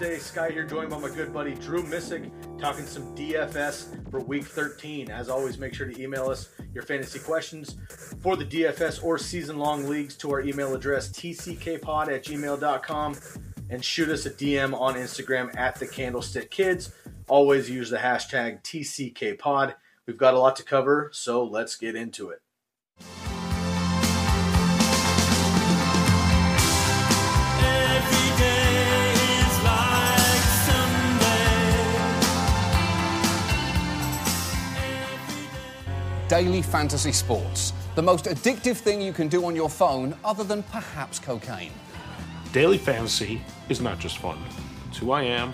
Wednesday. 0.00 0.18
Sky 0.18 0.50
here, 0.50 0.64
joined 0.64 0.88
by 0.88 0.98
my 0.98 1.10
good 1.10 1.32
buddy 1.32 1.54
Drew 1.54 1.82
Misik, 1.82 2.30
talking 2.58 2.86
some 2.86 3.14
DFS 3.14 4.10
for 4.10 4.20
week 4.20 4.44
13. 4.44 5.10
As 5.10 5.28
always, 5.28 5.58
make 5.58 5.74
sure 5.74 5.86
to 5.86 6.02
email 6.02 6.30
us 6.30 6.48
your 6.72 6.82
fantasy 6.82 7.18
questions 7.18 7.76
for 8.22 8.34
the 8.36 8.44
DFS 8.44 9.04
or 9.04 9.18
season 9.18 9.58
long 9.58 9.86
leagues 9.86 10.16
to 10.18 10.30
our 10.30 10.40
email 10.40 10.74
address, 10.74 11.10
tckpod 11.10 12.08
at 12.08 12.24
gmail.com, 12.24 13.16
and 13.68 13.84
shoot 13.84 14.08
us 14.08 14.24
a 14.24 14.30
DM 14.30 14.72
on 14.78 14.94
Instagram 14.94 15.54
at 15.58 15.74
the 15.78 15.86
Candlestick 15.86 16.50
Kids. 16.50 16.94
Always 17.28 17.68
use 17.68 17.90
the 17.90 17.98
hashtag 17.98 18.62
TCKPod. 18.62 19.74
We've 20.06 20.16
got 20.16 20.32
a 20.32 20.38
lot 20.38 20.56
to 20.56 20.62
cover, 20.62 21.10
so 21.12 21.44
let's 21.44 21.76
get 21.76 21.94
into 21.94 22.30
it. 22.30 22.40
Daily 36.30 36.62
fantasy 36.62 37.10
sports. 37.10 37.72
The 37.96 38.02
most 38.02 38.26
addictive 38.26 38.76
thing 38.76 39.00
you 39.02 39.12
can 39.12 39.26
do 39.26 39.44
on 39.46 39.56
your 39.56 39.68
phone, 39.68 40.14
other 40.24 40.44
than 40.44 40.62
perhaps 40.62 41.18
cocaine. 41.18 41.72
Daily 42.52 42.78
fantasy 42.78 43.40
is 43.68 43.80
not 43.80 43.98
just 43.98 44.18
fun. 44.18 44.38
It's 44.88 44.98
who 44.98 45.10
I 45.10 45.22
am, 45.24 45.52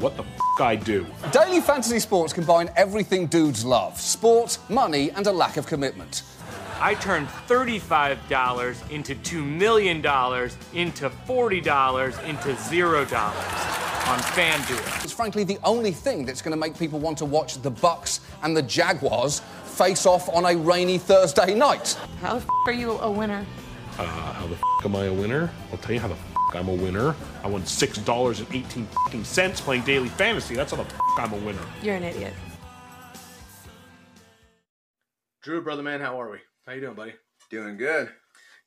what 0.00 0.18
the 0.18 0.24
f- 0.24 0.60
I 0.60 0.76
do. 0.76 1.06
Daily 1.32 1.62
fantasy 1.62 1.98
sports 1.98 2.34
combine 2.34 2.68
everything 2.76 3.26
dudes 3.26 3.64
love 3.64 3.98
sport, 3.98 4.58
money, 4.68 5.10
and 5.12 5.26
a 5.28 5.32
lack 5.32 5.56
of 5.56 5.66
commitment. 5.66 6.24
I 6.82 6.94
turned 6.94 7.28
$35 7.28 8.90
into 8.90 9.14
$2 9.14 9.46
million 9.46 9.98
into 9.98 11.08
$40 11.10 12.24
into 12.24 12.48
$0 12.48 13.12
on 14.08 14.18
FanDuel. 14.18 15.04
It's 15.04 15.12
frankly 15.12 15.44
the 15.44 15.60
only 15.62 15.92
thing 15.92 16.24
that's 16.24 16.42
going 16.42 16.50
to 16.50 16.58
make 16.58 16.76
people 16.76 16.98
want 16.98 17.18
to 17.18 17.24
watch 17.24 17.62
the 17.62 17.70
Bucs 17.70 18.18
and 18.42 18.56
the 18.56 18.62
Jaguars 18.62 19.38
face 19.64 20.06
off 20.06 20.28
on 20.28 20.44
a 20.44 20.56
rainy 20.56 20.98
Thursday 20.98 21.54
night. 21.54 21.96
How 22.20 22.34
the 22.34 22.40
f- 22.40 22.48
are 22.66 22.72
you 22.72 22.98
a 22.98 23.08
winner? 23.08 23.46
Uh, 23.96 24.04
how 24.04 24.48
the 24.48 24.56
f- 24.56 24.84
am 24.84 24.96
I 24.96 25.04
a 25.04 25.12
winner? 25.12 25.52
I'll 25.70 25.78
tell 25.78 25.94
you 25.94 26.00
how 26.00 26.08
the 26.08 26.14
f- 26.14 26.36
I'm 26.52 26.68
a 26.68 26.74
winner. 26.74 27.14
I 27.44 27.46
won 27.46 27.64
six 27.64 27.96
dollars 27.98 28.40
and 28.40 28.48
eighteen 28.52 28.88
playing 29.60 29.84
daily 29.84 30.08
fantasy. 30.08 30.56
That's 30.56 30.72
how 30.72 30.82
the 30.82 30.82
f- 30.82 31.00
I'm 31.16 31.32
a 31.32 31.36
winner. 31.36 31.62
You're 31.80 31.94
an 31.94 32.02
idiot. 32.02 32.34
Drew, 35.42 35.62
brother 35.62 35.84
man, 35.84 36.00
how 36.00 36.20
are 36.20 36.28
we? 36.28 36.38
How 36.64 36.74
you 36.74 36.80
doing, 36.80 36.94
buddy? 36.94 37.14
Doing 37.50 37.76
good. 37.76 38.08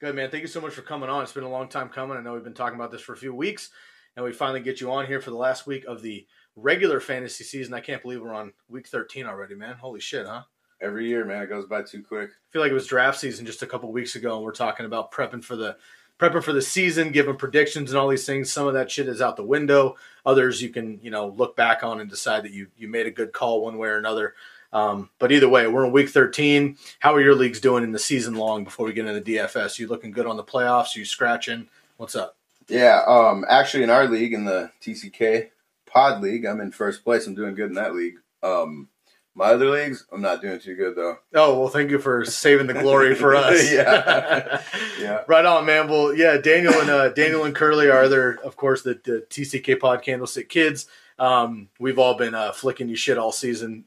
Good, 0.01 0.16
man. 0.16 0.29
Thank 0.29 0.41
you 0.41 0.50
so 0.50 0.59
much 0.59 0.73
for 0.73 0.81
coming 0.81 1.09
on. 1.09 1.23
It's 1.23 1.31
been 1.31 1.45
a 1.45 1.50
long 1.50 1.69
time 1.69 1.88
coming. 1.88 2.17
I 2.17 2.22
know 2.22 2.33
we've 2.33 2.44
been 2.44 2.53
talking 2.53 2.75
about 2.75 2.91
this 2.91 3.00
for 3.00 3.13
a 3.13 3.17
few 3.17 3.33
weeks, 3.33 3.69
and 4.17 4.25
we 4.25 4.33
finally 4.33 4.59
get 4.59 4.81
you 4.81 4.91
on 4.91 5.06
here 5.06 5.22
for 5.22 5.29
the 5.29 5.38
last 5.38 5.66
week 5.66 5.85
of 5.85 6.01
the 6.01 6.28
regular 6.57 7.00
fantasy 7.00 7.45
season. 7.45 7.73
I 7.73 7.79
can't 7.79 8.01
believe 8.01 8.22
we're 8.22 8.34
on 8.34 8.51
week 8.67 8.88
13 8.88 9.25
already, 9.25 9.55
man. 9.55 9.75
Holy 9.75 10.01
shit, 10.01 10.25
huh? 10.25 10.41
Every 10.81 11.07
year, 11.07 11.23
man, 11.23 11.41
it 11.41 11.47
goes 11.47 11.67
by 11.67 11.84
too 11.84 12.03
quick. 12.03 12.31
I 12.31 12.51
feel 12.51 12.61
like 12.61 12.72
it 12.72 12.75
was 12.75 12.85
draft 12.85 13.17
season 13.17 13.45
just 13.45 13.63
a 13.63 13.67
couple 13.67 13.89
weeks 13.94 14.17
ago, 14.17 14.35
and 14.35 14.44
we're 14.44 14.51
talking 14.51 14.85
about 14.85 15.13
prepping 15.13 15.41
for 15.41 15.55
the 15.55 15.78
prepping 16.19 16.44
for 16.44 16.51
the 16.51 16.61
season, 16.61 17.13
giving 17.13 17.38
predictions 17.38 17.91
and 17.91 17.97
all 17.97 18.09
these 18.09 18.25
things. 18.25 18.51
Some 18.51 18.67
of 18.67 18.73
that 18.73 18.91
shit 18.91 19.07
is 19.07 19.22
out 19.22 19.38
the 19.38 19.44
window. 19.44 19.95
Others 20.25 20.61
you 20.61 20.67
can 20.67 21.00
you 21.01 21.11
know 21.11 21.29
look 21.29 21.55
back 21.55 21.81
on 21.81 22.01
and 22.01 22.09
decide 22.09 22.44
that 22.44 22.51
you 22.51 22.67
you 22.75 22.89
made 22.89 23.07
a 23.07 23.11
good 23.11 23.31
call 23.31 23.61
one 23.61 23.78
way 23.78 23.88
or 23.88 23.97
another. 23.97 24.35
Um, 24.75 25.09
but 25.19 25.31
either 25.31 25.47
way, 25.47 25.67
we're 25.67 25.85
in 25.85 25.93
week 25.93 26.09
13. 26.09 26.77
How 26.99 27.15
are 27.15 27.21
your 27.21 27.33
leagues 27.33 27.61
doing 27.61 27.85
in 27.85 27.93
the 27.93 27.99
season 27.99 28.35
long 28.35 28.65
before 28.65 28.85
we 28.85 28.91
get 28.91 29.05
into 29.05 29.21
the 29.21 29.35
DFS? 29.37 29.79
You 29.79 29.87
looking 29.87 30.11
good 30.11 30.27
on 30.27 30.35
the 30.35 30.43
playoffs? 30.43 30.95
You 30.97 31.05
scratching? 31.05 31.69
What's 31.95 32.13
up? 32.15 32.35
Yeah, 32.67 33.01
um, 33.07 33.45
actually, 33.47 33.83
in 33.83 33.89
our 33.89 34.05
league, 34.05 34.33
in 34.33 34.43
the 34.43 34.71
TCK 34.81 35.49
Pod 35.85 36.22
League, 36.22 36.45
I'm 36.45 36.59
in 36.59 36.72
first 36.72 37.05
place. 37.05 37.25
I'm 37.25 37.35
doing 37.35 37.55
good 37.55 37.69
in 37.69 37.75
that 37.75 37.95
league. 37.95 38.16
Um, 38.43 38.89
my 39.33 39.45
other 39.45 39.69
leagues, 39.69 40.05
I'm 40.11 40.22
not 40.22 40.41
doing 40.41 40.59
too 40.59 40.75
good 40.75 40.95
though. 40.95 41.17
Oh 41.33 41.59
well, 41.59 41.69
thank 41.69 41.91
you 41.91 41.99
for 41.99 42.25
saving 42.25 42.67
the 42.67 42.73
glory 42.73 43.16
for 43.16 43.35
us. 43.35 43.71
Yeah. 43.71 44.61
Yeah. 44.99 45.23
right 45.28 45.45
on, 45.45 45.66
man. 45.66 45.87
Well, 45.89 46.13
yeah, 46.16 46.37
Daniel 46.37 46.73
and 46.73 46.89
uh, 46.89 47.09
Daniel 47.09 47.43
and 47.43 47.53
Curly 47.53 47.89
are 47.89 48.01
other, 48.03 48.39
of 48.43 48.55
course, 48.55 48.81
the, 48.81 48.99
the 49.03 49.25
TCK 49.29 49.78
Pod 49.79 50.01
Candlestick 50.01 50.47
kids. 50.49 50.87
Um, 51.19 51.67
we've 51.79 51.99
all 51.99 52.16
been 52.16 52.33
uh, 52.33 52.53
flicking 52.53 52.87
you 52.87 52.95
shit 52.95 53.17
all 53.17 53.33
season, 53.33 53.83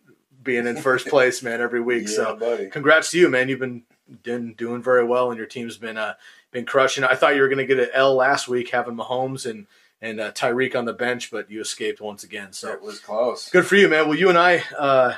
being 0.49 0.67
in 0.67 0.77
first 0.79 1.07
place, 1.15 1.43
man, 1.43 1.61
every 1.61 1.81
week. 1.81 2.09
Yeah, 2.09 2.15
so, 2.17 2.37
buddy. 2.37 2.69
congrats 2.71 3.11
to 3.11 3.19
you, 3.19 3.29
man. 3.29 3.49
You've 3.51 3.61
been 3.61 3.83
been 4.23 4.55
doing 4.55 4.83
very 4.83 5.05
well, 5.05 5.31
and 5.31 5.37
your 5.37 5.47
team's 5.47 5.77
been 5.77 5.99
uh, 5.99 6.15
been 6.51 6.65
crushing. 6.65 7.05
I 7.05 7.15
thought 7.15 7.37
you 7.37 7.43
were 7.43 7.49
going 7.49 7.59
to 7.59 7.67
get 7.67 7.79
an 7.79 7.91
L 7.93 8.15
last 8.17 8.49
week, 8.49 8.71
having 8.71 8.97
Mahomes 8.97 9.49
and 9.49 9.67
and 10.01 10.19
uh, 10.21 10.33
Tyreek 10.33 10.75
on 10.75 10.85
the 10.87 10.93
bench, 10.95 11.31
but 11.31 11.51
you 11.51 11.61
escaped 11.61 12.01
once 12.01 12.23
again. 12.25 12.53
So 12.53 12.73
It 12.73 12.81
was 12.81 12.99
close. 13.01 13.51
good 13.51 13.67
for 13.67 13.77
you, 13.77 13.89
man. 13.89 14.09
Well, 14.09 14.17
you 14.19 14.29
and 14.31 14.39
I 14.39 14.63
uh, 14.79 15.15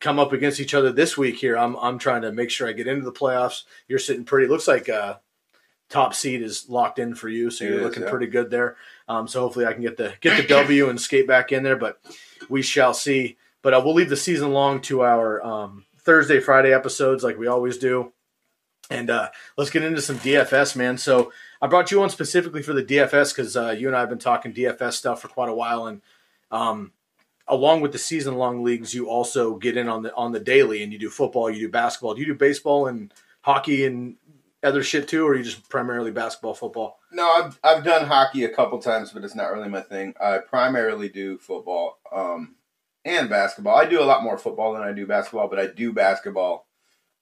come 0.00 0.18
up 0.18 0.32
against 0.32 0.58
each 0.60 0.74
other 0.74 0.92
this 0.92 1.16
week 1.16 1.36
here. 1.36 1.56
I'm 1.56 1.76
I'm 1.76 1.98
trying 1.98 2.22
to 2.22 2.32
make 2.32 2.50
sure 2.50 2.68
I 2.68 2.72
get 2.72 2.86
into 2.86 3.04
the 3.04 3.12
playoffs. 3.12 3.62
You're 3.88 3.98
sitting 3.98 4.24
pretty. 4.24 4.46
Looks 4.48 4.68
like 4.68 4.88
uh, 4.90 5.14
top 5.88 6.12
seed 6.14 6.42
is 6.42 6.68
locked 6.68 6.98
in 6.98 7.14
for 7.14 7.28
you, 7.30 7.50
so 7.50 7.64
It 7.64 7.68
you're 7.68 7.78
is, 7.78 7.84
looking 7.84 8.02
yeah. 8.02 8.10
pretty 8.10 8.26
good 8.26 8.50
there. 8.50 8.76
Um, 9.08 9.26
so 9.28 9.40
hopefully 9.40 9.64
I 9.66 9.72
can 9.72 9.82
get 9.82 9.96
the 9.96 10.12
get 10.20 10.36
the 10.36 10.46
W 10.48 10.90
and 10.90 11.00
skate 11.00 11.26
back 11.26 11.52
in 11.52 11.62
there, 11.62 11.76
but 11.76 11.98
we 12.50 12.60
shall 12.62 12.92
see. 12.92 13.38
But 13.66 13.74
uh, 13.74 13.82
we'll 13.84 13.94
leave 13.94 14.10
the 14.10 14.16
season 14.16 14.52
long 14.52 14.80
to 14.82 15.02
our 15.02 15.44
um, 15.44 15.86
Thursday, 15.98 16.38
Friday 16.38 16.72
episodes 16.72 17.24
like 17.24 17.36
we 17.36 17.48
always 17.48 17.78
do. 17.78 18.12
And 18.90 19.10
uh, 19.10 19.30
let's 19.56 19.70
get 19.70 19.82
into 19.82 20.00
some 20.00 20.20
DFS, 20.20 20.76
man. 20.76 20.98
So 20.98 21.32
I 21.60 21.66
brought 21.66 21.90
you 21.90 22.00
on 22.00 22.08
specifically 22.08 22.62
for 22.62 22.72
the 22.72 22.84
DFS 22.84 23.34
because 23.34 23.56
uh, 23.56 23.74
you 23.76 23.88
and 23.88 23.96
I 23.96 23.98
have 23.98 24.08
been 24.08 24.20
talking 24.20 24.54
DFS 24.54 24.92
stuff 24.92 25.20
for 25.20 25.26
quite 25.26 25.48
a 25.48 25.52
while, 25.52 25.88
and 25.88 26.00
um, 26.52 26.92
along 27.48 27.80
with 27.80 27.90
the 27.90 27.98
season 27.98 28.36
long 28.36 28.62
leagues, 28.62 28.94
you 28.94 29.10
also 29.10 29.56
get 29.56 29.76
in 29.76 29.88
on 29.88 30.04
the 30.04 30.14
on 30.14 30.30
the 30.30 30.38
daily, 30.38 30.84
and 30.84 30.92
you 30.92 30.98
do 31.00 31.10
football, 31.10 31.50
you 31.50 31.58
do 31.58 31.68
basketball, 31.68 32.14
do 32.14 32.20
you 32.20 32.26
do 32.28 32.34
baseball 32.36 32.86
and 32.86 33.12
hockey 33.40 33.84
and 33.84 34.14
other 34.62 34.84
shit 34.84 35.08
too, 35.08 35.26
or 35.26 35.32
are 35.32 35.34
you 35.34 35.42
just 35.42 35.68
primarily 35.68 36.12
basketball, 36.12 36.54
football? 36.54 37.00
No, 37.10 37.28
I've 37.28 37.58
I've 37.64 37.84
done 37.84 38.06
hockey 38.06 38.44
a 38.44 38.54
couple 38.54 38.78
times, 38.78 39.10
but 39.10 39.24
it's 39.24 39.34
not 39.34 39.52
really 39.52 39.68
my 39.68 39.80
thing. 39.80 40.14
I 40.20 40.38
primarily 40.38 41.08
do 41.08 41.38
football 41.38 41.98
um, 42.12 42.55
and 43.06 43.30
basketball. 43.30 43.76
I 43.76 43.86
do 43.86 44.02
a 44.02 44.04
lot 44.04 44.22
more 44.22 44.36
football 44.36 44.74
than 44.74 44.82
I 44.82 44.92
do 44.92 45.06
basketball, 45.06 45.48
but 45.48 45.58
I 45.58 45.68
do 45.68 45.92
basketball 45.92 46.66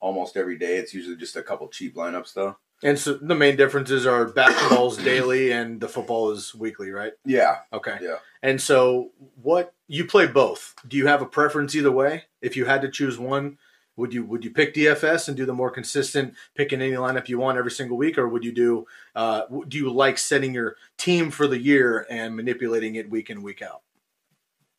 almost 0.00 0.36
every 0.36 0.58
day. 0.58 0.78
It's 0.78 0.94
usually 0.94 1.16
just 1.16 1.36
a 1.36 1.42
couple 1.42 1.68
cheap 1.68 1.94
lineups 1.94 2.32
though. 2.34 2.56
And 2.82 2.98
so 2.98 3.14
the 3.14 3.34
main 3.34 3.56
differences 3.56 4.04
are 4.06 4.24
basketball's 4.26 4.96
daily 5.12 5.52
and 5.52 5.80
the 5.80 5.88
football 5.88 6.30
is 6.32 6.54
weekly, 6.54 6.90
right? 6.90 7.12
Yeah, 7.24 7.58
Okay. 7.72 7.98
yeah. 8.02 8.16
And 8.42 8.60
so, 8.60 9.10
what 9.40 9.72
you 9.88 10.04
play 10.04 10.26
both? 10.26 10.74
Do 10.86 10.96
you 10.98 11.06
have 11.06 11.22
a 11.22 11.26
preference 11.26 11.74
either 11.74 11.92
way? 11.92 12.24
If 12.42 12.56
you 12.58 12.66
had 12.66 12.82
to 12.82 12.90
choose 12.90 13.18
one, 13.18 13.56
would 13.96 14.12
you 14.12 14.24
would 14.24 14.44
you 14.44 14.50
pick 14.50 14.74
DFS 14.74 15.28
and 15.28 15.36
do 15.36 15.46
the 15.46 15.54
more 15.54 15.70
consistent 15.70 16.34
picking 16.54 16.82
any 16.82 16.92
lineup 16.92 17.28
you 17.28 17.38
want 17.38 17.56
every 17.56 17.70
single 17.70 17.96
week, 17.96 18.18
or 18.18 18.28
would 18.28 18.44
you 18.44 18.52
do 18.52 18.86
uh, 19.14 19.42
do 19.68 19.78
you 19.78 19.90
like 19.90 20.18
setting 20.18 20.52
your 20.52 20.76
team 20.98 21.30
for 21.30 21.46
the 21.46 21.58
year 21.58 22.06
and 22.10 22.36
manipulating 22.36 22.96
it 22.96 23.08
week 23.08 23.30
in 23.30 23.42
week 23.42 23.62
out? 23.62 23.80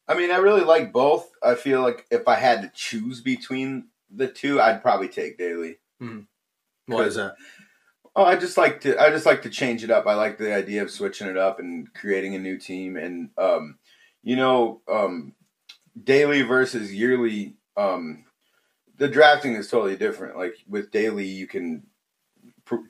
I 0.07 0.15
mean, 0.15 0.31
I 0.31 0.37
really 0.37 0.61
like 0.63 0.93
both. 0.93 1.29
I 1.41 1.55
feel 1.55 1.81
like 1.81 2.05
if 2.11 2.27
I 2.27 2.35
had 2.35 2.61
to 2.61 2.71
choose 2.73 3.21
between 3.21 3.87
the 4.09 4.27
two, 4.27 4.61
I'd 4.61 4.81
probably 4.81 5.07
take 5.09 5.37
daily. 5.37 5.79
Why 6.85 7.03
is 7.03 7.15
that? 7.15 7.35
Oh, 8.15 8.23
I 8.23 8.35
just 8.37 8.57
like 8.57 8.81
to 8.81 9.01
I 9.01 9.09
just 9.09 9.25
like 9.25 9.41
to 9.41 9.49
change 9.49 9.83
it 9.83 9.91
up. 9.91 10.07
I 10.07 10.13
like 10.15 10.37
the 10.37 10.53
idea 10.53 10.81
of 10.83 10.91
switching 10.91 11.27
it 11.27 11.37
up 11.37 11.59
and 11.59 11.93
creating 11.93 12.35
a 12.35 12.39
new 12.39 12.57
team 12.57 12.95
and 12.95 13.29
um 13.37 13.77
you 14.23 14.35
know 14.37 14.81
um 14.87 15.33
daily 16.01 16.41
versus 16.43 16.93
yearly 16.93 17.55
um 17.75 18.25
the 18.97 19.09
drafting 19.09 19.55
is 19.55 19.69
totally 19.69 19.97
different. 19.97 20.37
Like 20.37 20.55
with 20.67 20.91
daily 20.91 21.25
you 21.25 21.47
can 21.47 21.83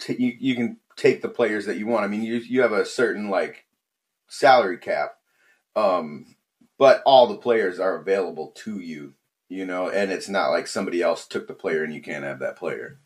you, 0.10 0.34
you 0.40 0.56
can 0.56 0.78
take 0.96 1.22
the 1.22 1.30
players 1.30 1.66
that 1.66 1.78
you 1.78 1.88
want. 1.88 2.06
I 2.06 2.08
mean 2.08 2.22
you 2.22 2.36
you 2.36 2.62
have 2.62 2.74
a 2.74 2.86
certain 2.86 3.30
like 3.30 3.66
salary 4.28 4.78
cap. 4.78 5.16
Um 5.76 6.35
but 6.77 7.01
all 7.06 7.27
the 7.27 7.38
players 7.38 7.80
are 7.80 7.95
available 7.98 8.51
to 8.63 8.80
you, 8.80 9.13
you 9.50 9.66
know, 9.66 9.89
and 9.89 10.12
it's 10.12 10.30
not 10.30 10.50
like 10.50 10.68
somebody 10.68 11.01
else 11.01 11.27
took 11.27 11.48
the 11.48 11.54
player 11.54 11.83
and 11.83 11.94
you 11.94 12.01
can't 12.01 12.24
have 12.24 12.39
that 12.39 12.57
player. 12.57 13.00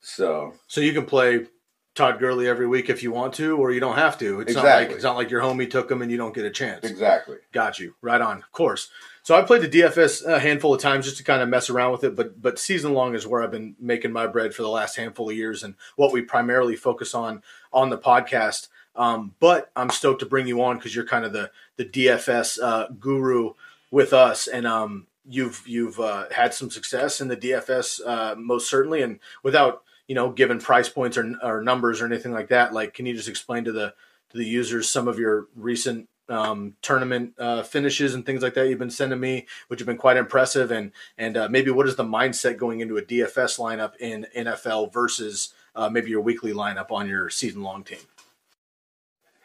So 0.00 0.54
So 0.66 0.80
you 0.80 0.92
can 0.92 1.06
play 1.06 1.46
Todd 1.94 2.18
Gurley 2.20 2.46
every 2.46 2.66
week 2.66 2.88
if 2.88 3.02
you 3.02 3.10
want 3.10 3.34
to, 3.34 3.56
or 3.56 3.72
you 3.72 3.80
don't 3.80 3.96
have 3.96 4.16
to. 4.18 4.40
It's 4.40 4.54
not 4.54 4.60
Exactly. 4.64 4.86
like 4.86 4.94
it's 4.94 5.04
not 5.04 5.16
like 5.16 5.30
your 5.30 5.42
homie 5.42 5.68
took 5.68 5.90
him 5.90 6.00
and 6.02 6.10
you 6.10 6.16
don't 6.16 6.34
get 6.34 6.44
a 6.44 6.50
chance. 6.50 6.84
exactly. 6.84 7.36
Got 7.52 7.78
you. 7.80 7.94
Right 8.00 8.20
on. 8.20 8.38
Of 8.38 8.52
course. 8.52 8.88
So 9.24 9.34
I 9.34 9.42
played 9.42 9.60
the 9.62 9.68
DFS 9.68 10.24
a 10.24 10.38
handful 10.38 10.72
of 10.72 10.80
times 10.80 11.04
just 11.04 11.18
to 11.18 11.24
kind 11.24 11.42
of 11.42 11.48
mess 11.50 11.68
around 11.68 11.92
with 11.92 12.04
it, 12.04 12.14
but 12.14 12.40
but 12.40 12.58
season 12.58 12.94
long 12.94 13.14
is 13.14 13.26
where 13.26 13.42
I've 13.42 13.50
been 13.50 13.74
making 13.80 14.12
my 14.12 14.26
bread 14.26 14.54
for 14.54 14.62
the 14.62 14.68
last 14.70 14.96
handful 14.96 15.28
of 15.28 15.36
years 15.36 15.62
and 15.64 15.74
what 15.96 16.12
we 16.12 16.22
primarily 16.22 16.76
focus 16.76 17.14
on 17.14 17.42
on 17.72 17.90
the 17.90 17.98
podcast. 17.98 18.68
Um, 18.98 19.34
but 19.38 19.70
I'm 19.76 19.90
stoked 19.90 20.20
to 20.20 20.26
bring 20.26 20.46
you 20.46 20.60
on 20.62 20.76
because 20.76 20.94
you're 20.94 21.06
kind 21.06 21.24
of 21.24 21.32
the 21.32 21.50
the 21.76 21.84
DFS 21.84 22.58
uh, 22.62 22.88
guru 22.98 23.54
with 23.90 24.12
us, 24.12 24.48
and 24.48 24.66
um, 24.66 25.06
you've 25.26 25.62
you've 25.66 26.00
uh, 26.00 26.24
had 26.30 26.52
some 26.52 26.70
success 26.70 27.20
in 27.20 27.28
the 27.28 27.36
DFS 27.36 28.00
uh, 28.04 28.34
most 28.36 28.68
certainly, 28.68 29.00
and 29.00 29.20
without 29.42 29.84
you 30.08 30.16
know 30.16 30.30
giving 30.30 30.58
price 30.58 30.88
points 30.88 31.16
or, 31.16 31.32
or 31.42 31.62
numbers 31.62 32.00
or 32.00 32.06
anything 32.06 32.32
like 32.32 32.48
that. 32.48 32.74
Like, 32.74 32.92
can 32.92 33.06
you 33.06 33.14
just 33.14 33.28
explain 33.28 33.64
to 33.64 33.72
the 33.72 33.94
to 34.30 34.36
the 34.36 34.44
users 34.44 34.88
some 34.88 35.06
of 35.06 35.18
your 35.18 35.46
recent 35.54 36.08
um, 36.28 36.74
tournament 36.82 37.34
uh, 37.38 37.62
finishes 37.62 38.14
and 38.14 38.26
things 38.26 38.42
like 38.42 38.54
that 38.54 38.68
you've 38.68 38.78
been 38.78 38.90
sending 38.90 39.20
me, 39.20 39.46
which 39.68 39.80
have 39.80 39.86
been 39.86 39.96
quite 39.96 40.16
impressive. 40.16 40.70
And 40.70 40.92
and 41.16 41.36
uh, 41.36 41.48
maybe 41.48 41.70
what 41.70 41.86
is 41.86 41.96
the 41.96 42.04
mindset 42.04 42.56
going 42.56 42.80
into 42.80 42.96
a 42.96 43.02
DFS 43.02 43.58
lineup 43.58 43.96
in 44.00 44.26
NFL 44.36 44.92
versus 44.92 45.54
uh, 45.74 45.88
maybe 45.88 46.10
your 46.10 46.20
weekly 46.20 46.52
lineup 46.52 46.90
on 46.90 47.08
your 47.08 47.30
season 47.30 47.62
long 47.62 47.84
team? 47.84 47.98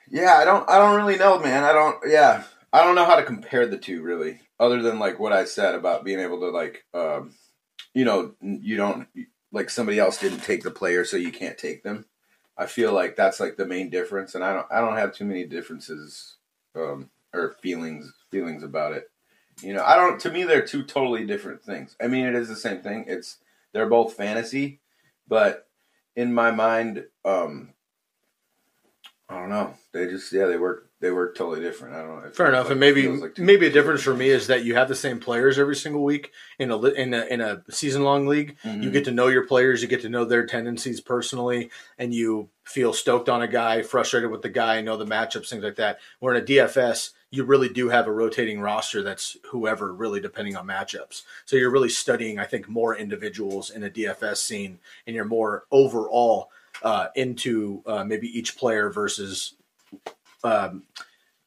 Yeah, 0.10 0.36
I 0.36 0.46
don't 0.46 0.70
I 0.70 0.78
don't 0.78 0.96
really 0.96 1.18
know, 1.18 1.40
man. 1.40 1.64
I 1.64 1.72
don't 1.74 1.98
yeah. 2.08 2.44
I 2.72 2.84
don't 2.84 2.96
know 2.96 3.06
how 3.06 3.16
to 3.16 3.24
compare 3.24 3.68
the 3.68 3.78
two 3.78 4.02
really, 4.02 4.42
other 4.60 4.82
than 4.82 5.00
like 5.00 5.20
what 5.20 5.32
I 5.34 5.46
said 5.46 5.76
about 5.76 6.04
being 6.04 6.20
able 6.20 6.40
to 6.42 6.50
like 6.50 6.86
um 6.94 7.34
you 7.94 8.06
know, 8.06 8.34
you 8.42 8.76
don't 8.78 9.08
like 9.52 9.70
somebody 9.70 10.00
else 10.00 10.18
didn't 10.18 10.42
take 10.44 10.64
the 10.64 10.72
player 10.72 11.06
so 11.06 11.18
you 11.18 11.32
can't 11.32 11.58
take 11.58 11.84
them. 11.84 12.06
I 12.58 12.66
feel 12.66 12.92
like 12.94 13.16
that's 13.16 13.40
like 13.40 13.58
the 13.58 13.66
main 13.66 13.90
difference 13.90 14.36
and 14.36 14.44
I 14.44 14.54
don't 14.54 14.68
I 14.72 14.82
don't 14.82 14.98
have 14.98 15.14
too 15.14 15.26
many 15.26 15.46
differences 15.46 16.38
um 16.76 17.10
or 17.34 17.56
feelings 17.62 18.12
feelings 18.32 18.64
about 18.64 18.94
it. 18.94 19.10
You 19.62 19.74
know, 19.74 19.84
I 19.84 19.96
don't 19.96 20.20
to 20.22 20.32
me 20.32 20.44
they're 20.44 20.66
two 20.66 20.84
totally 20.84 21.26
different 21.26 21.64
things. 21.64 21.96
I 22.02 22.08
mean, 22.08 22.26
it 22.26 22.36
is 22.36 22.48
the 22.50 22.56
same 22.56 22.82
thing. 22.82 23.06
It's 23.08 23.38
they're 23.72 23.90
both 23.90 24.14
fantasy, 24.14 24.80
but 25.28 25.68
in 26.16 26.34
my 26.34 26.52
mind 26.52 27.06
um 27.26 27.74
I 29.34 29.40
don't 29.40 29.50
know. 29.50 29.74
They 29.92 30.06
just 30.08 30.32
yeah, 30.32 30.46
they 30.46 30.58
work 30.58 30.90
they 31.00 31.12
work 31.12 31.36
totally 31.36 31.60
different. 31.60 31.96
I 31.96 32.02
don't 32.02 32.24
know. 32.24 32.30
Fair 32.32 32.48
enough, 32.48 32.66
like- 32.66 32.72
and 32.72 32.80
maybe 32.80 33.08
like 33.08 33.38
maybe 33.38 33.68
a 33.68 33.72
difference 33.72 34.02
for 34.04 34.14
me 34.14 34.30
is 34.30 34.48
that 34.48 34.64
you 34.64 34.76
have 34.76 34.88
the 34.88 34.96
same 34.96 35.20
players 35.20 35.60
every 35.60 35.76
single 35.76 36.04
week 36.04 36.32
in 36.60 36.72
a 36.72 36.80
in 36.82 37.14
a, 37.14 37.26
in 37.26 37.42
a 37.42 37.64
season 37.70 38.04
long 38.04 38.26
league. 38.28 38.56
You 38.64 38.72
Mhm. 38.90 38.94
get 38.94 39.06
to 39.06 39.12
know 39.12 39.28
your 39.28 39.46
players, 39.46 39.82
you 39.82 39.88
get 39.88 40.02
to 40.02 40.10
know 40.10 40.24
their 40.26 40.46
tendencies 40.46 41.02
personally, 41.02 41.70
and 41.98 42.14
you 42.14 42.50
feel 42.64 42.94
stoked 42.94 43.28
on 43.28 43.42
a 43.42 43.48
guy, 43.48 43.82
frustrated 43.82 44.32
with 44.32 44.42
the 44.44 44.50
guy, 44.50 44.80
know 44.82 44.96
the 44.98 45.06
matchups, 45.06 45.50
things 45.50 45.64
like 45.64 45.76
that. 45.76 46.00
Where 46.20 46.34
in 46.34 46.42
a 46.42 46.46
DFS, 46.46 47.12
you 47.30 47.44
really 47.44 47.68
do 47.70 47.90
have 47.90 48.08
a 48.08 48.12
rotating 48.12 48.62
roster 48.62 49.02
that's 49.02 49.36
whoever, 49.52 49.92
really 49.94 50.22
depending 50.22 50.56
on 50.56 50.68
matchups. 50.68 51.24
So 51.46 51.58
you're 51.58 51.72
really 51.72 51.90
studying, 51.90 52.40
I 52.40 52.46
think, 52.46 52.70
more 52.70 52.96
individuals 52.96 53.70
in 53.72 53.84
a 53.84 53.90
DFS 53.90 54.38
scene, 54.42 54.80
and 55.06 55.16
you're 55.16 55.26
more 55.26 55.66
overall 55.72 56.50
uh, 56.84 57.08
into 57.16 57.82
uh, 57.86 58.04
maybe 58.04 58.28
each 58.28 58.58
player 58.58 58.90
versus 58.90 59.56
um, 60.44 60.84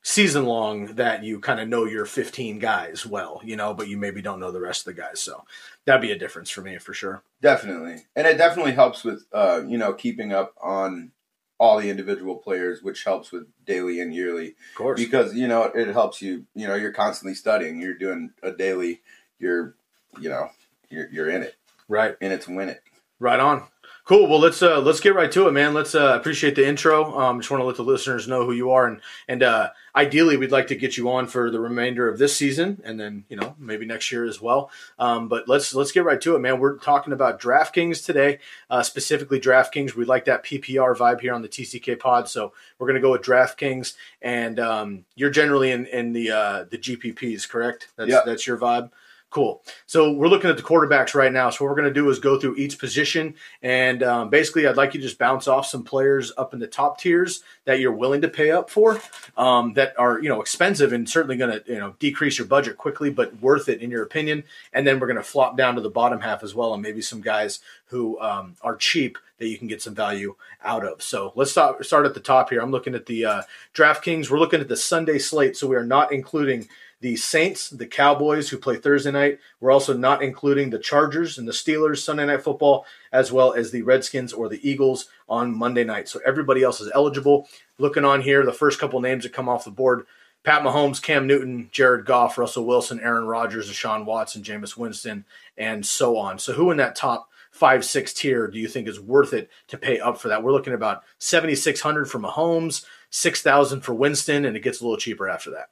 season 0.02 0.46
long 0.46 0.86
that 0.94 1.22
you 1.24 1.40
kind 1.40 1.60
of 1.60 1.68
know 1.68 1.84
your 1.84 2.06
15 2.06 2.58
guys 2.58 3.04
well, 3.06 3.40
you 3.44 3.56
know, 3.56 3.74
but 3.74 3.88
you 3.88 3.96
maybe 3.96 4.22
don't 4.22 4.40
know 4.40 4.50
the 4.50 4.60
rest 4.60 4.86
of 4.86 4.94
the 4.94 5.00
guys. 5.00 5.20
So 5.20 5.44
that'd 5.84 6.00
be 6.00 6.12
a 6.12 6.18
difference 6.18 6.50
for 6.50 6.62
me 6.62 6.78
for 6.78 6.94
sure. 6.94 7.22
definitely, 7.42 8.06
and 8.14 8.26
it 8.26 8.38
definitely 8.38 8.72
helps 8.72 9.04
with 9.04 9.24
uh 9.32 9.62
you 9.66 9.78
know 9.78 9.92
keeping 9.92 10.32
up 10.32 10.54
on 10.62 11.12
all 11.58 11.78
the 11.80 11.88
individual 11.90 12.36
players, 12.36 12.82
which 12.82 13.04
helps 13.04 13.32
with 13.32 13.46
daily 13.64 13.98
and 14.00 14.14
yearly 14.14 14.48
Of 14.48 14.74
course. 14.76 15.00
because 15.00 15.34
you 15.34 15.48
know 15.48 15.64
it 15.64 15.88
helps 15.88 16.22
you. 16.22 16.46
You 16.54 16.66
know, 16.68 16.74
you're 16.74 16.92
constantly 16.92 17.34
studying. 17.34 17.80
You're 17.80 17.94
doing 17.98 18.30
a 18.42 18.52
daily. 18.52 19.00
You're 19.38 19.74
you 20.20 20.28
know 20.30 20.50
you're 20.88 21.08
you're 21.10 21.28
in 21.30 21.42
it, 21.42 21.56
right. 21.88 22.16
in 22.20 22.30
it 22.32 22.42
to 22.42 22.54
win 22.54 22.68
it. 22.68 22.82
Right 23.18 23.40
on. 23.40 23.64
Cool. 24.06 24.28
Well, 24.28 24.38
let's 24.38 24.62
uh, 24.62 24.80
let's 24.80 25.00
get 25.00 25.16
right 25.16 25.32
to 25.32 25.48
it, 25.48 25.50
man. 25.50 25.74
Let's 25.74 25.92
uh, 25.96 26.14
appreciate 26.14 26.54
the 26.54 26.64
intro. 26.64 27.18
Um, 27.18 27.40
just 27.40 27.50
want 27.50 27.60
to 27.60 27.64
let 27.64 27.74
the 27.74 27.82
listeners 27.82 28.28
know 28.28 28.44
who 28.46 28.52
you 28.52 28.70
are, 28.70 28.86
and 28.86 29.00
and 29.26 29.42
uh, 29.42 29.70
ideally, 29.96 30.36
we'd 30.36 30.52
like 30.52 30.68
to 30.68 30.76
get 30.76 30.96
you 30.96 31.10
on 31.10 31.26
for 31.26 31.50
the 31.50 31.58
remainder 31.58 32.08
of 32.08 32.16
this 32.16 32.36
season, 32.36 32.80
and 32.84 33.00
then 33.00 33.24
you 33.28 33.36
know 33.36 33.56
maybe 33.58 33.84
next 33.84 34.12
year 34.12 34.24
as 34.24 34.40
well. 34.40 34.70
Um, 35.00 35.26
but 35.26 35.48
let's 35.48 35.74
let's 35.74 35.90
get 35.90 36.04
right 36.04 36.20
to 36.20 36.36
it, 36.36 36.38
man. 36.38 36.60
We're 36.60 36.78
talking 36.78 37.12
about 37.12 37.40
DraftKings 37.40 38.04
today, 38.04 38.38
uh, 38.70 38.84
specifically 38.84 39.40
DraftKings. 39.40 39.96
We 39.96 40.04
like 40.04 40.26
that 40.26 40.44
PPR 40.44 40.96
vibe 40.96 41.20
here 41.20 41.34
on 41.34 41.42
the 41.42 41.48
TCK 41.48 41.98
Pod, 41.98 42.28
so 42.28 42.52
we're 42.78 42.86
going 42.86 42.94
to 42.94 43.02
go 43.02 43.10
with 43.10 43.22
DraftKings. 43.22 43.94
And 44.22 44.60
um, 44.60 45.04
you're 45.16 45.30
generally 45.30 45.72
in 45.72 45.86
in 45.86 46.12
the 46.12 46.30
uh, 46.30 46.64
the 46.70 46.78
GPPs, 46.78 47.48
correct? 47.48 47.88
That's 47.96 48.12
Yeah. 48.12 48.20
that's 48.24 48.46
your 48.46 48.56
vibe. 48.56 48.90
Cool. 49.28 49.62
So 49.86 50.12
we're 50.12 50.28
looking 50.28 50.48
at 50.48 50.56
the 50.56 50.62
quarterbacks 50.62 51.14
right 51.14 51.32
now. 51.32 51.50
So 51.50 51.64
what 51.64 51.70
we're 51.70 51.82
going 51.82 51.92
to 51.92 52.00
do 52.00 52.08
is 52.08 52.18
go 52.20 52.38
through 52.38 52.56
each 52.56 52.78
position, 52.78 53.34
and 53.60 54.02
um, 54.02 54.30
basically, 54.30 54.66
I'd 54.66 54.76
like 54.76 54.94
you 54.94 55.00
to 55.00 55.06
just 55.06 55.18
bounce 55.18 55.48
off 55.48 55.66
some 55.66 55.82
players 55.82 56.32
up 56.38 56.54
in 56.54 56.60
the 56.60 56.66
top 56.66 56.98
tiers 56.98 57.42
that 57.64 57.80
you're 57.80 57.92
willing 57.92 58.20
to 58.22 58.28
pay 58.28 58.52
up 58.52 58.70
for, 58.70 59.00
um, 59.36 59.74
that 59.74 59.98
are 59.98 60.20
you 60.20 60.28
know 60.28 60.40
expensive 60.40 60.92
and 60.92 61.08
certainly 61.08 61.36
going 61.36 61.50
to 61.50 61.62
you 61.70 61.78
know 61.78 61.94
decrease 61.98 62.38
your 62.38 62.46
budget 62.46 62.78
quickly, 62.78 63.10
but 63.10 63.38
worth 63.42 63.68
it 63.68 63.82
in 63.82 63.90
your 63.90 64.04
opinion. 64.04 64.44
And 64.72 64.86
then 64.86 65.00
we're 65.00 65.08
going 65.08 65.16
to 65.16 65.22
flop 65.24 65.56
down 65.56 65.74
to 65.74 65.80
the 65.80 65.90
bottom 65.90 66.20
half 66.20 66.44
as 66.44 66.54
well, 66.54 66.72
and 66.72 66.82
maybe 66.82 67.02
some 67.02 67.20
guys 67.20 67.58
who 67.86 68.18
um, 68.20 68.54
are 68.62 68.76
cheap 68.76 69.18
that 69.38 69.48
you 69.48 69.58
can 69.58 69.68
get 69.68 69.82
some 69.82 69.94
value 69.94 70.34
out 70.64 70.84
of. 70.84 71.02
So 71.02 71.32
let's 71.34 71.50
start 71.50 71.84
start 71.84 72.06
at 72.06 72.14
the 72.14 72.20
top 72.20 72.50
here. 72.50 72.60
I'm 72.60 72.70
looking 72.70 72.94
at 72.94 73.06
the 73.06 73.24
uh, 73.24 73.42
DraftKings. 73.74 74.30
We're 74.30 74.38
looking 74.38 74.60
at 74.60 74.68
the 74.68 74.76
Sunday 74.76 75.18
slate, 75.18 75.56
so 75.56 75.66
we 75.66 75.76
are 75.76 75.84
not 75.84 76.12
including 76.12 76.68
the 77.00 77.16
Saints, 77.16 77.70
the 77.70 77.86
Cowboys, 77.86 78.48
who 78.48 78.58
play 78.58 78.76
Thursday 78.76 79.10
night. 79.10 79.38
We're 79.60 79.70
also 79.70 79.96
not 79.96 80.22
including 80.22 80.70
the 80.70 80.78
Chargers 80.78 81.38
and 81.38 81.46
the 81.46 81.52
Steelers 81.52 81.98
Sunday 81.98 82.26
night 82.26 82.42
football, 82.42 82.86
as 83.12 83.30
well 83.30 83.52
as 83.52 83.70
the 83.70 83.82
Redskins 83.82 84.32
or 84.32 84.48
the 84.48 84.66
Eagles 84.68 85.06
on 85.28 85.56
Monday 85.56 85.84
night. 85.84 86.08
So 86.08 86.20
everybody 86.24 86.62
else 86.62 86.80
is 86.80 86.90
eligible. 86.94 87.48
Looking 87.78 88.04
on 88.04 88.22
here, 88.22 88.44
the 88.44 88.52
first 88.52 88.80
couple 88.80 89.00
names 89.00 89.24
that 89.24 89.32
come 89.32 89.48
off 89.48 89.64
the 89.64 89.70
board 89.70 90.06
Pat 90.46 90.62
Mahomes, 90.62 91.02
Cam 91.02 91.26
Newton, 91.26 91.68
Jared 91.72 92.06
Goff, 92.06 92.38
Russell 92.38 92.66
Wilson, 92.66 93.00
Aaron 93.00 93.26
Rodgers, 93.26 93.68
Deshaun 93.68 94.04
Watson, 94.04 94.44
Jameis 94.44 94.76
Winston, 94.76 95.24
and 95.58 95.84
so 95.84 96.16
on. 96.16 96.38
So 96.38 96.52
who 96.52 96.70
in 96.70 96.76
that 96.76 96.94
top 96.94 97.28
five, 97.50 97.84
six 97.84 98.12
tier 98.12 98.46
do 98.46 98.56
you 98.60 98.68
think 98.68 98.86
is 98.86 99.00
worth 99.00 99.32
it 99.32 99.50
to 99.66 99.76
pay 99.76 99.98
up 99.98 100.18
for 100.18 100.28
that? 100.28 100.44
We're 100.44 100.52
looking 100.52 100.72
at 100.72 100.76
about 100.76 101.02
7,600 101.18 102.08
for 102.08 102.20
Mahomes, 102.20 102.84
6,000 103.10 103.80
for 103.80 103.92
Winston, 103.92 104.44
and 104.44 104.56
it 104.56 104.62
gets 104.62 104.80
a 104.80 104.84
little 104.84 104.96
cheaper 104.96 105.28
after 105.28 105.50
that. 105.50 105.70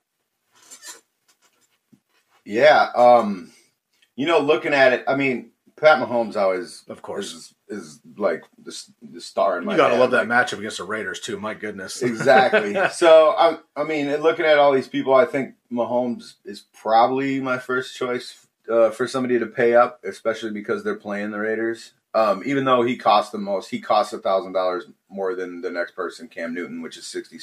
Yeah, 2.44 2.88
um, 2.94 3.50
you 4.16 4.26
know, 4.26 4.38
looking 4.40 4.74
at 4.74 4.92
it, 4.92 5.04
I 5.08 5.16
mean, 5.16 5.50
Pat 5.76 5.98
Mahomes 5.98 6.36
always, 6.36 6.84
Of 6.88 7.02
course. 7.02 7.32
is, 7.32 7.54
is 7.68 8.00
like 8.16 8.44
the, 8.62 8.76
the 9.02 9.20
star 9.20 9.58
in 9.58 9.64
my. 9.64 9.72
You 9.72 9.78
got 9.78 9.88
to 9.88 9.94
head. 9.94 10.00
love 10.00 10.10
that 10.12 10.26
matchup 10.28 10.58
against 10.58 10.78
the 10.78 10.84
Raiders, 10.84 11.20
too. 11.20 11.38
My 11.38 11.54
goodness. 11.54 12.02
exactly. 12.02 12.76
so 12.92 13.30
I, 13.30 13.58
I 13.74 13.84
mean, 13.84 14.08
looking 14.18 14.46
at 14.46 14.58
all 14.58 14.72
these 14.72 14.88
people, 14.88 15.14
I 15.14 15.24
think 15.24 15.54
Mahomes 15.72 16.34
is 16.44 16.64
probably 16.72 17.40
my 17.40 17.58
first 17.58 17.96
choice 17.96 18.46
uh, 18.70 18.90
for 18.90 19.08
somebody 19.08 19.38
to 19.38 19.46
pay 19.46 19.74
up, 19.74 20.00
especially 20.04 20.50
because 20.50 20.84
they're 20.84 20.94
playing 20.94 21.32
the 21.32 21.38
Raiders. 21.40 21.92
Um, 22.14 22.42
even 22.46 22.64
though 22.64 22.82
he 22.82 22.96
cost 22.96 23.32
the 23.32 23.38
most, 23.38 23.70
he 23.70 23.80
costs 23.80 24.12
a 24.12 24.18
thousand 24.18 24.52
dollars 24.52 24.84
more 25.08 25.34
than 25.34 25.60
the 25.60 25.70
next 25.70 25.96
person, 25.96 26.28
Cam 26.28 26.54
Newton, 26.54 26.80
which 26.80 26.96
is 26.96 27.06
sixty 27.06 27.38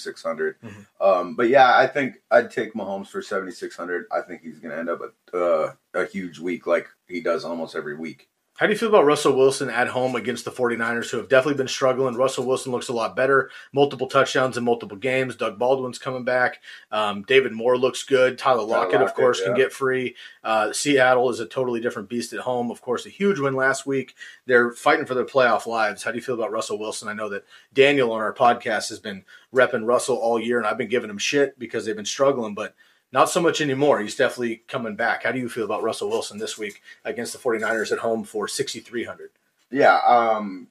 Um, 1.01 1.35
but 1.35 1.49
yeah, 1.49 1.77
I 1.77 1.87
think 1.87 2.21
I'd 2.31 2.51
take 2.51 2.73
Mahomes 2.73 3.07
for 3.07 3.21
seventy 3.21 3.51
six 3.51 3.75
hundred. 3.75 4.05
I 4.11 4.21
think 4.21 4.41
he's 4.41 4.59
going 4.59 4.71
to 4.71 4.79
end 4.79 4.89
up 4.89 5.01
a, 5.33 5.37
uh, 5.37 5.73
a 5.93 6.05
huge 6.05 6.39
week 6.39 6.67
like 6.67 6.87
he 7.07 7.19
does 7.21 7.43
almost 7.43 7.75
every 7.75 7.97
week. 7.97 8.29
How 8.57 8.67
do 8.67 8.73
you 8.73 8.77
feel 8.77 8.89
about 8.89 9.05
Russell 9.05 9.35
Wilson 9.35 9.71
at 9.71 9.87
home 9.87 10.15
against 10.15 10.45
the 10.45 10.51
49ers, 10.51 11.09
who 11.09 11.17
have 11.17 11.29
definitely 11.29 11.57
been 11.57 11.67
struggling? 11.67 12.15
Russell 12.15 12.45
Wilson 12.45 12.71
looks 12.71 12.89
a 12.89 12.93
lot 12.93 13.15
better, 13.15 13.49
multiple 13.73 14.07
touchdowns 14.07 14.55
in 14.55 14.63
multiple 14.63 14.97
games. 14.97 15.35
Doug 15.35 15.57
Baldwin's 15.57 15.97
coming 15.97 16.23
back. 16.23 16.61
Um, 16.91 17.23
David 17.23 17.53
Moore 17.53 17.75
looks 17.75 18.03
good. 18.03 18.37
Tyler 18.37 18.61
Lockett, 18.61 18.95
of 18.95 19.01
Lockett, 19.01 19.15
course, 19.15 19.41
can 19.41 19.55
get 19.55 19.73
free. 19.73 20.15
Uh, 20.43 20.71
Seattle 20.73 21.31
is 21.31 21.39
a 21.39 21.47
totally 21.47 21.79
different 21.79 22.07
beast 22.07 22.33
at 22.33 22.41
home. 22.41 22.69
Of 22.69 22.81
course, 22.81 23.07
a 23.07 23.09
huge 23.09 23.39
win 23.39 23.55
last 23.55 23.87
week. 23.87 24.15
They're 24.45 24.71
fighting 24.71 25.07
for 25.07 25.15
their 25.15 25.25
playoff 25.25 25.65
lives. 25.65 26.03
How 26.03 26.11
do 26.11 26.17
you 26.17 26.23
feel 26.23 26.35
about 26.35 26.51
Russell 26.51 26.77
Wilson? 26.77 27.07
I 27.07 27.13
know 27.13 27.29
that 27.29 27.45
Daniel 27.73 28.11
on 28.11 28.21
our 28.21 28.33
podcast 28.33 28.89
has 28.89 28.99
been 28.99 29.23
repping 29.51 29.87
Russell 29.87 30.17
all 30.17 30.39
year, 30.39 30.59
and 30.59 30.67
I've 30.67 30.77
been 30.77 30.87
giving 30.87 31.09
him 31.09 31.17
shit 31.17 31.57
because 31.57 31.85
they've 31.85 31.95
been 31.95 32.05
struggling, 32.05 32.53
but 32.53 32.75
not 33.11 33.29
so 33.29 33.41
much 33.41 33.61
anymore. 33.61 33.99
He's 33.99 34.15
definitely 34.15 34.63
coming 34.67 34.95
back. 34.95 35.23
How 35.23 35.31
do 35.31 35.39
you 35.39 35.49
feel 35.49 35.65
about 35.65 35.83
Russell 35.83 36.09
Wilson 36.09 36.37
this 36.37 36.57
week 36.57 36.81
against 37.03 37.33
the 37.33 37.39
49ers 37.39 37.91
at 37.91 37.99
home 37.99 38.23
for 38.23 38.47
6,300? 38.47 39.31
Yeah, 39.69 39.99
um, 40.05 40.67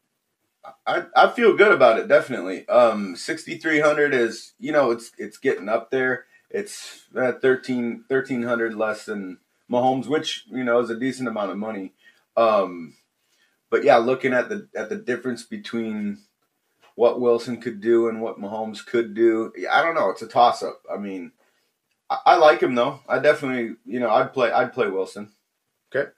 I 0.86 1.04
I 1.16 1.30
feel 1.30 1.56
good 1.56 1.72
about 1.72 1.98
it. 1.98 2.08
Definitely. 2.08 2.68
Um, 2.68 3.16
sixty 3.16 3.56
three 3.56 3.80
hundred 3.80 4.12
is 4.12 4.52
you 4.58 4.72
know 4.72 4.90
it's 4.90 5.12
it's 5.18 5.38
getting 5.38 5.68
up 5.68 5.90
there. 5.90 6.26
It's 6.50 7.04
uh, 7.16 7.32
13 7.32 8.04
1300 8.08 8.74
less 8.74 9.04
than 9.04 9.38
Mahomes, 9.70 10.06
which 10.06 10.44
you 10.50 10.64
know 10.64 10.80
is 10.80 10.90
a 10.90 10.98
decent 10.98 11.28
amount 11.28 11.52
of 11.52 11.58
money. 11.58 11.92
Um, 12.36 12.94
but 13.70 13.84
yeah, 13.84 13.96
looking 13.96 14.32
at 14.32 14.48
the 14.48 14.68
at 14.76 14.88
the 14.88 14.96
difference 14.96 15.44
between 15.44 16.18
what 16.94 17.20
Wilson 17.20 17.60
could 17.60 17.80
do 17.80 18.08
and 18.08 18.20
what 18.20 18.40
Mahomes 18.40 18.84
could 18.84 19.14
do, 19.14 19.52
I 19.70 19.80
don't 19.82 19.94
know. 19.94 20.10
It's 20.10 20.22
a 20.22 20.26
toss 20.26 20.62
up. 20.62 20.82
I 20.92 20.98
mean, 20.98 21.32
I, 22.10 22.18
I 22.26 22.36
like 22.36 22.60
him 22.62 22.74
though. 22.74 23.00
I 23.08 23.20
definitely 23.20 23.76
you 23.86 24.00
know 24.00 24.10
I'd 24.10 24.32
play 24.32 24.50
I'd 24.50 24.72
play 24.72 24.90
Wilson. 24.90 25.32
Okay. 25.94 26.10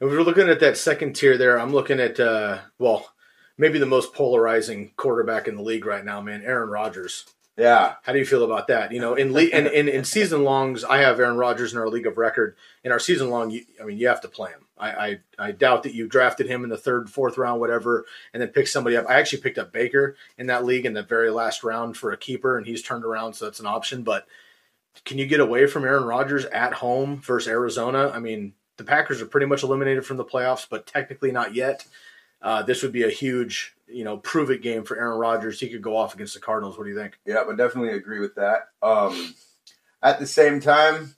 If 0.00 0.10
we're 0.10 0.22
looking 0.22 0.48
at 0.48 0.60
that 0.60 0.76
second 0.76 1.14
tier 1.14 1.38
there, 1.38 1.58
I'm 1.58 1.72
looking 1.72 2.00
at, 2.00 2.20
uh, 2.20 2.58
well, 2.78 3.14
maybe 3.56 3.78
the 3.78 3.86
most 3.86 4.12
polarizing 4.12 4.92
quarterback 4.96 5.48
in 5.48 5.56
the 5.56 5.62
league 5.62 5.86
right 5.86 6.04
now, 6.04 6.20
man, 6.20 6.42
Aaron 6.44 6.68
Rodgers. 6.68 7.24
Yeah, 7.56 7.94
How 8.02 8.12
do 8.12 8.18
you 8.18 8.26
feel 8.26 8.44
about 8.44 8.68
that? 8.68 8.92
You 8.92 9.00
know, 9.00 9.14
in 9.14 9.32
le- 9.32 9.44
in, 9.44 9.66
in, 9.66 9.88
in 9.88 10.04
season 10.04 10.44
longs, 10.44 10.84
I 10.84 10.98
have 10.98 11.18
Aaron 11.18 11.38
Rodgers 11.38 11.72
in 11.72 11.78
our 11.78 11.88
league 11.88 12.06
of 12.06 12.18
record. 12.18 12.54
In 12.84 12.92
our 12.92 12.98
season 12.98 13.30
long, 13.30 13.50
you, 13.50 13.64
I 13.80 13.86
mean, 13.86 13.96
you 13.96 14.08
have 14.08 14.20
to 14.20 14.28
play 14.28 14.50
him. 14.50 14.66
I, 14.76 14.90
I 14.90 15.18
I 15.38 15.52
doubt 15.52 15.84
that 15.84 15.94
you 15.94 16.06
drafted 16.06 16.48
him 16.48 16.64
in 16.64 16.68
the 16.68 16.76
third, 16.76 17.08
fourth 17.08 17.38
round, 17.38 17.60
whatever, 17.60 18.04
and 18.34 18.42
then 18.42 18.50
pick 18.50 18.66
somebody 18.66 18.94
up. 18.94 19.06
I 19.08 19.14
actually 19.14 19.40
picked 19.40 19.56
up 19.56 19.72
Baker 19.72 20.16
in 20.36 20.48
that 20.48 20.66
league 20.66 20.84
in 20.84 20.92
the 20.92 21.02
very 21.02 21.30
last 21.30 21.64
round 21.64 21.96
for 21.96 22.12
a 22.12 22.18
keeper, 22.18 22.58
and 22.58 22.66
he's 22.66 22.82
turned 22.82 23.06
around, 23.06 23.32
so 23.32 23.46
that's 23.46 23.60
an 23.60 23.64
option. 23.64 24.02
But 24.02 24.26
can 25.04 25.18
you 25.18 25.26
get 25.26 25.40
away 25.40 25.66
from 25.66 25.84
Aaron 25.84 26.04
Rodgers 26.04 26.44
at 26.46 26.74
home 26.74 27.20
versus 27.20 27.48
Arizona? 27.48 28.10
I 28.14 28.18
mean, 28.18 28.54
the 28.76 28.84
Packers 28.84 29.22
are 29.22 29.26
pretty 29.26 29.46
much 29.46 29.62
eliminated 29.62 30.04
from 30.04 30.16
the 30.16 30.24
playoffs, 30.24 30.66
but 30.68 30.86
technically 30.86 31.32
not 31.32 31.54
yet. 31.54 31.86
Uh, 32.42 32.62
this 32.62 32.82
would 32.82 32.92
be 32.92 33.02
a 33.02 33.10
huge, 33.10 33.74
you 33.88 34.04
know, 34.04 34.18
prove 34.18 34.50
it 34.50 34.62
game 34.62 34.84
for 34.84 34.96
Aaron 34.96 35.18
Rodgers. 35.18 35.58
He 35.58 35.68
could 35.68 35.82
go 35.82 35.96
off 35.96 36.14
against 36.14 36.34
the 36.34 36.40
Cardinals. 36.40 36.76
What 36.76 36.84
do 36.84 36.90
you 36.90 36.96
think? 36.96 37.18
Yeah, 37.24 37.44
I 37.48 37.56
definitely 37.56 37.94
agree 37.94 38.20
with 38.20 38.34
that. 38.34 38.68
Um, 38.82 39.34
at 40.02 40.18
the 40.18 40.26
same 40.26 40.60
time, 40.60 41.14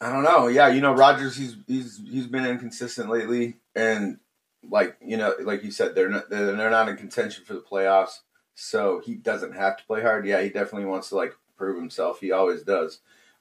I 0.00 0.12
don't 0.12 0.22
know. 0.22 0.46
Yeah, 0.46 0.68
you 0.68 0.80
know, 0.80 0.94
Rodgers, 0.94 1.36
he's 1.36 1.56
he's 1.66 2.00
he's 2.08 2.28
been 2.28 2.46
inconsistent 2.46 3.10
lately, 3.10 3.56
and 3.74 4.18
like 4.62 4.96
you 5.04 5.16
know, 5.16 5.34
like 5.40 5.64
you 5.64 5.72
said, 5.72 5.94
they're 5.94 6.08
not 6.08 6.30
they're, 6.30 6.54
they're 6.54 6.70
not 6.70 6.88
in 6.88 6.96
contention 6.96 7.44
for 7.44 7.54
the 7.54 7.60
playoffs, 7.60 8.20
so 8.54 9.02
he 9.04 9.16
doesn't 9.16 9.56
have 9.56 9.76
to 9.76 9.84
play 9.84 10.02
hard. 10.02 10.24
Yeah, 10.24 10.40
he 10.40 10.50
definitely 10.50 10.86
wants 10.86 11.08
to 11.08 11.16
like 11.16 11.34
prove 11.58 11.76
himself. 11.76 12.20
He 12.20 12.32
always 12.32 12.62
does. 12.62 13.00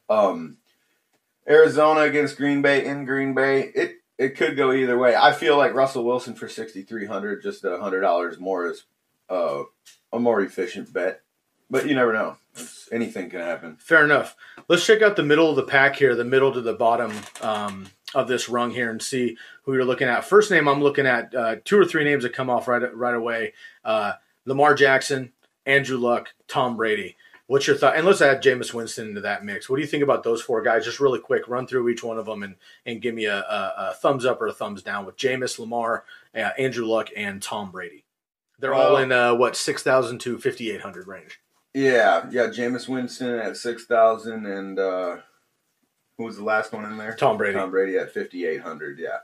Um, 0.09 0.57
Arizona 1.47 2.01
against 2.01 2.37
Green 2.37 2.61
Bay 2.61 2.85
in 2.85 3.05
Green 3.05 3.33
Bay, 3.33 3.71
it 3.73 3.97
it 4.17 4.35
could 4.35 4.57
go 4.57 4.73
either 4.73 4.97
way. 4.97 5.15
I 5.15 5.31
feel 5.31 5.57
like 5.57 5.73
Russell 5.73 6.03
Wilson 6.03 6.33
for 6.33 6.49
sixty 6.49 6.81
three 6.81 7.05
hundred, 7.05 7.41
just 7.41 7.63
a 7.63 7.79
hundred 7.79 8.01
dollars 8.01 8.39
more 8.39 8.67
is 8.67 8.83
uh, 9.29 9.63
a 10.11 10.19
more 10.19 10.41
efficient 10.41 10.91
bet. 10.91 11.21
But 11.69 11.87
you 11.87 11.95
never 11.95 12.13
know. 12.13 12.37
It's, 12.53 12.89
anything 12.91 13.29
can 13.29 13.41
happen. 13.41 13.77
Fair 13.79 14.03
enough. 14.03 14.35
Let's 14.67 14.85
check 14.85 15.01
out 15.01 15.15
the 15.15 15.23
middle 15.23 15.49
of 15.49 15.55
the 15.55 15.63
pack 15.63 15.97
here, 15.97 16.15
the 16.15 16.23
middle 16.23 16.51
to 16.53 16.61
the 16.61 16.73
bottom 16.73 17.11
um, 17.41 17.87
of 18.15 18.27
this 18.27 18.49
rung 18.49 18.71
here, 18.71 18.89
and 18.89 19.01
see 19.01 19.37
who 19.63 19.73
you're 19.73 19.85
looking 19.85 20.07
at. 20.07 20.25
First 20.25 20.49
name 20.49 20.67
I'm 20.67 20.81
looking 20.81 21.05
at, 21.05 21.35
uh, 21.35 21.57
two 21.65 21.77
or 21.77 21.85
three 21.85 22.05
names 22.05 22.23
that 22.23 22.33
come 22.33 22.49
off 22.49 22.67
right 22.67 22.95
right 22.95 23.15
away: 23.15 23.53
uh, 23.85 24.13
Lamar 24.45 24.75
Jackson, 24.75 25.33
Andrew 25.65 25.97
Luck, 25.97 26.33
Tom 26.47 26.77
Brady. 26.77 27.15
What's 27.47 27.65
your 27.65 27.77
thought? 27.77 27.95
And 27.95 28.05
let's 28.05 28.21
add 28.21 28.43
Jameis 28.43 28.73
Winston 28.73 29.07
into 29.07 29.21
that 29.21 29.45
mix. 29.45 29.69
What 29.69 29.77
do 29.77 29.81
you 29.81 29.87
think 29.87 30.03
about 30.03 30.23
those 30.23 30.41
four 30.41 30.61
guys? 30.61 30.83
Just 30.83 30.99
really 30.99 31.19
quick, 31.19 31.47
run 31.47 31.65
through 31.65 31.87
each 31.87 32.03
one 32.03 32.17
of 32.17 32.25
them 32.25 32.43
and 32.43 32.55
and 32.85 33.01
give 33.01 33.15
me 33.15 33.25
a, 33.25 33.39
a, 33.39 33.73
a 33.77 33.93
thumbs 33.95 34.25
up 34.25 34.41
or 34.41 34.47
a 34.47 34.53
thumbs 34.53 34.83
down 34.83 35.05
with 35.05 35.15
Jameis, 35.15 35.57
Lamar, 35.57 36.03
uh, 36.35 36.49
Andrew 36.59 36.85
Luck, 36.85 37.09
and 37.15 37.41
Tom 37.41 37.71
Brady. 37.71 38.03
They're 38.59 38.73
all 38.73 38.97
in 38.97 39.11
uh, 39.11 39.35
what 39.35 39.55
six 39.55 39.81
thousand 39.81 40.19
to 40.21 40.37
fifty 40.37 40.71
eight 40.71 40.81
hundred 40.81 41.07
range. 41.07 41.39
Yeah, 41.73 42.25
yeah. 42.31 42.47
Jameis 42.47 42.89
Winston 42.89 43.39
at 43.39 43.55
six 43.55 43.85
thousand, 43.85 44.45
and 44.45 44.77
uh, 44.77 45.17
who 46.17 46.25
was 46.25 46.37
the 46.37 46.43
last 46.43 46.73
one 46.73 46.83
in 46.83 46.97
there? 46.97 47.15
Tom 47.15 47.37
Brady. 47.37 47.53
Tom 47.53 47.71
Brady 47.71 47.97
at 47.97 48.11
fifty 48.11 48.45
eight 48.45 48.61
hundred. 48.61 48.99
Yeah, 48.99 49.19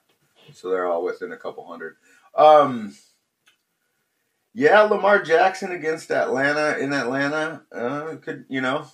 so 0.53 0.69
they're 0.69 0.85
all 0.85 1.03
within 1.03 1.31
a 1.31 1.37
couple 1.37 1.65
hundred. 1.65 1.95
Um, 2.35 2.95
yeah, 4.53 4.81
Lamar 4.81 5.21
Jackson 5.21 5.71
against 5.71 6.11
Atlanta 6.11 6.77
in 6.77 6.93
Atlanta 6.93 7.63
uh, 7.71 8.15
could 8.17 8.45
you 8.49 8.61
know 8.61 8.87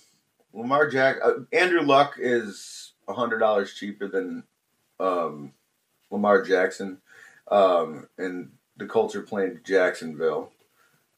Lamar 0.52 0.88
Jack 0.88 1.16
uh, 1.22 1.32
Andrew 1.52 1.82
Luck 1.82 2.14
is 2.18 2.92
hundred 3.08 3.38
dollars 3.38 3.74
cheaper 3.74 4.08
than 4.08 4.44
um, 5.00 5.52
Lamar 6.10 6.42
Jackson, 6.42 6.98
um, 7.50 8.08
and 8.18 8.52
the 8.76 8.86
culture 8.86 9.22
playing 9.22 9.60
Jacksonville. 9.64 10.52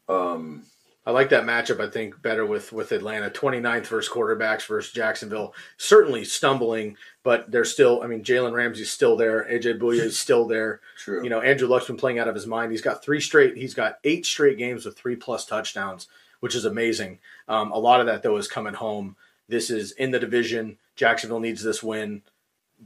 Um, 0.09 0.65
I 1.05 1.11
like 1.11 1.31
that 1.31 1.45
matchup. 1.45 1.81
I 1.81 1.91
think 1.91 2.23
better 2.23 2.47
with 2.47 2.73
with 2.73 2.93
Atlanta. 2.93 3.29
29th 3.29 3.87
versus 3.87 4.13
quarterbacks 4.13 4.67
versus 4.67 4.93
Jacksonville. 4.93 5.53
Certainly 5.77 6.27
stumbling, 6.27 6.97
but 7.25 7.51
they're 7.51 7.65
still. 7.65 8.03
I 8.03 8.07
mean, 8.07 8.23
Jalen 8.23 8.53
Ramsey's 8.53 8.91
still 8.93 9.17
there. 9.17 9.45
AJ 9.51 9.81
Bouye 9.81 9.99
is 9.99 10.19
still 10.19 10.47
there. 10.47 10.81
true. 10.97 11.25
You 11.25 11.31
know, 11.31 11.41
Andrew 11.41 11.67
Luck's 11.67 11.89
been 11.89 11.97
playing 11.97 12.21
out 12.21 12.29
of 12.29 12.37
his 12.37 12.47
mind. 12.47 12.71
He's 12.71 12.83
got 12.83 13.03
three 13.03 13.21
straight. 13.21 13.57
He's 13.57 13.75
got 13.75 13.99
eight 14.05 14.25
straight 14.25 14.59
games 14.59 14.85
with 14.85 14.97
three 14.97 15.17
plus 15.17 15.45
touchdowns, 15.45 16.07
which 16.39 16.55
is 16.55 16.65
amazing. 16.65 17.19
Um, 17.49 17.73
a 17.73 17.79
lot 17.79 18.01
of 18.01 18.07
that 18.07 18.23
though 18.23 18.37
is 18.37 18.47
coming 18.47 18.75
home. 18.75 19.17
This 19.49 19.71
is 19.71 19.91
in 19.93 20.13
the 20.13 20.21
division. 20.21 20.79
Jacksonville 20.95 21.41
needs 21.41 21.65
this 21.65 21.83
win. 21.83 22.23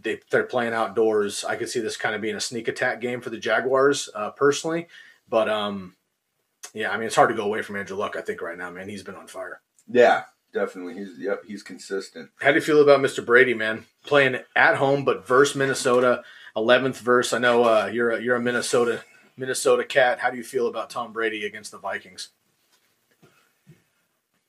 They, 0.01 0.21
they're 0.31 0.45
playing 0.45 0.73
outdoors. 0.73 1.45
I 1.45 1.57
could 1.57 1.69
see 1.69 1.81
this 1.81 1.97
kind 1.97 2.15
of 2.15 2.21
being 2.23 2.35
a 2.37 2.41
sneak 2.41 2.69
attack 2.69 3.01
game 3.01 3.21
for 3.21 3.31
the 3.31 3.39
Jaguars, 3.39 4.09
uh, 4.15 4.31
personally. 4.31 4.89
But 5.29 5.49
um, 5.49 5.96
yeah, 6.75 6.91
I 6.91 6.97
mean, 6.97 7.07
it's 7.07 7.17
hard 7.17 7.31
to 7.31 7.37
go 7.37 7.45
away 7.45 7.63
from 7.63 7.77
Andrew 7.77 7.97
Luck. 7.97 8.17
I 8.17 8.21
think 8.21 8.43
right 8.43 8.59
now, 8.59 8.71
man, 8.71 8.89
he's 8.89 9.03
been 9.03 9.15
on 9.15 9.27
fire. 9.27 9.61
Yeah, 9.89 10.25
definitely. 10.53 10.95
He's 10.95 11.19
yep, 11.19 11.43
he's 11.47 11.63
consistent. 11.63 12.31
How 12.41 12.51
do 12.51 12.57
you 12.57 12.61
feel 12.61 12.83
about 12.83 13.01
Mr. 13.01 13.25
Brady, 13.25 13.55
man? 13.55 13.87
Playing 14.05 14.41
at 14.55 14.77
home, 14.77 15.05
but 15.05 15.27
verse 15.27 15.55
Minnesota, 15.55 16.23
eleventh 16.57 16.99
verse. 16.99 17.33
I 17.33 17.39
know 17.39 17.65
uh, 17.65 17.91
you're 17.93 18.11
a, 18.11 18.23
you're 18.23 18.37
a 18.37 18.41
Minnesota 18.41 19.03
Minnesota 19.37 19.85
cat. 19.85 20.21
How 20.21 20.31
do 20.31 20.37
you 20.37 20.45
feel 20.45 20.67
about 20.67 20.91
Tom 20.91 21.13
Brady 21.13 21.45
against 21.45 21.71
the 21.71 21.79
Vikings? 21.79 22.31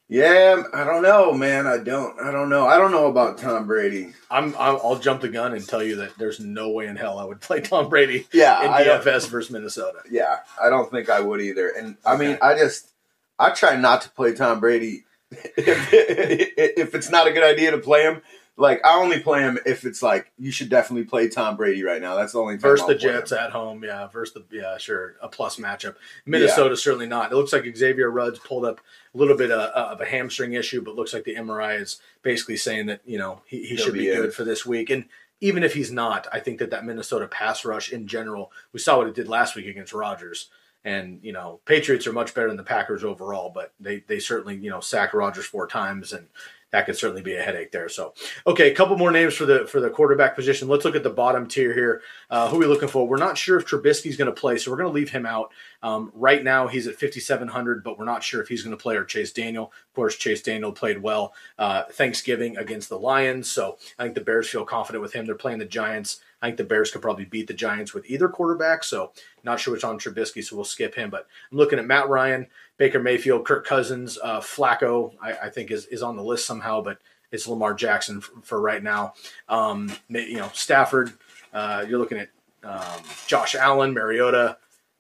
Yeah, 0.10 0.64
I 0.74 0.86
don't 0.86 1.02
know, 1.04 1.34
man. 1.34 1.68
I 1.68 1.80
don't. 1.80 2.18
I 2.20 2.32
don't 2.32 2.48
know. 2.50 2.66
I 2.66 2.78
don't 2.78 2.92
know 2.92 3.08
about 3.08 3.38
Tom 3.38 3.68
Brady. 3.68 4.14
I'm, 4.32 4.56
I'll 4.58 4.98
jump 5.00 5.20
the 5.22 5.28
gun 5.28 5.54
and 5.54 5.68
tell 5.68 5.84
you 5.84 5.98
that 5.98 6.18
there's 6.18 6.40
no 6.40 6.70
way 6.70 6.88
in 6.88 6.96
hell 6.96 7.20
I 7.20 7.26
would 7.26 7.42
play 7.42 7.60
Tom 7.60 7.90
Brady 7.90 8.26
Yeah, 8.32 8.64
in 8.64 8.72
I 8.72 8.84
DFS 8.86 9.28
versus 9.30 9.52
Minnesota. 9.52 10.00
Yeah, 10.10 10.38
I 10.62 10.70
don't 10.70 10.90
think 10.90 11.10
I 11.10 11.20
would 11.20 11.42
either. 11.42 11.70
And 11.70 11.98
I 12.06 12.16
mean, 12.16 12.32
Okay. 12.32 12.40
I 12.42 12.58
just 12.58 12.90
I 13.38 13.50
try 13.50 13.76
not 13.76 14.02
to 14.04 14.10
play 14.12 14.34
Tom 14.34 14.62
Brady 14.62 15.04
if, 15.32 15.94
if 15.94 16.96
it's 16.96 17.10
not 17.10 17.28
a 17.28 17.32
good 17.34 17.44
idea 17.44 17.72
to 17.72 17.78
play 17.78 18.04
him. 18.04 18.22
Like 18.60 18.84
I 18.84 18.96
only 18.96 19.20
play 19.20 19.42
him 19.42 19.60
if 19.68 19.86
it's 19.86 20.02
like 20.02 20.32
you 20.40 20.52
should 20.52 20.70
definitely 20.70 21.04
play 21.04 21.30
Tom 21.30 21.56
Brady 21.58 21.84
right 21.84 22.02
now. 22.02 22.16
That's 22.16 22.34
the 22.34 22.40
only 22.40 22.56
time 22.56 22.62
Versus 22.62 22.82
I'll 22.82 22.88
the 22.88 22.96
Jets 22.96 23.32
him. 23.32 23.38
at 23.38 23.52
home, 23.52 23.84
yeah. 23.84 24.08
Versus 24.08 24.34
the 24.34 24.58
yeah, 24.58 24.78
sure, 24.78 25.16
a 25.22 25.28
plus 25.28 25.58
matchup. 25.58 25.96
Minnesota 26.26 26.76
certainly 26.76 27.06
not. 27.06 27.32
It 27.32 27.36
looks 27.36 27.54
like 27.54 27.66
Xavier 27.78 28.10
Rhodes 28.10 28.40
pulled 28.40 28.66
up 28.66 28.82
a 29.14 29.18
little 29.18 29.38
bit 29.38 29.52
of, 29.52 29.70
of 29.70 30.02
a 30.02 30.06
hamstring 30.06 30.54
issue, 30.54 30.82
but 30.82 30.96
looks 30.96 31.14
like 31.14 31.24
the 31.24 31.36
MRI 31.36 31.80
is 31.80 32.02
basically 32.24 32.58
saying 32.58 32.88
that 32.88 33.02
you 33.06 33.20
know 33.20 33.42
he, 33.46 33.64
he 33.64 33.78
should 33.78 33.94
be, 33.94 34.00
be 34.00 34.06
good 34.16 34.34
for 34.34 34.44
this 34.44 34.66
week. 34.66 34.90
And 34.90 35.06
even 35.40 35.62
if 35.62 35.76
he's 35.76 35.92
not, 35.92 36.28
I 36.34 36.40
think 36.40 36.58
that 36.58 36.72
that 36.72 36.84
Minnesota 36.84 37.28
pass 37.28 37.64
rush 37.64 37.92
in 37.92 38.08
general, 38.08 38.52
we 38.74 38.80
saw 38.80 38.98
what 38.98 39.08
it 39.08 39.14
did 39.14 39.28
last 39.28 39.56
week 39.56 39.68
against 39.68 39.94
Rodgers. 39.94 40.50
And 40.84 41.20
you 41.22 41.34
know, 41.34 41.60
Patriots 41.66 42.08
are 42.08 42.14
much 42.14 42.34
better 42.34 42.48
than 42.48 42.58
the 42.58 42.64
Packers 42.64 43.04
overall, 43.04 43.52
but 43.54 43.74
they 43.80 44.04
they 44.08 44.20
certainly 44.20 44.56
you 44.56 44.70
know 44.70 44.80
sacked 44.80 45.14
Rodgers 45.14 45.46
four 45.46 45.68
times, 45.68 46.14
and 46.14 46.28
that 46.72 46.86
could 46.86 46.98
certainly 46.98 47.22
be 47.22 47.36
a 47.36 47.42
headache 47.42 47.72
there. 47.72 47.88
So, 47.88 48.14
okay, 48.46 48.72
a 48.72 48.76
couple 48.76 48.98
more 48.98 49.12
names 49.12 49.36
for 49.36 49.46
the 49.46 49.66
for 49.68 49.80
the 49.80 49.90
quarterback 49.90 50.36
position. 50.36 50.68
Let's 50.68 50.84
look 50.86 50.96
at 50.96 51.04
the 51.04 51.10
bottom 51.10 51.48
tier 51.48 51.74
here. 51.74 52.02
Uh, 52.30 52.50
who 52.50 52.58
are 52.58 52.60
we 52.60 52.66
looking 52.66 52.90
for? 52.90 53.08
We're 53.08 53.18
not 53.18 53.38
sure 53.38 53.58
if 53.58 53.66
Trubisky's 53.66 54.18
going 54.18 54.34
to 54.34 54.40
play, 54.40 54.58
so 54.58 54.72
we're 54.72 54.78
going 54.78 54.90
to 54.90 54.94
leave 54.94 55.12
him 55.12 55.26
out. 55.26 55.52
Um, 55.82 56.12
right 56.14 56.44
now, 56.44 56.68
he's 56.68 56.88
at 56.88 56.96
5,700, 56.96 57.84
but 57.84 57.98
we're 57.98 58.06
not 58.06 58.24
sure 58.24 58.42
if 58.42 58.48
he's 58.48 58.64
going 58.64 58.76
to 58.76 58.82
play 58.82 58.96
or 58.96 59.06
Chase 59.06 59.32
Daniel. 59.32 59.66
Of 59.66 59.94
course, 59.94 60.16
Chase 60.16 60.42
Daniel 60.42 60.72
played 60.72 61.02
well 61.02 61.34
uh, 61.58 61.84
Thanksgiving 61.92 62.58
against 62.58 62.90
the 62.90 63.00
Lions, 63.00 63.50
so 63.50 63.78
I 63.98 64.04
think 64.04 64.16
the 64.16 64.22
Bears 64.22 64.50
feel 64.50 64.66
confident 64.66 65.02
with 65.02 65.14
him. 65.14 65.26
They're 65.26 65.36
playing 65.36 65.60
the 65.60 65.66
Giants. 65.66 66.22
I 66.42 66.48
think 66.48 66.58
the 66.58 66.64
Bears 66.66 66.92
could 66.92 67.02
probably 67.02 67.26
beat 67.26 67.48
the 67.48 67.54
Giants 67.54 67.94
with 67.94 68.10
either 68.10 68.30
quarterback, 68.30 68.84
so 68.84 69.12
not 69.44 69.60
sure 69.60 69.74
which 69.74 69.84
on 69.84 69.98
Trubisky, 69.98 70.44
so 70.44 70.56
we'll 70.56 70.66
skip 70.66 70.94
him. 70.94 71.10
But 71.10 71.28
I'm 71.52 71.58
looking 71.58 71.80
at 71.80 71.86
Matt 71.86 72.10
Ryan, 72.10 72.48
Baker 72.78 73.00
Mayfield, 73.00 73.46
Kirk 73.46 73.66
Cousins, 73.66 74.18
uh, 74.24 74.40
Flacco. 74.40 75.14
I, 75.22 75.34
I 75.34 75.50
think 75.50 75.72
is 75.72 75.86
is 75.88 76.04
on 76.04 76.16
the 76.16 76.24
list 76.24 76.46
somehow, 76.46 76.82
but 76.82 77.00
it's 77.32 77.48
Lamar 77.48 77.74
Jackson 77.74 78.22
for, 78.22 78.42
for 78.42 78.62
right 78.62 78.82
now. 78.82 79.14
Um, 79.50 79.92
you 80.10 80.38
know, 80.38 80.50
Stafford. 80.54 81.14
Uh, 81.54 81.86
you're 81.88 82.00
looking 82.00 82.20
at 82.20 82.30
um, 82.64 83.02
Josh 83.26 83.56
Allen, 83.56 83.94
Mariota, 83.94 84.58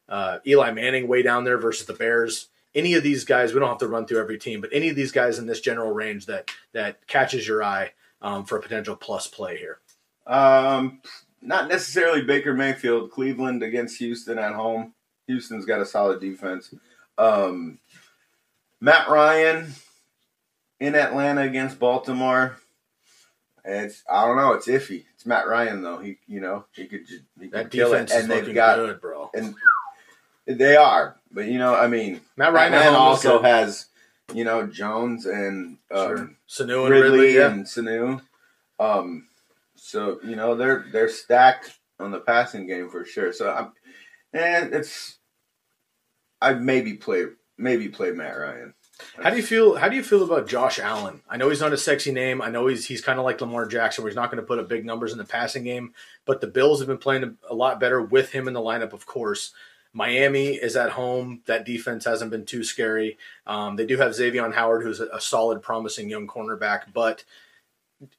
uh, 0.09 0.39
Eli 0.45 0.71
Manning 0.71 1.07
way 1.07 1.21
down 1.21 1.43
there 1.43 1.57
versus 1.57 1.85
the 1.85 1.93
Bears. 1.93 2.47
Any 2.73 2.93
of 2.93 3.03
these 3.03 3.25
guys, 3.25 3.53
we 3.53 3.59
don't 3.59 3.69
have 3.69 3.77
to 3.79 3.87
run 3.87 4.05
through 4.05 4.19
every 4.19 4.37
team, 4.37 4.61
but 4.61 4.69
any 4.71 4.89
of 4.89 4.95
these 4.95 5.11
guys 5.11 5.39
in 5.39 5.47
this 5.47 5.61
general 5.61 5.91
range 5.91 6.25
that 6.27 6.49
that 6.73 7.05
catches 7.07 7.47
your 7.47 7.63
eye 7.63 7.91
um, 8.21 8.45
for 8.45 8.57
a 8.57 8.61
potential 8.61 8.95
plus 8.95 9.27
play 9.27 9.57
here. 9.57 9.79
Um, 10.25 11.01
not 11.41 11.69
necessarily 11.69 12.21
Baker 12.21 12.53
Mayfield. 12.53 13.11
Cleveland 13.11 13.63
against 13.63 13.97
Houston 13.99 14.37
at 14.37 14.53
home. 14.53 14.93
Houston's 15.27 15.65
got 15.65 15.81
a 15.81 15.85
solid 15.85 16.19
defense. 16.19 16.73
Um, 17.17 17.79
Matt 18.79 19.09
Ryan 19.09 19.73
in 20.79 20.95
Atlanta 20.95 21.41
against 21.41 21.79
Baltimore. 21.79 22.57
It's 23.65 24.03
I 24.09 24.25
don't 24.25 24.37
know. 24.37 24.53
It's 24.53 24.67
iffy. 24.67 25.05
It's 25.15 25.25
Matt 25.25 25.47
Ryan 25.47 25.81
though. 25.81 25.97
He 25.97 26.17
you 26.27 26.39
know 26.39 26.65
he 26.73 26.85
could 26.85 27.05
just 27.07 27.23
he 27.39 27.47
That 27.47 27.71
kill 27.71 27.93
it. 27.93 28.07
defense 28.07 28.13
and 28.13 28.31
they've 28.31 28.53
got 28.55 28.77
good, 28.77 29.01
bro. 29.01 29.29
and 29.33 29.55
they 30.45 30.75
are. 30.77 31.17
But 31.31 31.45
you 31.47 31.57
know 31.57 31.75
I 31.75 31.87
mean 31.87 32.21
Matt 32.37 32.53
Ryan 32.53 32.73
at 32.73 32.79
Atlanta 32.85 32.97
also 32.97 33.41
has 33.41 33.87
you 34.33 34.43
know 34.45 34.67
Jones 34.67 35.25
and 35.25 35.77
um, 35.91 36.37
Sure. 36.47 36.65
Sanu 36.67 36.81
and 36.83 36.89
Ridley, 36.91 37.09
Ridley, 37.19 37.35
yeah. 37.35 37.51
and 37.51 37.65
Sanu. 37.65 38.21
Um, 38.79 39.27
so 39.75 40.19
you 40.23 40.35
know 40.37 40.55
they're 40.55 40.85
they're 40.91 41.09
stacked 41.09 41.77
on 41.99 42.11
the 42.11 42.19
passing 42.19 42.67
game 42.67 42.89
for 42.89 43.03
sure. 43.03 43.33
So 43.33 43.51
I'm, 43.51 43.71
and 44.31 44.73
it's 44.73 45.16
I 46.41 46.53
maybe 46.53 46.93
play 46.93 47.25
maybe 47.57 47.89
play 47.89 48.11
Matt 48.11 48.37
Ryan. 48.37 48.73
How 49.21 49.29
do 49.29 49.37
you 49.37 49.43
feel? 49.43 49.75
How 49.75 49.89
do 49.89 49.95
you 49.95 50.03
feel 50.03 50.23
about 50.23 50.47
Josh 50.47 50.79
Allen? 50.79 51.21
I 51.29 51.37
know 51.37 51.49
he's 51.49 51.61
not 51.61 51.73
a 51.73 51.77
sexy 51.77 52.11
name. 52.11 52.41
I 52.41 52.49
know 52.49 52.67
he's 52.67 52.85
he's 52.85 53.01
kind 53.01 53.19
of 53.19 53.25
like 53.25 53.39
Lamar 53.41 53.67
Jackson, 53.67 54.03
where 54.03 54.09
he's 54.09 54.15
not 54.15 54.31
going 54.31 54.41
to 54.41 54.47
put 54.47 54.59
up 54.59 54.67
big 54.67 54.85
numbers 54.85 55.11
in 55.11 55.17
the 55.17 55.23
passing 55.23 55.63
game. 55.63 55.93
But 56.25 56.41
the 56.41 56.47
Bills 56.47 56.79
have 56.79 56.87
been 56.87 56.97
playing 56.97 57.37
a 57.49 57.53
lot 57.53 57.79
better 57.79 58.01
with 58.01 58.31
him 58.31 58.47
in 58.47 58.53
the 58.53 58.59
lineup. 58.59 58.93
Of 58.93 59.05
course, 59.05 59.53
Miami 59.93 60.55
is 60.55 60.75
at 60.75 60.91
home. 60.91 61.41
That 61.45 61.65
defense 61.65 62.05
hasn't 62.05 62.31
been 62.31 62.45
too 62.45 62.63
scary. 62.63 63.17
Um, 63.45 63.75
they 63.75 63.85
do 63.85 63.97
have 63.97 64.15
Xavier 64.15 64.49
Howard, 64.51 64.83
who's 64.83 64.99
a, 64.99 65.07
a 65.07 65.21
solid, 65.21 65.61
promising 65.61 66.09
young 66.09 66.27
cornerback. 66.27 66.93
But 66.93 67.23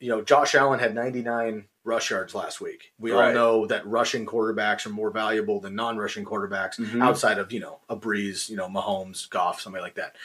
you 0.01 0.09
know, 0.09 0.23
Josh 0.23 0.55
Allen 0.55 0.81
had 0.81 0.95
99 0.95 1.67
rush 1.85 2.11
yards 2.11 2.35
last 2.35 2.61
week. 2.61 2.93
We 2.99 3.13
all 3.13 3.33
know 3.33 3.67
that 3.67 3.87
rushing 3.87 4.27
quarterbacks 4.27 4.85
are 4.87 4.91
more 4.91 5.11
valuable 5.11 5.61
than 5.61 5.75
non-rushing 5.75 6.25
quarterbacks 6.25 6.77
Mhm. 6.79 7.03
outside 7.03 7.39
of 7.39 7.53
you 7.53 7.61
know 7.61 7.81
a 7.89 7.97
Brees, 7.97 8.49
you 8.51 8.57
know 8.57 8.69
Mahomes, 8.69 9.29
Goff, 9.31 9.61
somebody 9.61 9.83
like 9.83 9.95
that. 9.95 10.17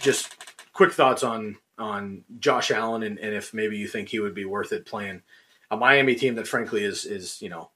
Just 0.00 0.34
quick 0.72 0.92
thoughts 0.92 1.22
on 1.22 1.58
on 1.78 2.24
Josh 2.38 2.70
Allen 2.70 3.02
and, 3.02 3.18
and 3.18 3.34
if 3.34 3.52
maybe 3.54 3.76
you 3.76 3.88
think 3.88 4.08
he 4.08 4.20
would 4.20 4.34
be 4.34 4.44
worth 4.44 4.72
it 4.72 4.86
playing 4.86 5.22
a 5.70 5.76
Miami 5.76 6.14
team 6.14 6.34
that 6.36 6.46
frankly 6.48 6.84
is 6.84 7.04
is 7.04 7.40
you 7.42 7.48
know 7.48 7.70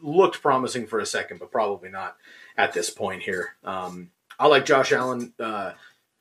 looked 0.00 0.42
promising 0.42 0.86
for 0.86 0.98
a 0.98 1.06
second, 1.06 1.38
but 1.40 1.50
probably 1.50 1.88
not 1.88 2.16
at 2.58 2.72
this 2.74 2.90
point 2.90 3.22
here. 3.22 3.54
Um, 3.64 4.10
I 4.38 4.48
like 4.48 4.66
Josh 4.66 4.92
Allen 4.92 5.32
uh, 5.40 5.72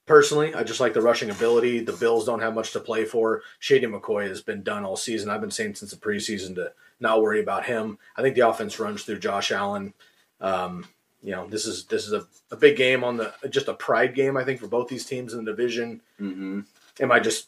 personally. 0.05 0.53
I 0.53 0.63
just 0.63 0.79
like 0.79 0.93
the 0.93 1.01
rushing 1.01 1.29
ability. 1.29 1.79
The 1.79 1.93
Bills 1.93 2.25
don't 2.25 2.41
have 2.41 2.55
much 2.55 2.71
to 2.73 2.79
play 2.79 3.05
for. 3.05 3.41
Shady 3.59 3.87
McCoy 3.87 4.27
has 4.27 4.41
been 4.41 4.63
done 4.63 4.83
all 4.83 4.95
season. 4.95 5.29
I've 5.29 5.41
been 5.41 5.51
saying 5.51 5.75
since 5.75 5.91
the 5.91 5.97
preseason 5.97 6.55
to 6.55 6.73
not 6.99 7.21
worry 7.21 7.41
about 7.41 7.65
him. 7.65 7.97
I 8.15 8.21
think 8.21 8.35
the 8.35 8.47
offense 8.47 8.79
runs 8.79 9.03
through 9.03 9.19
Josh 9.19 9.51
Allen. 9.51 9.93
Um, 10.41 10.85
you 11.21 11.31
know, 11.31 11.47
this 11.47 11.65
is 11.65 11.85
this 11.85 12.05
is 12.05 12.13
a, 12.13 12.25
a 12.51 12.57
big 12.57 12.75
game 12.75 13.03
on 13.03 13.17
the 13.17 13.33
just 13.49 13.69
a 13.69 13.73
pride 13.73 14.13
game. 14.13 14.35
I 14.35 14.43
think 14.43 14.59
for 14.59 14.67
both 14.67 14.89
these 14.89 15.05
teams 15.05 15.33
in 15.33 15.45
the 15.45 15.51
division. 15.51 16.01
Mm-hmm. 16.19 16.61
Am 16.99 17.11
I 17.11 17.19
just 17.19 17.47